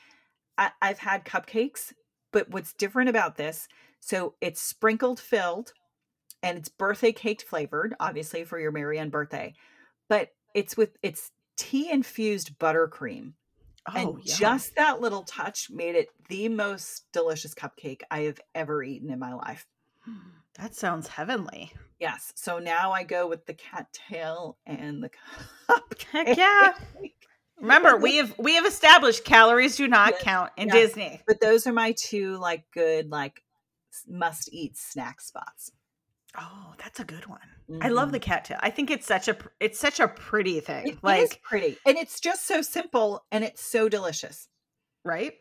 I, 0.56 0.70
I've 0.80 0.98
had 0.98 1.24
cupcakes, 1.24 1.92
but 2.32 2.50
what's 2.50 2.72
different 2.72 3.10
about 3.10 3.36
this? 3.36 3.68
So 4.00 4.34
it's 4.40 4.62
sprinkled 4.62 5.20
filled 5.20 5.74
and 6.42 6.58
it's 6.58 6.68
birthday 6.68 7.12
cake 7.12 7.42
flavored, 7.42 7.94
obviously 8.00 8.44
for 8.44 8.58
your 8.58 8.72
Merry 8.72 8.98
Unbirthday, 8.98 9.54
but 10.08 10.30
it's 10.54 10.76
with 10.76 10.96
it's 11.02 11.30
tea 11.56 11.90
infused 11.90 12.58
buttercream 12.58 13.32
oh 13.88 14.14
and 14.16 14.24
yum. 14.24 14.38
just 14.38 14.74
that 14.76 15.00
little 15.00 15.22
touch 15.24 15.68
made 15.70 15.94
it 15.94 16.08
the 16.28 16.48
most 16.48 17.04
delicious 17.12 17.54
cupcake 17.54 18.00
I 18.10 18.20
have 18.20 18.40
ever 18.54 18.82
eaten 18.82 19.10
in 19.10 19.18
my 19.18 19.34
life. 19.34 19.66
that 20.58 20.74
sounds 20.74 21.08
heavenly 21.08 21.72
Yes. 21.98 22.32
So 22.34 22.58
now 22.58 22.92
I 22.92 23.04
go 23.04 23.26
with 23.28 23.44
the 23.44 23.52
cattail 23.52 24.56
and 24.64 25.02
the 25.04 25.10
cupcake. 25.70 26.36
yeah 26.36 26.72
remember 27.60 27.98
we 27.98 28.16
have 28.16 28.34
we 28.38 28.54
have 28.54 28.64
established 28.64 29.22
calories 29.24 29.76
do 29.76 29.86
not 29.86 30.12
Yes, 30.12 30.22
count 30.22 30.50
in 30.56 30.68
yes. 30.68 30.74
disney 30.94 31.20
But 31.26 31.42
those 31.42 31.66
are 31.66 31.74
my 31.74 31.94
two 31.98 32.38
like 32.38 32.64
good 32.72 33.10
like 33.10 33.42
must 34.08 34.48
eat 34.52 34.76
snack 34.78 35.20
spots. 35.20 35.72
Oh 36.38 36.74
that's 36.78 37.00
a 37.00 37.04
good 37.04 37.26
one 37.26 37.38
i 37.82 37.88
love 37.88 38.12
the 38.12 38.18
mm-hmm. 38.18 38.30
cattail 38.30 38.58
i 38.62 38.70
think 38.70 38.90
it's 38.90 39.06
such 39.06 39.28
a 39.28 39.36
it's 39.58 39.78
such 39.78 40.00
a 40.00 40.08
pretty 40.08 40.60
thing 40.60 40.86
It 40.86 40.92
is 40.94 41.02
like 41.02 41.42
pretty, 41.42 41.76
and 41.86 41.96
it's 41.96 42.20
just 42.20 42.46
so 42.46 42.62
simple, 42.62 43.24
and 43.32 43.44
it's 43.44 43.62
so 43.62 43.88
delicious. 43.88 44.48
right 45.04 45.34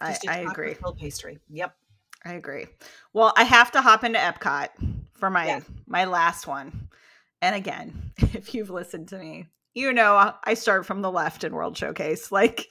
I, 0.00 0.10
Just 0.10 0.26
a 0.26 0.30
I 0.30 0.36
agree 0.38 0.74
filled 0.74 0.98
pastry. 0.98 1.38
Yep. 1.50 1.74
I 2.24 2.32
agree. 2.34 2.66
Well, 3.12 3.32
I 3.36 3.44
have 3.44 3.72
to 3.72 3.80
hop 3.80 4.04
into 4.04 4.18
Epcot 4.18 4.68
for 5.14 5.30
my 5.30 5.62
my 5.86 6.04
last 6.04 6.46
one. 6.46 6.88
And 7.40 7.54
again, 7.54 8.12
if 8.18 8.54
you've 8.54 8.70
listened 8.70 9.08
to 9.08 9.18
me, 9.18 9.46
you 9.74 9.92
know 9.92 10.16
uh, 10.16 10.34
I 10.44 10.54
start 10.54 10.86
from 10.86 11.02
the 11.02 11.10
left 11.10 11.44
in 11.44 11.54
World 11.54 11.76
Showcase. 11.76 12.32
Like 12.32 12.66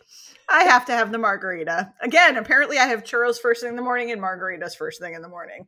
I 0.50 0.64
have 0.64 0.86
to 0.86 0.94
have 0.94 1.12
the 1.12 1.18
margarita. 1.18 1.94
Again, 2.02 2.38
apparently 2.38 2.78
I 2.78 2.88
have 2.88 3.04
churros 3.04 3.40
first 3.40 3.62
thing 3.62 3.72
in 3.72 3.76
the 3.76 3.82
morning 3.82 4.12
and 4.12 4.22
margaritas 4.22 4.78
first 4.78 5.00
thing 5.02 5.14
in 5.14 5.22
the 5.22 5.30
morning. 5.30 5.68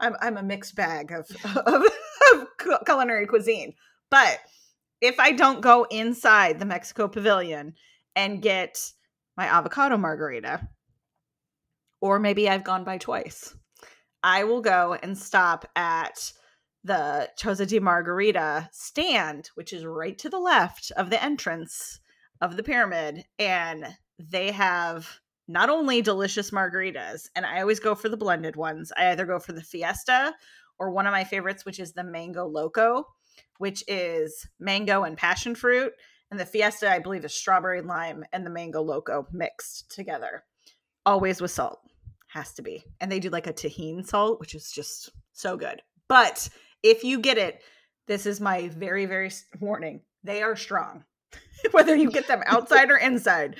I'm 0.00 0.16
I'm 0.20 0.36
a 0.36 0.42
mixed 0.42 0.74
bag 0.74 1.12
of 1.12 1.30
of, 1.56 1.84
of 2.32 2.84
culinary 2.84 3.26
cuisine. 3.26 3.74
But 4.10 4.40
if 5.00 5.20
I 5.20 5.32
don't 5.32 5.60
go 5.60 5.86
inside 5.90 6.58
the 6.58 6.64
Mexico 6.64 7.08
Pavilion 7.08 7.74
and 8.16 8.42
get 8.42 8.92
my 9.36 9.46
avocado 9.46 9.96
margarita, 9.96 10.68
or 12.00 12.18
maybe 12.18 12.48
I've 12.48 12.64
gone 12.64 12.84
by 12.84 12.98
twice. 12.98 13.54
I 14.22 14.44
will 14.44 14.60
go 14.60 14.98
and 15.02 15.16
stop 15.16 15.66
at 15.76 16.32
the 16.84 17.28
Choza 17.38 17.66
de 17.66 17.78
Margarita 17.78 18.68
stand, 18.72 19.50
which 19.54 19.72
is 19.72 19.84
right 19.84 20.18
to 20.18 20.28
the 20.28 20.38
left 20.38 20.92
of 20.96 21.10
the 21.10 21.22
entrance 21.22 22.00
of 22.40 22.56
the 22.56 22.62
pyramid. 22.62 23.24
And 23.38 23.86
they 24.18 24.50
have 24.52 25.20
not 25.50 25.68
only 25.68 26.00
delicious 26.00 26.50
margaritas, 26.50 27.28
and 27.34 27.44
I 27.44 27.60
always 27.60 27.80
go 27.80 27.94
for 27.94 28.08
the 28.08 28.16
blended 28.16 28.54
ones. 28.56 28.92
I 28.96 29.10
either 29.10 29.26
go 29.26 29.38
for 29.38 29.52
the 29.52 29.62
Fiesta 29.62 30.32
or 30.78 30.90
one 30.90 31.06
of 31.06 31.12
my 31.12 31.24
favorites, 31.24 31.64
which 31.64 31.80
is 31.80 31.92
the 31.92 32.04
Mango 32.04 32.46
Loco, 32.46 33.04
which 33.58 33.82
is 33.88 34.46
mango 34.60 35.02
and 35.02 35.16
passion 35.16 35.54
fruit. 35.54 35.92
And 36.30 36.38
the 36.38 36.46
Fiesta, 36.46 36.90
I 36.90 37.00
believe, 37.00 37.24
is 37.24 37.34
strawberry 37.34 37.82
lime 37.82 38.24
and 38.32 38.46
the 38.46 38.50
Mango 38.50 38.80
Loco 38.80 39.26
mixed 39.32 39.90
together. 39.90 40.44
Always 41.04 41.40
with 41.40 41.50
salt 41.50 41.80
has 42.28 42.54
to 42.54 42.62
be. 42.62 42.84
And 43.00 43.10
they 43.10 43.18
do 43.18 43.28
like 43.28 43.48
a 43.48 43.52
Tajín 43.52 44.06
salt, 44.06 44.38
which 44.38 44.54
is 44.54 44.70
just 44.70 45.10
so 45.32 45.56
good. 45.56 45.82
But 46.08 46.48
if 46.82 47.02
you 47.02 47.18
get 47.18 47.38
it, 47.38 47.60
this 48.06 48.24
is 48.24 48.40
my 48.40 48.68
very, 48.68 49.06
very 49.06 49.32
warning. 49.58 50.02
They 50.22 50.42
are 50.42 50.54
strong. 50.54 51.04
Whether 51.72 51.96
you 51.96 52.10
get 52.10 52.28
them 52.28 52.42
outside 52.46 52.90
or 52.90 52.96
inside, 52.96 53.56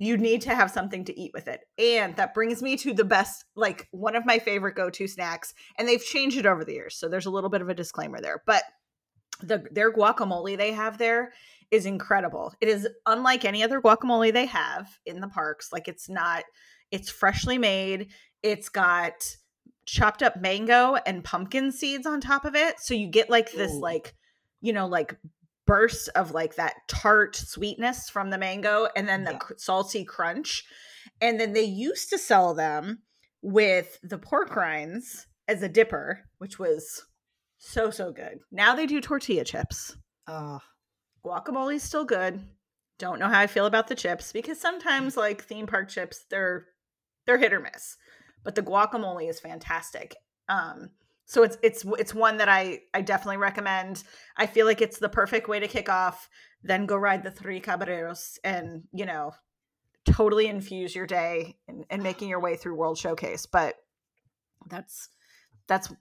you 0.00 0.16
need 0.16 0.40
to 0.40 0.54
have 0.54 0.70
something 0.70 1.04
to 1.04 1.20
eat 1.20 1.30
with 1.34 1.46
it. 1.46 1.60
And 1.78 2.16
that 2.16 2.32
brings 2.32 2.62
me 2.62 2.76
to 2.78 2.94
the 2.94 3.04
best, 3.04 3.44
like 3.54 3.86
one 3.90 4.16
of 4.16 4.24
my 4.24 4.38
favorite 4.38 4.74
go 4.74 4.88
to 4.88 5.06
snacks. 5.06 5.52
And 5.78 5.86
they've 5.86 6.02
changed 6.02 6.38
it 6.38 6.46
over 6.46 6.64
the 6.64 6.72
years. 6.72 6.96
So 6.96 7.06
there's 7.06 7.26
a 7.26 7.30
little 7.30 7.50
bit 7.50 7.60
of 7.60 7.68
a 7.68 7.74
disclaimer 7.74 8.18
there. 8.18 8.42
But 8.46 8.62
the 9.42 9.66
their 9.70 9.92
guacamole 9.92 10.56
they 10.56 10.72
have 10.72 10.96
there 10.96 11.32
is 11.70 11.84
incredible. 11.84 12.54
It 12.62 12.68
is 12.68 12.88
unlike 13.04 13.44
any 13.44 13.62
other 13.62 13.80
guacamole 13.80 14.32
they 14.32 14.46
have 14.46 14.88
in 15.04 15.20
the 15.20 15.28
parks. 15.28 15.70
Like 15.70 15.86
it's 15.86 16.08
not 16.08 16.44
it's 16.90 17.10
freshly 17.10 17.58
made. 17.58 18.08
It's 18.42 18.70
got 18.70 19.36
chopped 19.84 20.22
up 20.22 20.40
mango 20.40 20.96
and 21.06 21.22
pumpkin 21.22 21.72
seeds 21.72 22.06
on 22.06 22.22
top 22.22 22.46
of 22.46 22.54
it. 22.54 22.80
So 22.80 22.94
you 22.94 23.06
get 23.06 23.28
like 23.28 23.52
this 23.52 23.72
Ooh. 23.72 23.80
like, 23.80 24.14
you 24.62 24.72
know, 24.72 24.86
like 24.86 25.18
burst 25.70 26.08
of 26.16 26.32
like 26.32 26.56
that 26.56 26.74
tart 26.88 27.36
sweetness 27.36 28.10
from 28.10 28.30
the 28.30 28.38
mango 28.38 28.88
and 28.96 29.08
then 29.08 29.22
the 29.22 29.32
Yeah. 29.32 29.38
salty 29.56 30.04
crunch. 30.04 30.64
And 31.20 31.38
then 31.38 31.52
they 31.52 31.62
used 31.62 32.10
to 32.10 32.18
sell 32.18 32.54
them 32.54 33.02
with 33.40 33.98
the 34.02 34.18
pork 34.18 34.56
rinds 34.56 35.28
as 35.46 35.62
a 35.62 35.68
dipper, 35.68 36.28
which 36.38 36.58
was 36.58 37.04
so 37.58 37.90
so 37.90 38.10
good. 38.10 38.40
Now 38.50 38.74
they 38.74 38.86
do 38.86 39.00
tortilla 39.00 39.44
chips. 39.44 39.96
Oh, 40.26 40.60
is 41.72 41.82
still 41.84 42.04
good. 42.04 42.44
Don't 42.98 43.20
know 43.20 43.28
how 43.28 43.38
I 43.38 43.46
feel 43.46 43.66
about 43.66 43.86
the 43.86 43.94
chips 43.94 44.32
because 44.32 44.60
sometimes 44.60 45.16
like 45.16 45.44
theme 45.44 45.66
park 45.68 45.88
chips 45.88 46.24
they're 46.30 46.66
they're 47.26 47.38
hit 47.38 47.52
or 47.52 47.60
miss. 47.60 47.96
But 48.42 48.56
the 48.56 48.62
guacamole 48.62 49.28
is 49.28 49.38
fantastic. 49.38 50.16
Um 50.48 50.90
so 51.30 51.42
it's 51.42 51.56
it's 51.62 51.84
it's 51.98 52.14
one 52.14 52.36
that 52.38 52.48
I 52.48 52.80
I 52.92 53.00
definitely 53.00 53.38
recommend. 53.38 54.04
I 54.36 54.46
feel 54.46 54.66
like 54.66 54.82
it's 54.82 54.98
the 54.98 55.08
perfect 55.08 55.48
way 55.48 55.60
to 55.60 55.68
kick 55.68 55.88
off 55.88 56.28
then 56.62 56.86
go 56.86 56.96
ride 56.96 57.22
the 57.22 57.30
three 57.30 57.60
caballeros 57.60 58.38
and, 58.44 58.84
you 58.92 59.06
know, 59.06 59.32
totally 60.04 60.46
infuse 60.46 60.94
your 60.94 61.06
day 61.06 61.56
and, 61.68 61.84
and 61.90 62.02
making 62.02 62.28
your 62.28 62.40
way 62.40 62.56
through 62.56 62.74
World 62.74 62.98
Showcase. 62.98 63.46
But 63.46 63.76
that's 64.68 65.08
that's 65.66 65.92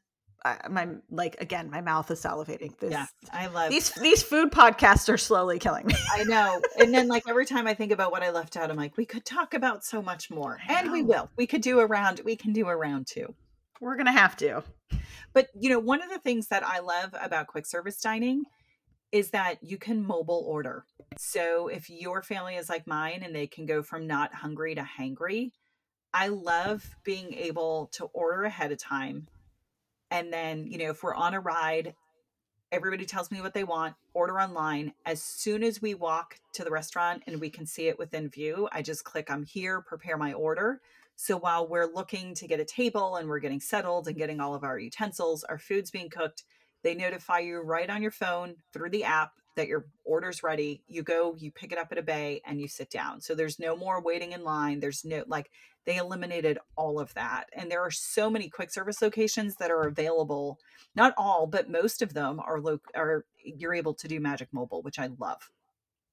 uh, 0.43 0.55
my 0.69 0.87
like 1.09 1.37
again, 1.39 1.69
my 1.69 1.81
mouth 1.81 2.09
is 2.11 2.21
salivating. 2.21 2.77
This 2.79 2.91
yeah. 2.91 3.05
I 3.31 3.47
love 3.47 3.69
these 3.69 3.91
these 3.91 4.23
food 4.23 4.51
podcasts 4.51 5.11
are 5.11 5.17
slowly 5.17 5.59
killing 5.59 5.85
me. 5.85 5.95
I 6.11 6.23
know. 6.23 6.61
And 6.77 6.93
then 6.93 7.07
like 7.07 7.23
every 7.27 7.45
time 7.45 7.67
I 7.67 7.73
think 7.73 7.91
about 7.91 8.11
what 8.11 8.23
I 8.23 8.31
left 8.31 8.57
out, 8.57 8.69
I'm 8.69 8.77
like, 8.77 8.97
we 8.97 9.05
could 9.05 9.25
talk 9.25 9.53
about 9.53 9.85
so 9.85 10.01
much 10.01 10.29
more. 10.29 10.59
And 10.67 10.91
we 10.91 11.03
will. 11.03 11.29
We 11.37 11.47
could 11.47 11.61
do 11.61 11.79
a 11.79 11.85
round. 11.85 12.21
We 12.25 12.35
can 12.35 12.51
do 12.51 12.67
a 12.67 12.75
round 12.75 13.07
two. 13.07 13.33
We're 13.79 13.95
gonna 13.95 14.11
have 14.11 14.35
to. 14.37 14.63
But 15.33 15.47
you 15.59 15.69
know, 15.69 15.79
one 15.79 16.01
of 16.01 16.09
the 16.09 16.19
things 16.19 16.47
that 16.47 16.63
I 16.63 16.79
love 16.79 17.13
about 17.19 17.47
quick 17.47 17.65
service 17.65 18.01
dining 18.01 18.43
is 19.11 19.31
that 19.31 19.63
you 19.63 19.77
can 19.77 20.05
mobile 20.05 20.43
order. 20.47 20.85
So 21.17 21.67
if 21.67 21.89
your 21.89 22.21
family 22.21 22.55
is 22.55 22.69
like 22.69 22.85
mine 22.85 23.21
and 23.23 23.35
they 23.35 23.47
can 23.47 23.65
go 23.65 23.81
from 23.81 24.05
not 24.05 24.33
hungry 24.33 24.75
to 24.75 24.87
hangry, 24.99 25.51
I 26.13 26.27
love 26.27 26.95
being 27.03 27.33
able 27.33 27.89
to 27.93 28.05
order 28.05 28.43
ahead 28.43 28.71
of 28.71 28.77
time. 28.77 29.27
And 30.11 30.31
then, 30.33 30.67
you 30.67 30.77
know, 30.77 30.89
if 30.89 31.03
we're 31.03 31.15
on 31.15 31.33
a 31.33 31.39
ride, 31.39 31.95
Everybody 32.71 33.05
tells 33.05 33.31
me 33.31 33.41
what 33.41 33.55
they 33.55 33.63
want, 33.63 33.95
order 34.13 34.39
online. 34.39 34.93
As 35.03 35.23
soon 35.23 35.63
as 35.63 35.81
we 35.81 35.95
walk 35.95 36.35
to 36.53 36.63
the 36.63 36.69
restaurant 36.69 37.23
and 37.25 37.41
we 37.41 37.49
can 37.49 37.65
see 37.65 37.87
it 37.87 37.97
within 37.97 38.29
view, 38.29 38.69
I 38.71 38.83
just 38.83 39.03
click, 39.03 39.31
I'm 39.31 39.43
here, 39.43 39.81
prepare 39.81 40.17
my 40.17 40.33
order. 40.33 40.79
So 41.21 41.35
while 41.35 41.67
we're 41.67 41.93
looking 41.93 42.33
to 42.35 42.47
get 42.47 42.61
a 42.61 42.65
table 42.65 43.17
and 43.17 43.27
we're 43.27 43.39
getting 43.39 43.59
settled 43.59 44.07
and 44.07 44.15
getting 44.15 44.39
all 44.39 44.55
of 44.55 44.63
our 44.63 44.79
utensils, 44.79 45.43
our 45.43 45.57
food's 45.57 45.91
being 45.91 46.09
cooked, 46.09 46.43
they 46.81 46.95
notify 46.95 47.39
you 47.39 47.59
right 47.59 47.89
on 47.89 48.01
your 48.01 48.09
phone 48.09 48.55
through 48.71 48.91
the 48.91 49.03
app 49.03 49.33
that 49.57 49.67
your 49.67 49.87
order's 50.05 50.43
ready. 50.43 50.81
You 50.87 51.03
go, 51.03 51.35
you 51.37 51.51
pick 51.51 51.73
it 51.73 51.77
up 51.77 51.91
at 51.91 51.97
a 51.97 52.01
bay, 52.01 52.41
and 52.45 52.61
you 52.61 52.69
sit 52.69 52.89
down. 52.89 53.19
So 53.19 53.35
there's 53.35 53.59
no 53.59 53.75
more 53.75 54.01
waiting 54.01 54.31
in 54.31 54.45
line. 54.45 54.79
There's 54.79 55.03
no 55.03 55.25
like 55.27 55.51
they 55.85 55.97
eliminated 55.97 56.57
all 56.77 57.01
of 57.01 57.13
that. 57.15 57.49
And 57.51 57.69
there 57.69 57.81
are 57.81 57.91
so 57.91 58.29
many 58.29 58.47
quick 58.47 58.71
service 58.71 59.01
locations 59.01 59.57
that 59.57 59.71
are 59.71 59.89
available. 59.89 60.57
Not 60.95 61.13
all, 61.17 61.47
but 61.47 61.69
most 61.69 62.01
of 62.01 62.13
them 62.13 62.39
are 62.39 62.61
lo- 62.61 62.79
are 62.95 63.25
you're 63.43 63.73
able 63.73 63.93
to 63.95 64.07
do 64.07 64.21
Magic 64.21 64.47
Mobile, 64.53 64.83
which 64.83 64.97
I 64.97 65.09
love 65.19 65.51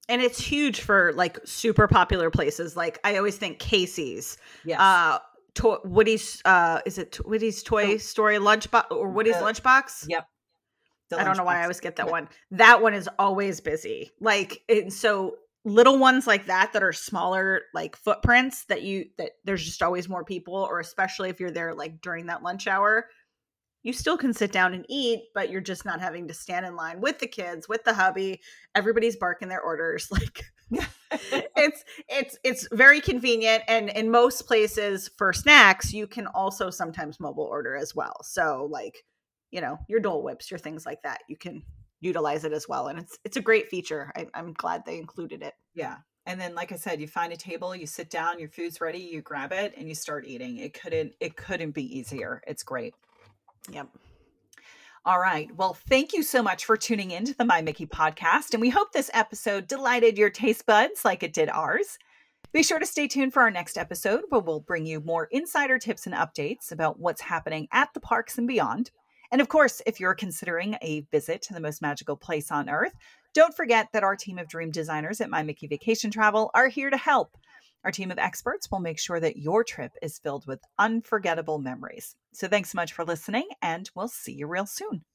and 0.09 0.23
it's 0.23 0.41
huge 0.41 0.81
for 0.81 1.13
like 1.15 1.39
super 1.45 1.89
popular 1.89 2.31
places. 2.31 2.77
Like 2.77 2.99
I 3.05 3.17
always 3.17 3.37
think 3.37 3.59
Casey's, 3.59 4.39
yes. 4.65 4.81
uh, 4.81 5.19
to- 5.55 5.81
Woody's, 5.85 6.41
uh, 6.45 6.81
is 6.87 6.99
it 6.99 7.19
Woody's 7.25 7.63
Toy 7.63 7.95
oh. 7.95 7.97
Story 7.99 8.37
Lunchbox 8.37 8.91
or 8.91 9.09
Woody's 9.09 9.37
uh, 9.37 9.43
Lunchbox? 9.43 10.07
Yep. 10.09 10.27
I 11.17 11.23
don't 11.23 11.37
know 11.37 11.45
why 11.45 11.61
I 11.61 11.63
always 11.63 11.79
get 11.79 11.97
that 11.97 12.11
one. 12.11 12.29
That 12.51 12.83
one 12.83 12.93
is 12.93 13.09
always 13.19 13.61
busy. 13.61 14.11
Like, 14.21 14.61
and 14.69 14.93
so 14.93 15.37
little 15.65 15.99
ones 15.99 16.27
like 16.27 16.47
that 16.47 16.73
that 16.73 16.83
are 16.83 16.93
smaller 16.93 17.63
like 17.75 17.97
footprints 17.97 18.65
that 18.67 18.83
you 18.83 19.05
that 19.19 19.33
there's 19.45 19.65
just 19.65 19.83
always 19.83 20.09
more 20.09 20.25
people 20.25 20.55
or 20.55 20.79
especially 20.79 21.29
if 21.29 21.41
you're 21.41 21.51
there 21.51 21.75
like 21.75 22.01
during 22.01 22.27
that 22.27 22.41
lunch 22.41 22.69
hour 22.69 23.07
you 23.87 23.93
still 23.93 24.19
can 24.19 24.35
sit 24.35 24.51
down 24.51 24.75
and 24.75 24.85
eat, 24.89 25.29
but 25.33 25.49
you're 25.49 25.61
just 25.61 25.85
not 25.85 26.01
having 26.01 26.27
to 26.27 26.35
stand 26.35 26.67
in 26.67 26.75
line 26.75 27.01
with 27.01 27.21
the 27.21 27.27
kids, 27.29 27.69
with 27.69 27.85
the 27.85 27.95
hubby. 27.95 28.41
Everybody's 28.75 29.15
barking 29.15 29.49
their 29.49 29.63
orders. 29.63 30.11
Like 30.17 30.43
it's 31.57 31.85
it's 32.09 32.37
it's 32.43 32.67
very 32.73 33.01
convenient 33.01 33.63
and 33.69 33.89
in 33.91 34.11
most 34.11 34.49
places 34.49 35.09
for 35.17 35.33
snacks, 35.33 35.93
you 35.93 36.09
can 36.09 36.27
also 36.27 36.71
sometimes 36.71 37.21
mobile 37.21 37.45
order 37.45 37.77
as 37.77 37.95
well. 37.95 38.17
So 38.25 38.67
like, 38.69 39.05
you 39.53 39.61
know, 39.61 39.79
your 39.89 40.01
Dole 40.01 40.25
Whips, 40.25 40.51
your 40.51 40.59
things 40.59 40.85
like 40.85 41.03
that, 41.03 41.21
you 41.29 41.37
can 41.37 41.63
utilize 42.01 42.43
it 42.43 42.53
as 42.53 42.67
well. 42.69 42.89
And 42.89 42.99
it's 42.99 43.17
it's 43.25 43.37
a 43.37 43.41
great 43.41 43.69
feature. 43.69 44.11
I, 44.17 44.27
I'm 44.35 44.53
glad 44.55 44.85
they 44.85 44.99
included 44.99 45.43
it. 45.43 45.55
Yeah. 45.75 45.99
And 46.25 46.41
then 46.41 46.57
like 46.57 46.73
I 46.73 46.77
said, 46.77 47.01
you 47.01 47.07
find 47.07 47.33
a 47.33 47.37
table, 47.37 47.77
you 47.77 47.87
sit 47.87 48.11
down, 48.11 48.41
your 48.41 48.49
food's 48.49 48.81
ready, 48.81 48.99
you 48.99 49.23
grab 49.23 49.53
it 49.53 49.75
and 49.77 49.89
you 49.89 49.95
start 49.95 50.27
eating. 50.27 50.57
It 50.57 50.75
couldn't 50.75 51.13
it 51.21 51.37
couldn't 51.37 51.71
be 51.71 51.99
easier. 51.99 52.43
It's 52.49 52.65
great. 52.65 52.95
Yep. 53.71 53.89
All 55.05 55.21
right. 55.21 55.55
Well, 55.57 55.75
thank 55.89 56.13
you 56.13 56.23
so 56.23 56.43
much 56.43 56.65
for 56.65 56.77
tuning 56.77 57.13
in 57.13 57.25
to 57.27 57.35
the 57.35 57.45
My 57.45 57.63
Mickey 57.63 57.87
podcast. 57.87 58.55
And 58.55 58.61
we 58.61 58.71
hope 58.71 58.93
this 58.93 59.11
episode 59.15 59.69
delighted 59.69 60.19
your 60.19 60.31
taste 60.31 60.67
buds 60.67 61.05
like 61.05 61.23
it 61.23 61.33
did 61.33 61.49
ours. 61.49 61.99
Be 62.53 62.63
sure 62.63 62.79
to 62.79 62.87
stay 62.87 63.07
tuned 63.07 63.33
for 63.33 63.43
our 63.43 63.51
next 63.51 63.79
episode 63.79 64.25
where 64.31 64.41
we'll 64.41 64.61
bring 64.61 64.87
you 64.87 65.01
more 65.01 65.29
insider 65.31 65.79
tips 65.79 66.07
and 66.07 66.15
updates 66.15 66.73
about 66.73 66.99
what's 66.99 67.21
happening 67.21 67.69
at 67.73 67.93
the 67.95 68.01
parks 68.01 68.39
and 68.39 68.49
beyond. 68.49 68.91
And 69.31 69.41
of 69.41 69.49
course, 69.49 69.83
if 69.87 70.01
you're 70.01 70.15
considering 70.15 70.77
a 70.83 71.03
visit 71.13 71.43
to 71.43 71.55
the 71.55 71.61
most 71.61 71.83
magical 71.83 72.17
place 72.17 72.51
on 72.51 72.69
earth, 72.69 72.95
don't 73.35 73.55
forget 73.55 73.89
that 73.93 74.03
our 74.03 74.17
team 74.17 74.39
of 74.39 74.49
dream 74.49 74.71
designers 74.71 75.21
at 75.21 75.31
My 75.31 75.43
Mickey 75.43 75.67
Vacation 75.67 76.11
Travel 76.11 76.51
are 76.55 76.69
here 76.69 76.91
to 76.91 76.97
help. 76.97 77.37
Our 77.85 77.93
team 77.93 78.11
of 78.11 78.19
experts 78.19 78.71
will 78.71 78.81
make 78.81 78.99
sure 78.99 79.21
that 79.21 79.37
your 79.37 79.63
trip 79.63 79.93
is 80.03 80.19
filled 80.19 80.47
with 80.47 80.61
unforgettable 80.79 81.59
memories. 81.59 82.17
So 82.37 82.49
thanks 82.49 82.73
so 82.73 82.77
much 82.77 82.93
for 82.93 83.03
listening, 83.03 83.49
and 83.63 83.89
we'll 83.95 84.09
see 84.09 84.33
you 84.33 84.47
real 84.47 84.67
soon. 84.67 85.07